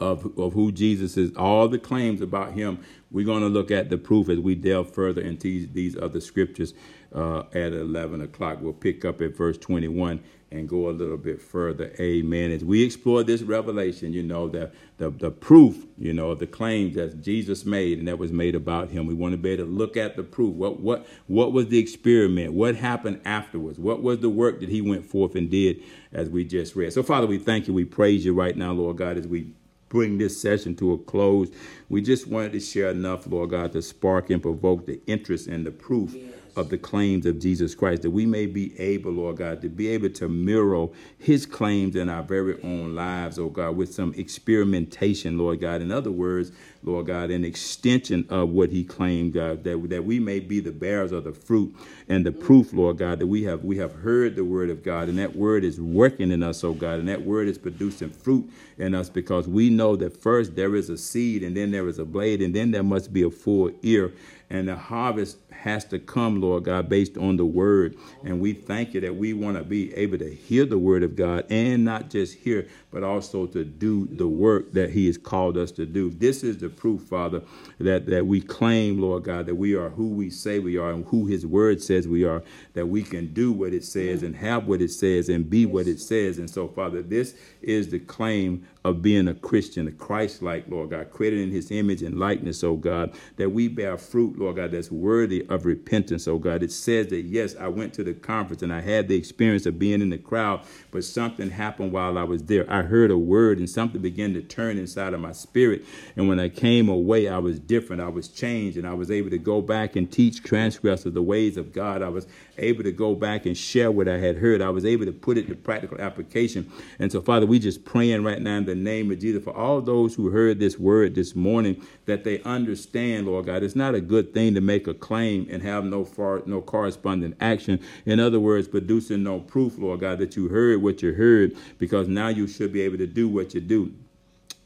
of, 0.00 0.38
of 0.38 0.52
who 0.54 0.72
Jesus 0.72 1.16
is, 1.16 1.34
all 1.36 1.68
the 1.68 1.78
claims 1.78 2.20
about 2.20 2.52
him. 2.52 2.82
We're 3.10 3.26
going 3.26 3.42
to 3.42 3.48
look 3.48 3.70
at 3.70 3.90
the 3.90 3.98
proof 3.98 4.28
as 4.28 4.38
we 4.38 4.54
delve 4.54 4.92
further 4.92 5.20
into 5.20 5.66
these, 5.66 5.96
other 5.96 6.20
scriptures 6.20 6.74
uh, 7.14 7.40
at 7.54 7.72
11 7.72 8.20
o'clock. 8.20 8.58
We'll 8.60 8.72
pick 8.72 9.04
up 9.04 9.20
at 9.20 9.36
verse 9.36 9.58
21 9.58 10.20
and 10.52 10.68
go 10.68 10.88
a 10.88 10.90
little 10.90 11.16
bit 11.16 11.40
further. 11.40 11.92
Amen. 12.00 12.50
As 12.50 12.64
we 12.64 12.82
explore 12.82 13.22
this 13.22 13.42
revelation, 13.42 14.12
you 14.12 14.22
know, 14.22 14.48
the, 14.48 14.72
the, 14.98 15.10
the 15.10 15.30
proof, 15.30 15.86
you 15.96 16.12
know, 16.12 16.34
the 16.34 16.46
claims 16.46 16.96
that 16.96 17.22
Jesus 17.22 17.64
made 17.64 17.98
and 17.98 18.08
that 18.08 18.18
was 18.18 18.32
made 18.32 18.56
about 18.56 18.90
him. 18.90 19.06
We 19.06 19.14
want 19.14 19.32
to 19.32 19.38
be 19.38 19.50
able 19.50 19.64
to 19.64 19.70
look 19.70 19.96
at 19.96 20.16
the 20.16 20.24
proof. 20.24 20.54
What 20.54 20.80
what 20.80 21.06
what 21.28 21.52
was 21.52 21.68
the 21.68 21.78
experiment? 21.78 22.52
What 22.52 22.74
happened 22.74 23.20
afterwards? 23.24 23.78
What 23.78 24.02
was 24.02 24.18
the 24.20 24.28
work 24.30 24.60
that 24.60 24.68
he 24.68 24.80
went 24.80 25.06
forth 25.06 25.36
and 25.36 25.48
did 25.48 25.82
as 26.12 26.28
we 26.28 26.44
just 26.44 26.74
read? 26.74 26.92
So, 26.92 27.02
Father, 27.02 27.26
we 27.26 27.38
thank 27.38 27.68
you. 27.68 27.74
We 27.74 27.84
praise 27.84 28.24
you 28.24 28.34
right 28.34 28.56
now, 28.56 28.72
Lord 28.72 28.96
God, 28.96 29.18
as 29.18 29.28
we 29.28 29.52
bring 29.88 30.18
this 30.18 30.40
session 30.40 30.74
to 30.76 30.92
a 30.92 30.98
close. 30.98 31.50
We 31.88 32.00
just 32.00 32.28
wanted 32.28 32.52
to 32.52 32.60
share 32.60 32.90
enough, 32.90 33.26
Lord 33.26 33.50
God, 33.50 33.72
to 33.72 33.82
spark 33.82 34.30
and 34.30 34.40
provoke 34.40 34.86
the 34.86 35.00
interest 35.06 35.48
and 35.48 35.66
the 35.66 35.72
proof 35.72 36.14
of 36.60 36.68
the 36.68 36.78
claims 36.78 37.26
of 37.26 37.40
Jesus 37.40 37.74
Christ, 37.74 38.02
that 38.02 38.10
we 38.10 38.26
may 38.26 38.46
be 38.46 38.78
able, 38.78 39.12
Lord 39.12 39.38
God, 39.38 39.62
to 39.62 39.68
be 39.68 39.88
able 39.88 40.10
to 40.10 40.28
mirror 40.28 40.88
his 41.18 41.46
claims 41.46 41.96
in 41.96 42.08
our 42.08 42.22
very 42.22 42.62
own 42.62 42.94
lives, 42.94 43.38
oh 43.38 43.48
God, 43.48 43.76
with 43.76 43.92
some 43.92 44.14
experimentation, 44.14 45.38
Lord 45.38 45.60
God. 45.60 45.80
In 45.80 45.90
other 45.90 46.12
words, 46.12 46.52
Lord 46.82 47.06
God, 47.06 47.30
an 47.30 47.44
extension 47.44 48.26
of 48.30 48.50
what 48.50 48.70
he 48.70 48.84
claimed, 48.84 49.34
God, 49.34 49.64
that, 49.64 49.90
that 49.90 50.04
we 50.04 50.18
may 50.18 50.40
be 50.40 50.60
the 50.60 50.72
bearers 50.72 51.12
of 51.12 51.24
the 51.24 51.32
fruit 51.32 51.74
and 52.08 52.24
the 52.24 52.32
proof, 52.32 52.72
Lord 52.72 52.98
God, 52.98 53.18
that 53.18 53.26
we 53.26 53.44
have 53.44 53.64
we 53.64 53.76
have 53.78 53.92
heard 53.92 54.34
the 54.36 54.44
word 54.44 54.70
of 54.70 54.82
God, 54.82 55.08
and 55.08 55.18
that 55.18 55.36
word 55.36 55.64
is 55.64 55.80
working 55.80 56.30
in 56.30 56.42
us, 56.42 56.64
oh 56.64 56.72
God, 56.72 56.98
and 56.98 57.08
that 57.08 57.22
word 57.24 57.48
is 57.48 57.58
producing 57.58 58.10
fruit 58.10 58.50
in 58.78 58.94
us 58.94 59.10
because 59.10 59.46
we 59.46 59.70
know 59.70 59.96
that 59.96 60.16
first 60.22 60.56
there 60.56 60.74
is 60.74 60.88
a 60.88 60.96
seed, 60.96 61.42
and 61.42 61.56
then 61.56 61.70
there 61.70 61.88
is 61.88 61.98
a 61.98 62.04
blade, 62.04 62.40
and 62.40 62.54
then 62.54 62.70
there 62.70 62.82
must 62.82 63.12
be 63.12 63.22
a 63.22 63.30
full 63.30 63.70
ear, 63.82 64.12
and 64.48 64.68
the 64.68 64.76
harvest 64.76 65.38
has 65.52 65.84
to 65.86 65.98
come, 65.98 66.40
Lord 66.40 66.64
God, 66.64 66.88
based 66.88 67.16
on 67.16 67.36
the 67.36 67.44
word. 67.44 67.96
And 68.24 68.40
we 68.40 68.52
thank 68.52 68.94
you 68.94 69.00
that 69.00 69.16
we 69.16 69.32
want 69.32 69.56
to 69.56 69.64
be 69.64 69.94
able 69.94 70.18
to 70.18 70.34
hear 70.34 70.64
the 70.64 70.78
word 70.78 71.02
of 71.02 71.16
God 71.16 71.46
and 71.50 71.84
not 71.84 72.10
just 72.10 72.38
hear, 72.38 72.68
but 72.90 73.02
also 73.02 73.46
to 73.46 73.64
do 73.64 74.06
the 74.06 74.28
work 74.28 74.72
that 74.72 74.90
He 74.90 75.06
has 75.06 75.18
called 75.18 75.56
us 75.56 75.70
to 75.72 75.86
do. 75.86 76.10
This 76.10 76.42
is 76.42 76.58
the 76.58 76.68
proof, 76.68 77.02
Father, 77.02 77.42
that, 77.78 78.06
that 78.06 78.26
we 78.26 78.40
claim, 78.40 79.00
Lord 79.00 79.24
God, 79.24 79.46
that 79.46 79.54
we 79.54 79.74
are 79.74 79.90
who 79.90 80.08
we 80.08 80.30
say 80.30 80.58
we 80.58 80.76
are 80.76 80.90
and 80.90 81.04
who 81.06 81.26
His 81.26 81.46
word 81.46 81.82
says 81.82 82.08
we 82.08 82.24
are, 82.24 82.42
that 82.74 82.86
we 82.86 83.02
can 83.02 83.32
do 83.32 83.52
what 83.52 83.72
it 83.72 83.84
says 83.84 84.22
and 84.22 84.34
have 84.36 84.66
what 84.66 84.80
it 84.80 84.90
says 84.90 85.28
and 85.28 85.48
be 85.48 85.66
what 85.66 85.86
it 85.86 86.00
says. 86.00 86.38
And 86.38 86.48
so, 86.48 86.68
Father, 86.68 87.02
this 87.02 87.34
is 87.62 87.90
the 87.90 87.98
claim 87.98 88.66
of 88.84 89.02
being 89.02 89.28
a 89.28 89.34
Christian, 89.34 89.86
a 89.86 89.92
Christ 89.92 90.42
like, 90.42 90.66
Lord 90.68 90.90
God, 90.90 91.10
created 91.10 91.40
in 91.40 91.50
his 91.50 91.70
image 91.70 92.02
and 92.02 92.18
likeness, 92.18 92.64
oh 92.64 92.76
God, 92.76 93.12
that 93.36 93.50
we 93.50 93.68
bear 93.68 93.98
fruit, 93.98 94.38
Lord 94.38 94.56
God, 94.56 94.70
that's 94.70 94.90
worthy 94.90 95.39
of 95.48 95.64
repentance, 95.64 96.28
oh 96.28 96.38
God. 96.38 96.62
It 96.62 96.72
says 96.72 97.08
that, 97.08 97.22
yes, 97.22 97.54
I 97.58 97.68
went 97.68 97.94
to 97.94 98.04
the 98.04 98.14
conference 98.14 98.62
and 98.62 98.72
I 98.72 98.80
had 98.80 99.08
the 99.08 99.16
experience 99.16 99.66
of 99.66 99.78
being 99.78 100.02
in 100.02 100.10
the 100.10 100.18
crowd, 100.18 100.62
but 100.90 101.04
something 101.04 101.50
happened 101.50 101.92
while 101.92 102.18
I 102.18 102.24
was 102.24 102.44
there. 102.44 102.70
I 102.70 102.82
heard 102.82 103.10
a 103.10 103.18
word 103.18 103.58
and 103.58 103.68
something 103.68 104.00
began 104.00 104.34
to 104.34 104.42
turn 104.42 104.78
inside 104.78 105.14
of 105.14 105.20
my 105.20 105.32
spirit. 105.32 105.84
And 106.16 106.28
when 106.28 106.40
I 106.40 106.48
came 106.48 106.88
away, 106.88 107.28
I 107.28 107.38
was 107.38 107.58
different. 107.58 108.02
I 108.02 108.08
was 108.08 108.28
changed 108.28 108.76
and 108.76 108.86
I 108.86 108.94
was 108.94 109.10
able 109.10 109.30
to 109.30 109.38
go 109.38 109.60
back 109.60 109.96
and 109.96 110.10
teach 110.10 110.42
transgressors 110.42 111.12
the 111.12 111.22
ways 111.22 111.56
of 111.56 111.72
God. 111.72 112.02
I 112.02 112.08
was 112.08 112.26
able 112.58 112.82
to 112.82 112.92
go 112.92 113.14
back 113.14 113.46
and 113.46 113.56
share 113.56 113.90
what 113.90 114.08
I 114.08 114.18
had 114.18 114.36
heard. 114.36 114.60
I 114.60 114.70
was 114.70 114.84
able 114.84 115.06
to 115.06 115.12
put 115.12 115.38
it 115.38 115.48
to 115.48 115.54
practical 115.54 116.00
application. 116.00 116.70
And 116.98 117.10
so, 117.10 117.22
Father, 117.22 117.46
we 117.46 117.58
just 117.58 117.84
praying 117.84 118.22
right 118.24 118.40
now 118.40 118.58
in 118.58 118.66
the 118.66 118.74
name 118.74 119.10
of 119.10 119.18
Jesus 119.18 119.44
for 119.44 119.56
all 119.56 119.80
those 119.80 120.14
who 120.14 120.30
heard 120.30 120.58
this 120.58 120.78
word 120.78 121.14
this 121.14 121.34
morning 121.34 121.84
that 122.06 122.24
they 122.24 122.42
understand, 122.42 123.26
Lord 123.26 123.46
God, 123.46 123.62
it's 123.62 123.76
not 123.76 123.94
a 123.94 124.00
good 124.00 124.34
thing 124.34 124.54
to 124.54 124.60
make 124.60 124.86
a 124.86 124.94
claim 124.94 125.29
and 125.38 125.62
have 125.62 125.84
no 125.84 126.04
far, 126.04 126.42
no 126.46 126.60
corresponding 126.60 127.34
action. 127.40 127.80
In 128.06 128.20
other 128.20 128.40
words, 128.40 128.68
producing 128.68 129.22
no 129.22 129.40
proof, 129.40 129.78
Lord 129.78 130.00
God, 130.00 130.18
that 130.18 130.36
you 130.36 130.48
heard 130.48 130.82
what 130.82 131.02
you 131.02 131.12
heard, 131.12 131.56
because 131.78 132.08
now 132.08 132.28
you 132.28 132.46
should 132.46 132.72
be 132.72 132.82
able 132.82 132.98
to 132.98 133.06
do 133.06 133.28
what 133.28 133.54
you 133.54 133.60
do 133.60 133.94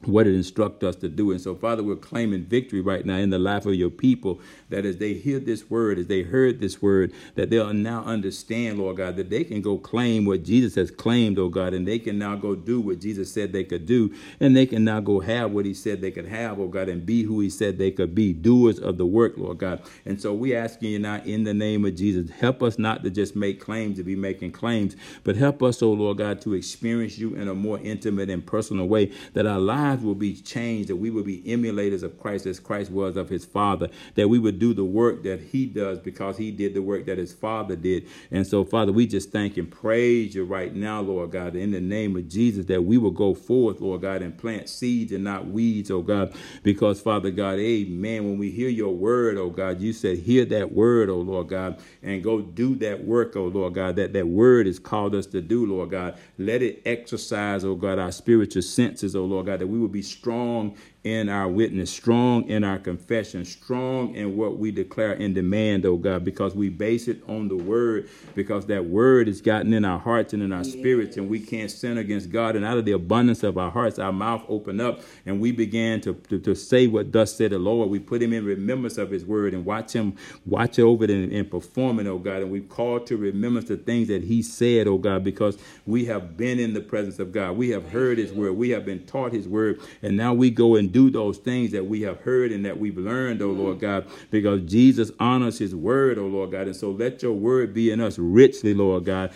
what 0.07 0.27
it 0.27 0.35
instructs 0.35 0.85
us 0.85 0.97
to 0.97 1.09
do. 1.09 1.31
And 1.31 1.41
so, 1.41 1.55
Father, 1.55 1.83
we're 1.83 1.97
claiming 1.97 2.45
victory 2.45 2.81
right 2.81 3.05
now 3.05 3.17
in 3.17 3.31
the 3.31 3.39
life 3.39 3.67
of 3.67 3.75
your 3.75 3.91
people 3.91 4.41
that 4.71 4.85
as 4.85 4.99
they 4.99 5.15
hear 5.15 5.39
this 5.39 5.71
word, 5.71 5.99
as 5.99 6.07
they 6.07 6.23
heard 6.23 6.61
this 6.61 6.83
word, 6.83 7.13
that 7.35 7.51
they'll 7.51 7.73
now 7.73 8.03
understand, 8.05 8.79
Lord 8.79 8.97
God, 8.97 9.17
that 9.17 9.31
they 9.31 9.45
can 9.45 9.61
go 9.61 9.79
claim 9.79 10.25
what 10.25 10.43
Jesus 10.43 10.75
has 10.75 10.91
claimed, 10.91 11.39
oh 11.39 11.49
God, 11.49 11.75
and 11.75 11.87
they 11.87 11.99
can 11.99 12.19
now 12.19 12.37
go 12.37 12.55
do 12.55 12.81
what 12.81 13.01
Jesus 13.01 13.33
said 13.33 13.53
they 13.53 13.65
could 13.65 13.87
do, 13.87 14.15
and 14.41 14.57
they 14.57 14.67
can 14.67 14.85
now 14.85 15.01
go 15.01 15.21
have 15.21 15.53
what 15.53 15.65
he 15.65 15.75
said 15.75 16.01
they 16.01 16.11
could 16.11 16.27
have, 16.27 16.59
oh 16.59 16.69
God, 16.69 16.89
and 16.89 17.07
be 17.07 17.23
who 17.23 17.41
he 17.41 17.51
said 17.51 17.79
they 17.79 17.91
could 17.91 18.15
be, 18.15 18.33
doers 18.33 18.79
of 18.79 18.99
the 18.99 19.07
work, 19.07 19.35
Lord 19.37 19.59
God. 19.59 19.83
And 20.05 20.21
so 20.21 20.35
we 20.35 20.55
asking 20.55 20.91
you 20.91 20.99
now 20.99 21.23
in 21.25 21.45
the 21.45 21.55
name 21.55 21.85
of 21.85 21.95
Jesus, 21.95 22.31
help 22.31 22.63
us 22.63 22.79
not 22.79 23.05
to 23.05 23.11
just 23.11 23.37
make 23.37 23.61
claims 23.61 23.97
to 23.99 24.03
be 24.03 24.17
making 24.17 24.53
claims, 24.53 24.97
but 25.23 25.37
help 25.37 25.63
us, 25.63 25.83
oh 25.83 25.93
Lord 25.93 26.19
God, 26.19 26.41
to 26.43 26.55
experience 26.55 27.19
you 27.19 27.35
in 27.35 27.49
a 27.49 27.55
more 27.55 27.79
intimate 27.79 28.31
and 28.31 28.45
personal 28.45 28.87
way, 28.89 29.13
that 29.35 29.47
our 29.47 29.61
lives 29.61 29.93
will 30.03 30.14
be 30.14 30.34
changed, 30.34 30.88
that 30.88 30.97
we 30.97 31.11
will 31.11 31.22
be 31.22 31.42
emulators 31.42 32.03
of 32.03 32.18
Christ 32.20 32.47
as 32.47 32.61
Christ 32.61 32.90
was 32.90 33.16
of 33.16 33.28
his 33.28 33.45
Father, 33.45 33.88
that 34.14 34.28
we 34.28 34.38
would 34.38 34.59
do 34.59 34.74
the 34.74 34.84
work 34.84 35.22
that 35.24 35.40
he 35.40 35.66
does 35.66 35.99
because 35.99 36.36
he 36.36 36.51
did 36.51 36.74
the 36.74 36.82
work 36.82 37.07
that 37.07 37.18
his 37.18 37.32
Father 37.32 37.76
did. 37.76 38.07
And 38.30 38.47
so, 38.47 38.64
Father, 38.64 38.92
we 38.92 39.07
just 39.07 39.30
thank 39.30 39.57
and 39.57 39.70
praise 39.70 40.34
you 40.34 40.45
right 40.45 40.74
now, 40.74 41.01
Lord 41.01 41.30
God, 41.32 41.57
in 41.57 41.70
the 41.70 41.80
name 41.80 42.16
of 42.16 42.28
Jesus, 42.28 42.66
that 42.66 42.82
we 42.82 42.99
will 42.99 43.11
go 43.11 43.34
forth, 43.34 43.80
Lord 43.80 44.03
God, 44.03 44.22
and 44.22 44.36
plant 44.36 44.68
seeds 44.68 45.12
and 45.12 45.24
not 45.24 45.47
weeds, 45.47 45.90
oh 45.90 46.03
God, 46.03 46.34
because, 46.62 47.01
Father 47.01 47.30
God, 47.30 47.59
amen, 47.59 48.24
when 48.24 48.38
we 48.38 48.51
hear 48.51 48.68
your 48.68 48.95
word, 48.95 49.36
oh 49.36 49.51
God, 49.51 49.80
you 49.80 49.92
said, 49.92 50.18
hear 50.18 50.45
that 50.47 50.72
word, 50.72 51.09
oh 51.11 51.20
Lord 51.20 51.49
God, 51.49 51.80
and 52.03 52.22
go 52.22 52.40
do 52.40 52.74
that 52.76 53.05
work, 53.05 53.36
oh 53.36 53.47
Lord 53.47 53.74
God, 53.74 53.97
that 53.97 54.12
that 54.12 54.26
word 54.26 54.66
is 54.66 54.78
called 54.78 55.14
us 55.14 55.26
to 55.26 55.40
do, 55.40 55.66
Lord 55.66 55.90
God. 55.90 56.18
Let 56.38 56.62
it 56.62 56.82
exercise, 56.84 57.64
oh 57.64 57.74
God, 57.74 57.99
our 57.99 58.12
spiritual 58.12 58.62
senses, 58.62 59.14
oh 59.14 59.24
Lord 59.24 59.47
God, 59.47 59.61
that 59.61 59.66
we 59.66 59.78
will 59.85 59.91
be 59.91 60.03
strong 60.03 60.76
in 61.05 61.29
our 61.29 61.47
witness, 61.49 61.91
strong 61.91 62.49
in 62.49 62.65
our 62.65 62.79
confession, 62.79 63.45
strong 63.45 64.15
in 64.15 64.39
what 64.39 64.57
we 64.57 64.71
declare 64.71 65.13
and 65.13 65.35
demand, 65.35 65.85
oh 65.85 65.99
God, 65.99 66.25
because 66.25 66.55
we 66.55 66.71
base 66.71 67.09
it 67.09 67.23
on 67.29 67.49
the 67.49 67.57
word, 67.57 68.09
because 68.35 68.65
that 68.67 68.87
word 68.87 69.29
is 69.29 69.43
gotten 69.43 69.75
in 69.75 69.85
our 69.85 69.99
hearts 69.99 70.33
and 70.33 70.43
in 70.43 70.51
our 70.51 70.63
yes. 70.63 70.73
spirits, 70.73 71.19
and 71.19 71.29
we 71.29 71.39
can't 71.39 71.71
sin 71.71 71.99
against 71.99 72.31
God. 72.31 72.57
And 72.57 72.65
out 72.65 72.79
of 72.79 72.87
the 72.87 72.93
abundance 72.93 73.43
of 73.43 73.59
our 73.59 73.71
hearts, 73.71 73.99
our 73.99 74.15
mouth 74.15 74.45
open 74.49 74.81
up, 74.81 75.03
and 75.27 75.43
we 75.43 75.53
began 75.53 76.01
to, 76.01 76.15
to, 76.15 76.39
to 76.39 76.55
say 76.55 76.87
what 76.87 77.13
thus 77.13 77.37
said 77.37 77.51
the 77.51 77.59
Lord. 77.59 77.91
We 77.91 77.99
put 77.99 78.23
him 78.23 78.33
in 78.33 78.43
remembrance 78.47 78.97
of 78.97 79.11
his 79.11 79.27
word 79.27 79.53
and 79.53 79.67
watch 79.67 79.93
him 79.93 80.17
watch 80.47 80.79
over 80.79 81.05
it 81.05 81.11
and, 81.11 81.31
and 81.31 81.51
perform 81.51 82.01
it, 82.01 82.07
oh 82.07 82.19
God. 82.19 82.41
And 82.41 82.51
we 82.51 82.63
call 82.63 82.99
to 83.01 83.19
remembrance 83.19 83.69
the 83.69 83.77
things 83.77 84.09
that 84.09 84.25
he 84.25 84.41
said, 84.41 84.87
oh 84.87 84.97
God, 84.97 85.23
because 85.23 85.59
we 85.85 86.07
have 86.07 86.39
been 86.39 86.59
in 86.59 86.73
the 86.73 86.81
presence 86.81 87.19
of 87.19 87.31
God. 87.31 87.59
We 87.59 87.69
have 87.71 87.91
heard 87.91 88.17
his 88.17 88.33
word. 88.33 88.53
We 88.53 88.71
have 88.71 88.87
been 88.87 89.05
taught 89.05 89.35
his 89.35 89.47
word. 89.47 89.81
And 90.01 90.17
now 90.17 90.33
we 90.33 90.49
go 90.49 90.77
and 90.77 90.93
do 90.95 91.11
those 91.11 91.38
things 91.38 91.72
that 91.72 91.84
we 91.84 92.03
have 92.03 92.20
heard 92.20 92.53
and 92.53 92.64
that 92.64 92.78
we've 92.78 92.97
learned, 92.97 93.42
oh 93.42 93.51
Lord 93.51 93.80
God, 93.80 94.07
because 94.30 94.62
Jesus 94.62 95.11
honors 95.18 95.59
his 95.59 95.74
word, 95.74 96.18
oh 96.18 96.28
Lord 96.28 96.53
God. 96.53 96.68
And 96.68 96.76
so 96.76 96.92
let 96.92 97.20
your 97.20 97.32
word 97.32 97.74
be 97.74 97.90
in 97.90 98.01
us 98.01 98.16
richly, 98.16 98.74
Lord 98.74 99.05
God. 99.05 99.32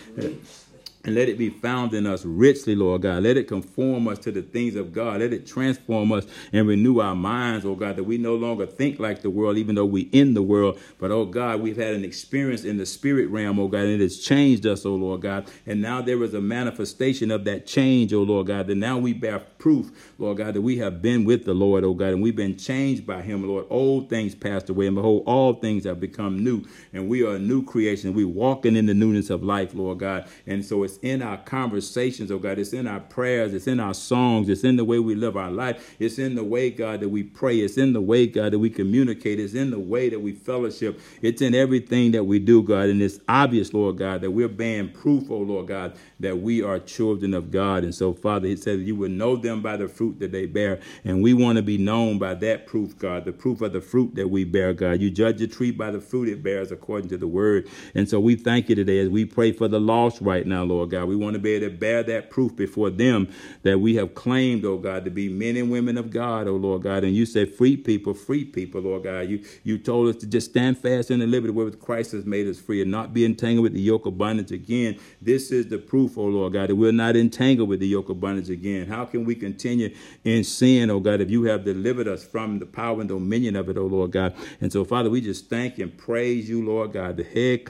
And 1.04 1.14
let 1.14 1.28
it 1.28 1.38
be 1.38 1.48
found 1.48 1.94
in 1.94 2.06
us 2.06 2.24
richly, 2.24 2.74
Lord 2.74 3.02
God. 3.02 3.22
Let 3.22 3.36
it 3.36 3.44
conform 3.44 4.08
us 4.08 4.18
to 4.18 4.32
the 4.32 4.42
things 4.42 4.74
of 4.74 4.92
God. 4.92 5.20
Let 5.20 5.32
it 5.32 5.46
transform 5.46 6.10
us 6.10 6.26
and 6.52 6.66
renew 6.66 6.98
our 6.98 7.14
minds, 7.14 7.64
oh 7.64 7.76
God, 7.76 7.96
that 7.96 8.04
we 8.04 8.18
no 8.18 8.34
longer 8.34 8.66
think 8.66 8.98
like 8.98 9.22
the 9.22 9.30
world, 9.30 9.56
even 9.58 9.76
though 9.76 9.86
we 9.86 10.02
in 10.02 10.34
the 10.34 10.42
world. 10.42 10.78
But, 10.98 11.12
oh 11.12 11.24
God, 11.24 11.60
we've 11.60 11.76
had 11.76 11.94
an 11.94 12.04
experience 12.04 12.64
in 12.64 12.78
the 12.78 12.84
spirit 12.84 13.30
realm, 13.30 13.60
oh 13.60 13.68
God, 13.68 13.82
and 13.82 13.92
it 13.92 14.00
has 14.00 14.18
changed 14.18 14.66
us, 14.66 14.84
oh 14.84 14.96
Lord 14.96 15.22
God. 15.22 15.48
And 15.66 15.80
now 15.80 16.02
there 16.02 16.20
is 16.24 16.34
a 16.34 16.40
manifestation 16.40 17.30
of 17.30 17.44
that 17.44 17.64
change, 17.64 18.12
oh 18.12 18.24
Lord 18.24 18.48
God, 18.48 18.66
that 18.66 18.74
now 18.74 18.98
we 18.98 19.12
bear 19.12 19.38
proof, 19.38 20.12
Lord 20.18 20.38
God, 20.38 20.54
that 20.54 20.62
we 20.62 20.78
have 20.78 21.00
been 21.00 21.24
with 21.24 21.44
the 21.44 21.54
Lord, 21.54 21.84
oh 21.84 21.94
God, 21.94 22.08
and 22.08 22.22
we've 22.22 22.36
been 22.36 22.56
changed 22.56 23.06
by 23.06 23.22
him, 23.22 23.46
Lord. 23.46 23.66
Old 23.70 24.10
things 24.10 24.34
passed 24.34 24.68
away, 24.68 24.88
and 24.88 24.96
behold, 24.96 25.22
all 25.26 25.54
things 25.54 25.84
have 25.84 26.00
become 26.00 26.42
new. 26.42 26.64
And 26.92 27.08
we 27.08 27.22
are 27.22 27.36
a 27.36 27.38
new 27.38 27.64
creation. 27.64 28.14
We're 28.14 28.26
walking 28.26 28.74
in 28.74 28.86
the 28.86 28.94
newness 28.94 29.30
of 29.30 29.44
life, 29.44 29.74
Lord 29.74 29.98
God. 29.98 30.26
And 30.44 30.64
so 30.64 30.87
it's 30.88 30.98
in 31.02 31.20
our 31.20 31.36
conversations, 31.36 32.30
oh 32.30 32.38
God. 32.38 32.58
It's 32.58 32.72
in 32.72 32.86
our 32.86 33.00
prayers. 33.00 33.52
It's 33.52 33.66
in 33.66 33.78
our 33.78 33.92
songs. 33.92 34.48
It's 34.48 34.64
in 34.64 34.76
the 34.76 34.84
way 34.84 34.98
we 34.98 35.14
live 35.14 35.36
our 35.36 35.50
life. 35.50 35.96
It's 35.98 36.18
in 36.18 36.34
the 36.34 36.44
way, 36.44 36.70
God, 36.70 37.00
that 37.00 37.10
we 37.10 37.22
pray. 37.22 37.58
It's 37.58 37.76
in 37.76 37.92
the 37.92 38.00
way, 38.00 38.26
God, 38.26 38.52
that 38.52 38.58
we 38.58 38.70
communicate. 38.70 39.38
It's 39.38 39.52
in 39.52 39.70
the 39.70 39.78
way 39.78 40.08
that 40.08 40.20
we 40.20 40.32
fellowship. 40.32 40.98
It's 41.20 41.42
in 41.42 41.54
everything 41.54 42.12
that 42.12 42.24
we 42.24 42.38
do, 42.38 42.62
God. 42.62 42.88
And 42.88 43.02
it's 43.02 43.20
obvious, 43.28 43.74
Lord 43.74 43.98
God, 43.98 44.22
that 44.22 44.30
we're 44.30 44.48
bearing 44.48 44.90
proof, 44.90 45.30
oh 45.30 45.38
Lord 45.38 45.68
God, 45.68 45.94
that 46.20 46.38
we 46.38 46.62
are 46.62 46.78
children 46.78 47.34
of 47.34 47.50
God. 47.50 47.84
And 47.84 47.94
so, 47.94 48.14
Father, 48.14 48.48
He 48.48 48.56
says 48.56 48.80
you 48.80 48.96
will 48.96 49.10
know 49.10 49.36
them 49.36 49.60
by 49.60 49.76
the 49.76 49.88
fruit 49.88 50.18
that 50.20 50.32
they 50.32 50.46
bear. 50.46 50.80
And 51.04 51.22
we 51.22 51.34
want 51.34 51.56
to 51.56 51.62
be 51.62 51.76
known 51.76 52.18
by 52.18 52.32
that 52.34 52.66
proof, 52.66 52.96
God, 52.98 53.26
the 53.26 53.32
proof 53.32 53.60
of 53.60 53.74
the 53.74 53.82
fruit 53.82 54.14
that 54.14 54.28
we 54.28 54.44
bear, 54.44 54.72
God. 54.72 55.02
You 55.02 55.10
judge 55.10 55.42
a 55.42 55.46
tree 55.46 55.70
by 55.70 55.90
the 55.90 56.00
fruit 56.00 56.30
it 56.30 56.42
bears 56.42 56.72
according 56.72 57.10
to 57.10 57.18
the 57.18 57.28
word. 57.28 57.68
And 57.94 58.08
so 58.08 58.18
we 58.18 58.36
thank 58.36 58.70
you 58.70 58.74
today 58.74 59.00
as 59.00 59.10
we 59.10 59.26
pray 59.26 59.52
for 59.52 59.68
the 59.68 59.80
lost 59.80 60.20
right 60.22 60.46
now, 60.46 60.64
Lord 60.64 60.77
God. 60.86 61.08
We 61.08 61.16
want 61.16 61.34
to 61.34 61.38
be 61.38 61.52
able 61.52 61.68
to 61.68 61.76
bear 61.76 62.02
that 62.04 62.30
proof 62.30 62.56
before 62.56 62.90
them 62.90 63.28
that 63.62 63.78
we 63.80 63.96
have 63.96 64.14
claimed, 64.14 64.64
oh 64.64 64.78
God, 64.78 65.04
to 65.04 65.10
be 65.10 65.28
men 65.28 65.56
and 65.56 65.70
women 65.70 65.98
of 65.98 66.10
God, 66.10 66.48
oh 66.48 66.56
Lord 66.56 66.82
God. 66.82 67.04
And 67.04 67.14
you 67.14 67.26
said, 67.26 67.54
free 67.54 67.76
people, 67.76 68.14
free 68.14 68.44
people, 68.44 68.80
Lord 68.80 69.04
God. 69.04 69.28
You 69.28 69.44
you 69.64 69.78
told 69.78 70.08
us 70.08 70.16
to 70.20 70.26
just 70.26 70.50
stand 70.50 70.78
fast 70.78 71.10
in 71.10 71.20
the 71.20 71.26
liberty 71.26 71.52
wherewith 71.52 71.80
Christ 71.80 72.12
has 72.12 72.24
made 72.24 72.46
us 72.46 72.58
free 72.60 72.82
and 72.82 72.90
not 72.90 73.12
be 73.12 73.24
entangled 73.24 73.62
with 73.64 73.74
the 73.74 73.80
yoke 73.80 74.06
of 74.06 74.18
bondage 74.18 74.52
again. 74.52 74.98
This 75.20 75.50
is 75.50 75.68
the 75.68 75.78
proof, 75.78 76.16
oh 76.18 76.24
Lord 76.24 76.52
God, 76.52 76.70
that 76.70 76.76
we're 76.76 76.92
not 76.92 77.16
entangled 77.16 77.68
with 77.68 77.80
the 77.80 77.88
yoke 77.88 78.08
of 78.08 78.20
bondage 78.20 78.50
again. 78.50 78.86
How 78.86 79.04
can 79.04 79.24
we 79.24 79.34
continue 79.34 79.94
in 80.24 80.44
sin, 80.44 80.90
oh 80.90 81.00
God, 81.00 81.20
if 81.20 81.30
you 81.30 81.44
have 81.44 81.64
delivered 81.64 82.08
us 82.08 82.24
from 82.24 82.58
the 82.58 82.66
power 82.66 83.00
and 83.00 83.08
dominion 83.08 83.56
of 83.56 83.68
it, 83.68 83.76
oh 83.76 83.86
Lord 83.86 84.12
God? 84.12 84.34
And 84.60 84.72
so, 84.72 84.84
Father, 84.84 85.10
we 85.10 85.20
just 85.20 85.48
thank 85.48 85.78
and 85.78 85.96
praise 85.96 86.48
you, 86.48 86.64
Lord 86.64 86.92
God, 86.92 87.16
the 87.16 87.24
head 87.24 87.64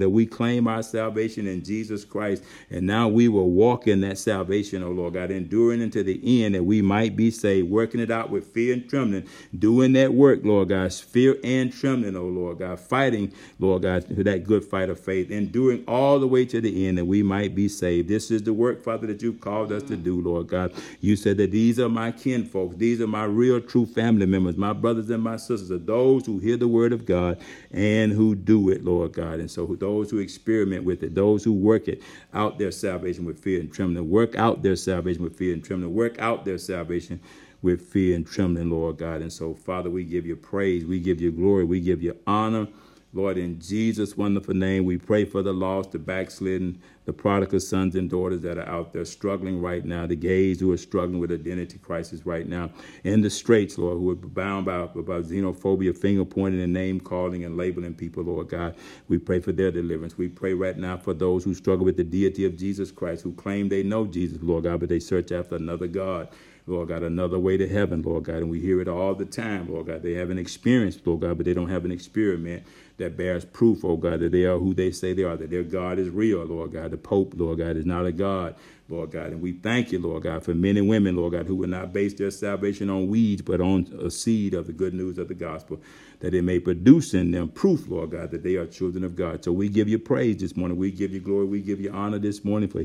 that 0.00 0.10
we 0.10 0.26
claim 0.26 0.66
our 0.66 0.82
salvation 0.82 1.46
in 1.46 1.62
Jesus 1.62 2.04
Christ. 2.04 2.42
And 2.70 2.86
now 2.86 3.08
we 3.08 3.28
will 3.28 3.50
walk 3.50 3.86
in 3.88 4.00
that 4.02 4.18
salvation, 4.18 4.82
oh 4.82 4.90
Lord 4.90 5.14
God, 5.14 5.30
enduring 5.30 5.82
unto 5.82 6.02
the 6.02 6.44
end 6.44 6.54
that 6.54 6.64
we 6.64 6.82
might 6.82 7.16
be 7.16 7.30
saved, 7.30 7.70
working 7.70 8.00
it 8.00 8.10
out 8.10 8.30
with 8.30 8.46
fear 8.46 8.74
and 8.74 8.88
trembling, 8.88 9.26
doing 9.58 9.92
that 9.94 10.14
work, 10.14 10.40
Lord 10.44 10.68
God, 10.68 10.92
fear 10.92 11.36
and 11.42 11.72
trembling, 11.72 12.16
oh 12.16 12.26
Lord 12.26 12.58
God, 12.58 12.78
fighting, 12.78 13.32
Lord 13.58 13.82
God, 13.82 14.04
that 14.08 14.44
good 14.44 14.64
fight 14.64 14.90
of 14.90 15.00
faith, 15.00 15.30
enduring 15.30 15.84
all 15.86 16.18
the 16.18 16.28
way 16.28 16.44
to 16.46 16.60
the 16.60 16.86
end 16.86 16.98
that 16.98 17.04
we 17.04 17.22
might 17.22 17.54
be 17.54 17.68
saved. 17.68 18.08
This 18.08 18.30
is 18.30 18.42
the 18.42 18.52
work, 18.52 18.82
Father, 18.82 19.06
that 19.08 19.22
you've 19.22 19.40
called 19.40 19.72
us 19.72 19.82
to 19.84 19.96
do, 19.96 20.20
Lord 20.20 20.48
God. 20.48 20.72
You 21.00 21.16
said 21.16 21.36
that 21.38 21.50
these 21.50 21.80
are 21.80 21.88
my 21.88 22.12
kinfolks, 22.12 22.76
these 22.76 23.00
are 23.00 23.06
my 23.06 23.24
real, 23.24 23.60
true 23.60 23.86
family 23.86 24.26
members, 24.26 24.56
my 24.56 24.72
brothers 24.72 25.10
and 25.10 25.22
my 25.22 25.36
sisters, 25.36 25.70
are 25.70 25.78
those 25.78 26.26
who 26.26 26.38
hear 26.38 26.56
the 26.56 26.68
word 26.68 26.92
of 26.92 27.06
God 27.06 27.38
and 27.72 28.12
who 28.12 28.34
do 28.34 28.70
it, 28.70 28.84
Lord 28.84 29.12
God. 29.12 29.40
And 29.40 29.50
so 29.50 29.66
those 29.66 30.10
who 30.10 30.18
experiment 30.18 30.84
with 30.84 31.02
it, 31.02 31.14
those 31.14 31.44
who 31.44 31.52
work 31.52 31.88
it 31.88 32.02
their 32.48 32.70
salvation 32.70 33.20
salvation 33.20 33.24
with 33.24 33.38
fear 33.42 33.60
and 33.60 33.72
trembling. 33.72 34.08
Work 34.08 34.36
out 34.36 34.62
their 34.62 34.76
salvation 34.76 35.22
with 35.22 35.36
fear 35.36 35.52
and 35.52 35.64
trembling. 35.64 35.94
Work 35.94 36.20
out 36.20 36.44
their 36.44 36.58
salvation 36.58 37.20
with 37.62 37.80
fear 37.82 38.16
and 38.16 38.26
trembling, 38.26 38.70
Lord 38.70 38.98
God. 38.98 39.22
And 39.22 39.32
so, 39.32 39.54
Father, 39.54 39.90
we 39.90 40.04
give 40.04 40.26
you 40.26 40.36
praise. 40.36 40.84
We 40.84 41.00
give 41.00 41.20
you 41.20 41.30
glory. 41.30 41.64
We 41.64 41.80
give 41.80 42.02
you 42.02 42.16
honor. 42.26 42.68
Lord, 43.12 43.38
in 43.38 43.58
Jesus' 43.58 44.16
wonderful 44.16 44.54
name, 44.54 44.84
we 44.84 44.96
pray 44.96 45.24
for 45.24 45.42
the 45.42 45.52
lost, 45.52 45.90
the 45.90 45.98
backslidden, 45.98 46.80
the 47.06 47.12
prodigal 47.12 47.58
sons 47.58 47.96
and 47.96 48.08
daughters 48.08 48.40
that 48.42 48.56
are 48.56 48.68
out 48.68 48.92
there 48.92 49.04
struggling 49.04 49.60
right 49.60 49.84
now, 49.84 50.06
the 50.06 50.14
gays 50.14 50.60
who 50.60 50.70
are 50.70 50.76
struggling 50.76 51.18
with 51.18 51.32
identity 51.32 51.78
crisis 51.78 52.24
right 52.24 52.46
now, 52.46 52.70
in 53.02 53.20
the 53.20 53.28
straits, 53.28 53.76
Lord, 53.78 53.98
who 53.98 54.10
are 54.10 54.14
bound 54.14 54.66
by, 54.66 54.86
by 54.86 55.22
xenophobia, 55.22 55.98
finger 55.98 56.24
pointing 56.24 56.60
and 56.60 56.72
name 56.72 57.00
calling 57.00 57.44
and 57.44 57.56
labeling 57.56 57.94
people, 57.94 58.22
Lord 58.22 58.48
God. 58.48 58.76
We 59.08 59.18
pray 59.18 59.40
for 59.40 59.50
their 59.50 59.72
deliverance. 59.72 60.16
We 60.16 60.28
pray 60.28 60.54
right 60.54 60.78
now 60.78 60.96
for 60.96 61.12
those 61.12 61.42
who 61.42 61.52
struggle 61.52 61.84
with 61.84 61.96
the 61.96 62.04
deity 62.04 62.44
of 62.44 62.56
Jesus 62.56 62.92
Christ, 62.92 63.24
who 63.24 63.32
claim 63.32 63.70
they 63.70 63.82
know 63.82 64.06
Jesus, 64.06 64.38
Lord 64.40 64.62
God, 64.64 64.78
but 64.78 64.88
they 64.88 65.00
search 65.00 65.32
after 65.32 65.56
another 65.56 65.88
God. 65.88 66.28
Lord 66.66 66.88
God, 66.88 67.02
another 67.02 67.38
way 67.38 67.56
to 67.56 67.66
heaven, 67.66 68.02
Lord 68.02 68.24
God. 68.24 68.36
And 68.36 68.50
we 68.50 68.60
hear 68.60 68.80
it 68.80 68.86
all 68.86 69.14
the 69.14 69.24
time, 69.24 69.68
Lord 69.72 69.86
God. 69.86 70.02
They 70.02 70.14
have 70.14 70.30
an 70.30 70.38
experience, 70.38 71.00
Lord 71.04 71.22
God, 71.22 71.36
but 71.36 71.46
they 71.46 71.54
don't 71.54 71.70
have 71.70 71.84
an 71.84 71.90
experiment 71.90 72.62
that 73.00 73.16
bears 73.16 73.44
proof, 73.44 73.84
oh 73.84 73.96
God, 73.96 74.20
that 74.20 74.32
they 74.32 74.44
are 74.44 74.58
who 74.58 74.72
they 74.72 74.90
say 74.92 75.12
they 75.12 75.24
are, 75.24 75.36
that 75.36 75.50
their 75.50 75.62
God 75.64 75.98
is 75.98 76.08
real, 76.08 76.44
Lord 76.44 76.72
God. 76.72 76.92
The 76.92 76.96
Pope, 76.96 77.34
Lord 77.36 77.58
God, 77.58 77.76
is 77.76 77.86
not 77.86 78.06
a 78.06 78.12
God, 78.12 78.54
Lord 78.90 79.10
God. 79.10 79.28
And 79.28 79.40
we 79.40 79.52
thank 79.52 79.92
you, 79.92 79.98
Lord 79.98 80.24
God, 80.24 80.42
for 80.42 80.54
men 80.54 80.76
and 80.76 80.88
women, 80.88 81.16
Lord 81.16 81.32
God, 81.32 81.46
who 81.46 81.54
will 81.56 81.68
not 81.68 81.92
base 81.92 82.14
their 82.14 82.30
salvation 82.30 82.90
on 82.90 83.08
weeds, 83.08 83.42
but 83.42 83.60
on 83.60 83.86
a 84.02 84.10
seed 84.10 84.54
of 84.54 84.66
the 84.66 84.72
good 84.72 84.94
news 84.94 85.18
of 85.18 85.28
the 85.28 85.34
gospel, 85.34 85.80
that 86.20 86.34
it 86.34 86.42
may 86.42 86.58
produce 86.58 87.14
in 87.14 87.30
them 87.30 87.48
proof, 87.48 87.88
Lord 87.88 88.10
God, 88.10 88.30
that 88.30 88.42
they 88.42 88.56
are 88.56 88.66
children 88.66 89.04
of 89.04 89.16
God. 89.16 89.44
So 89.44 89.52
we 89.52 89.68
give 89.68 89.88
you 89.88 89.98
praise 89.98 90.36
this 90.38 90.56
morning. 90.56 90.76
We 90.76 90.90
give 90.90 91.12
you 91.12 91.20
glory. 91.20 91.46
We 91.46 91.62
give 91.62 91.80
you 91.80 91.90
honor 91.92 92.18
this 92.18 92.44
morning 92.44 92.68
for, 92.68 92.84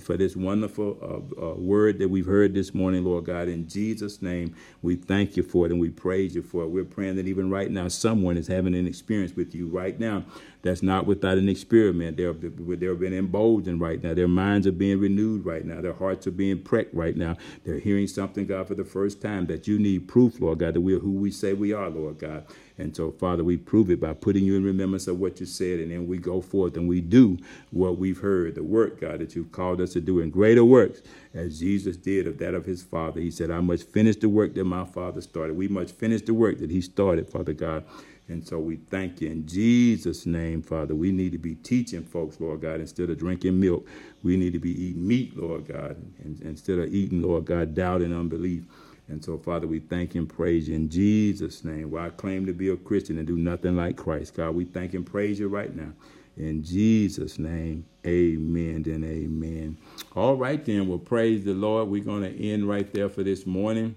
for 0.00 0.16
this 0.16 0.36
wonderful 0.36 0.98
uh, 1.00 1.46
uh, 1.46 1.54
word 1.54 1.98
that 1.98 2.08
we've 2.08 2.26
heard 2.26 2.54
this 2.54 2.74
morning, 2.74 3.04
Lord 3.04 3.24
God. 3.24 3.48
In 3.48 3.68
Jesus' 3.68 4.20
name, 4.20 4.54
we 4.82 4.96
thank 4.96 5.36
you 5.36 5.42
for 5.42 5.66
it 5.66 5.72
and 5.72 5.80
we 5.80 5.90
praise 5.90 6.34
you 6.34 6.42
for 6.42 6.64
it. 6.64 6.68
We're 6.68 6.84
praying 6.84 7.16
that 7.16 7.28
even 7.28 7.50
right 7.50 7.70
now, 7.70 7.88
someone 7.88 8.36
is 8.36 8.46
having 8.46 8.74
an 8.74 8.86
experience 8.86 9.34
with 9.34 9.54
you 9.54 9.68
right 9.68 9.98
now 9.98 10.24
that's 10.62 10.82
not 10.82 11.06
without 11.06 11.38
an 11.38 11.48
experiment. 11.48 12.16
They're, 12.16 12.32
they're 12.32 12.94
being 12.94 13.12
emboldened 13.12 13.80
right 13.80 14.02
now. 14.02 14.14
Their 14.14 14.28
minds 14.28 14.66
are 14.66 14.72
being 14.72 15.00
renewed 15.00 15.44
right 15.44 15.64
now. 15.64 15.80
Their 15.80 15.92
hearts 15.92 16.26
are 16.26 16.32
being 16.32 16.62
pricked 16.62 16.94
right 16.94 17.16
now. 17.16 17.36
They're 17.64 17.78
hearing 17.78 18.06
something, 18.06 18.46
God, 18.46 18.68
for 18.68 18.74
the 18.74 18.84
first 18.84 19.22
time 19.22 19.46
that 19.46 19.68
you 19.68 19.78
need 19.78 20.08
proof, 20.08 20.40
Lord 20.40 20.58
God, 20.58 20.74
that 20.74 20.80
we're 20.80 20.98
who 20.98 21.12
we 21.12 21.30
say 21.30 21.52
we 21.52 21.72
are, 21.72 21.88
Lord 21.88 22.18
God. 22.18 22.44
And 22.78 22.94
so, 22.94 23.10
Father, 23.10 23.42
we 23.42 23.56
prove 23.56 23.90
it 23.90 24.00
by 24.00 24.12
putting 24.12 24.44
you 24.44 24.54
in 24.54 24.62
remembrance 24.62 25.06
of 25.06 25.18
what 25.18 25.40
you 25.40 25.46
said, 25.46 25.80
and 25.80 25.90
then 25.90 26.06
we 26.06 26.18
go 26.18 26.42
forth 26.42 26.76
and 26.76 26.86
we 26.86 27.00
do 27.00 27.38
what 27.70 27.96
we've 27.96 28.18
heard, 28.18 28.54
the 28.54 28.62
work, 28.62 29.00
God, 29.00 29.20
that 29.20 29.34
you've 29.34 29.50
called 29.50 29.80
us 29.80 29.94
to 29.94 30.00
do, 30.00 30.20
in 30.20 30.28
greater 30.28 30.64
works, 30.64 31.00
as 31.32 31.58
Jesus 31.58 31.96
did 31.96 32.26
of 32.26 32.36
that 32.38 32.52
of 32.52 32.66
his 32.66 32.82
Father. 32.82 33.20
He 33.20 33.30
said, 33.30 33.50
I 33.50 33.60
must 33.60 33.88
finish 33.88 34.16
the 34.16 34.28
work 34.28 34.54
that 34.54 34.64
my 34.64 34.84
Father 34.84 35.22
started. 35.22 35.56
We 35.56 35.68
must 35.68 35.98
finish 35.98 36.20
the 36.22 36.34
work 36.34 36.58
that 36.58 36.70
he 36.70 36.82
started, 36.82 37.30
Father 37.30 37.54
God. 37.54 37.84
And 38.28 38.46
so 38.46 38.58
we 38.58 38.76
thank 38.76 39.20
you 39.20 39.30
in 39.30 39.46
Jesus' 39.46 40.26
name, 40.26 40.60
Father. 40.60 40.94
We 40.94 41.12
need 41.12 41.32
to 41.32 41.38
be 41.38 41.54
teaching 41.54 42.02
folks, 42.02 42.40
Lord 42.40 42.60
God, 42.60 42.80
instead 42.80 43.08
of 43.08 43.18
drinking 43.18 43.60
milk. 43.60 43.86
We 44.22 44.36
need 44.36 44.52
to 44.54 44.58
be 44.58 44.72
eating 44.72 45.06
meat, 45.06 45.36
Lord 45.36 45.68
God, 45.68 45.96
and, 46.24 46.40
instead 46.42 46.78
of 46.80 46.92
eating, 46.92 47.22
Lord 47.22 47.44
God, 47.44 47.74
doubt 47.74 48.02
and 48.02 48.12
unbelief. 48.12 48.64
And 49.08 49.24
so, 49.24 49.38
Father, 49.38 49.68
we 49.68 49.78
thank 49.78 50.16
and 50.16 50.28
praise 50.28 50.68
you 50.68 50.74
in 50.74 50.88
Jesus' 50.88 51.62
name. 51.64 51.92
Where 51.92 52.02
I 52.02 52.10
claim 52.10 52.46
to 52.46 52.52
be 52.52 52.70
a 52.70 52.76
Christian 52.76 53.18
and 53.18 53.26
do 53.26 53.36
nothing 53.36 53.76
like 53.76 53.96
Christ, 53.96 54.34
God, 54.34 54.56
we 54.56 54.64
thank 54.64 54.94
and 54.94 55.06
praise 55.06 55.38
you 55.38 55.46
right 55.46 55.74
now. 55.74 55.92
In 56.36 56.64
Jesus' 56.64 57.38
name, 57.38 57.86
amen 58.04 58.82
and 58.86 59.04
amen. 59.04 59.78
All 60.16 60.34
right, 60.34 60.62
then, 60.64 60.88
well, 60.88 60.98
praise 60.98 61.44
the 61.44 61.54
Lord. 61.54 61.88
We're 61.88 62.04
going 62.04 62.22
to 62.22 62.50
end 62.50 62.68
right 62.68 62.92
there 62.92 63.08
for 63.08 63.22
this 63.22 63.46
morning. 63.46 63.94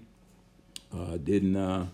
Uh, 0.96 1.16
didn't 1.18 1.56
uh, 1.56 1.86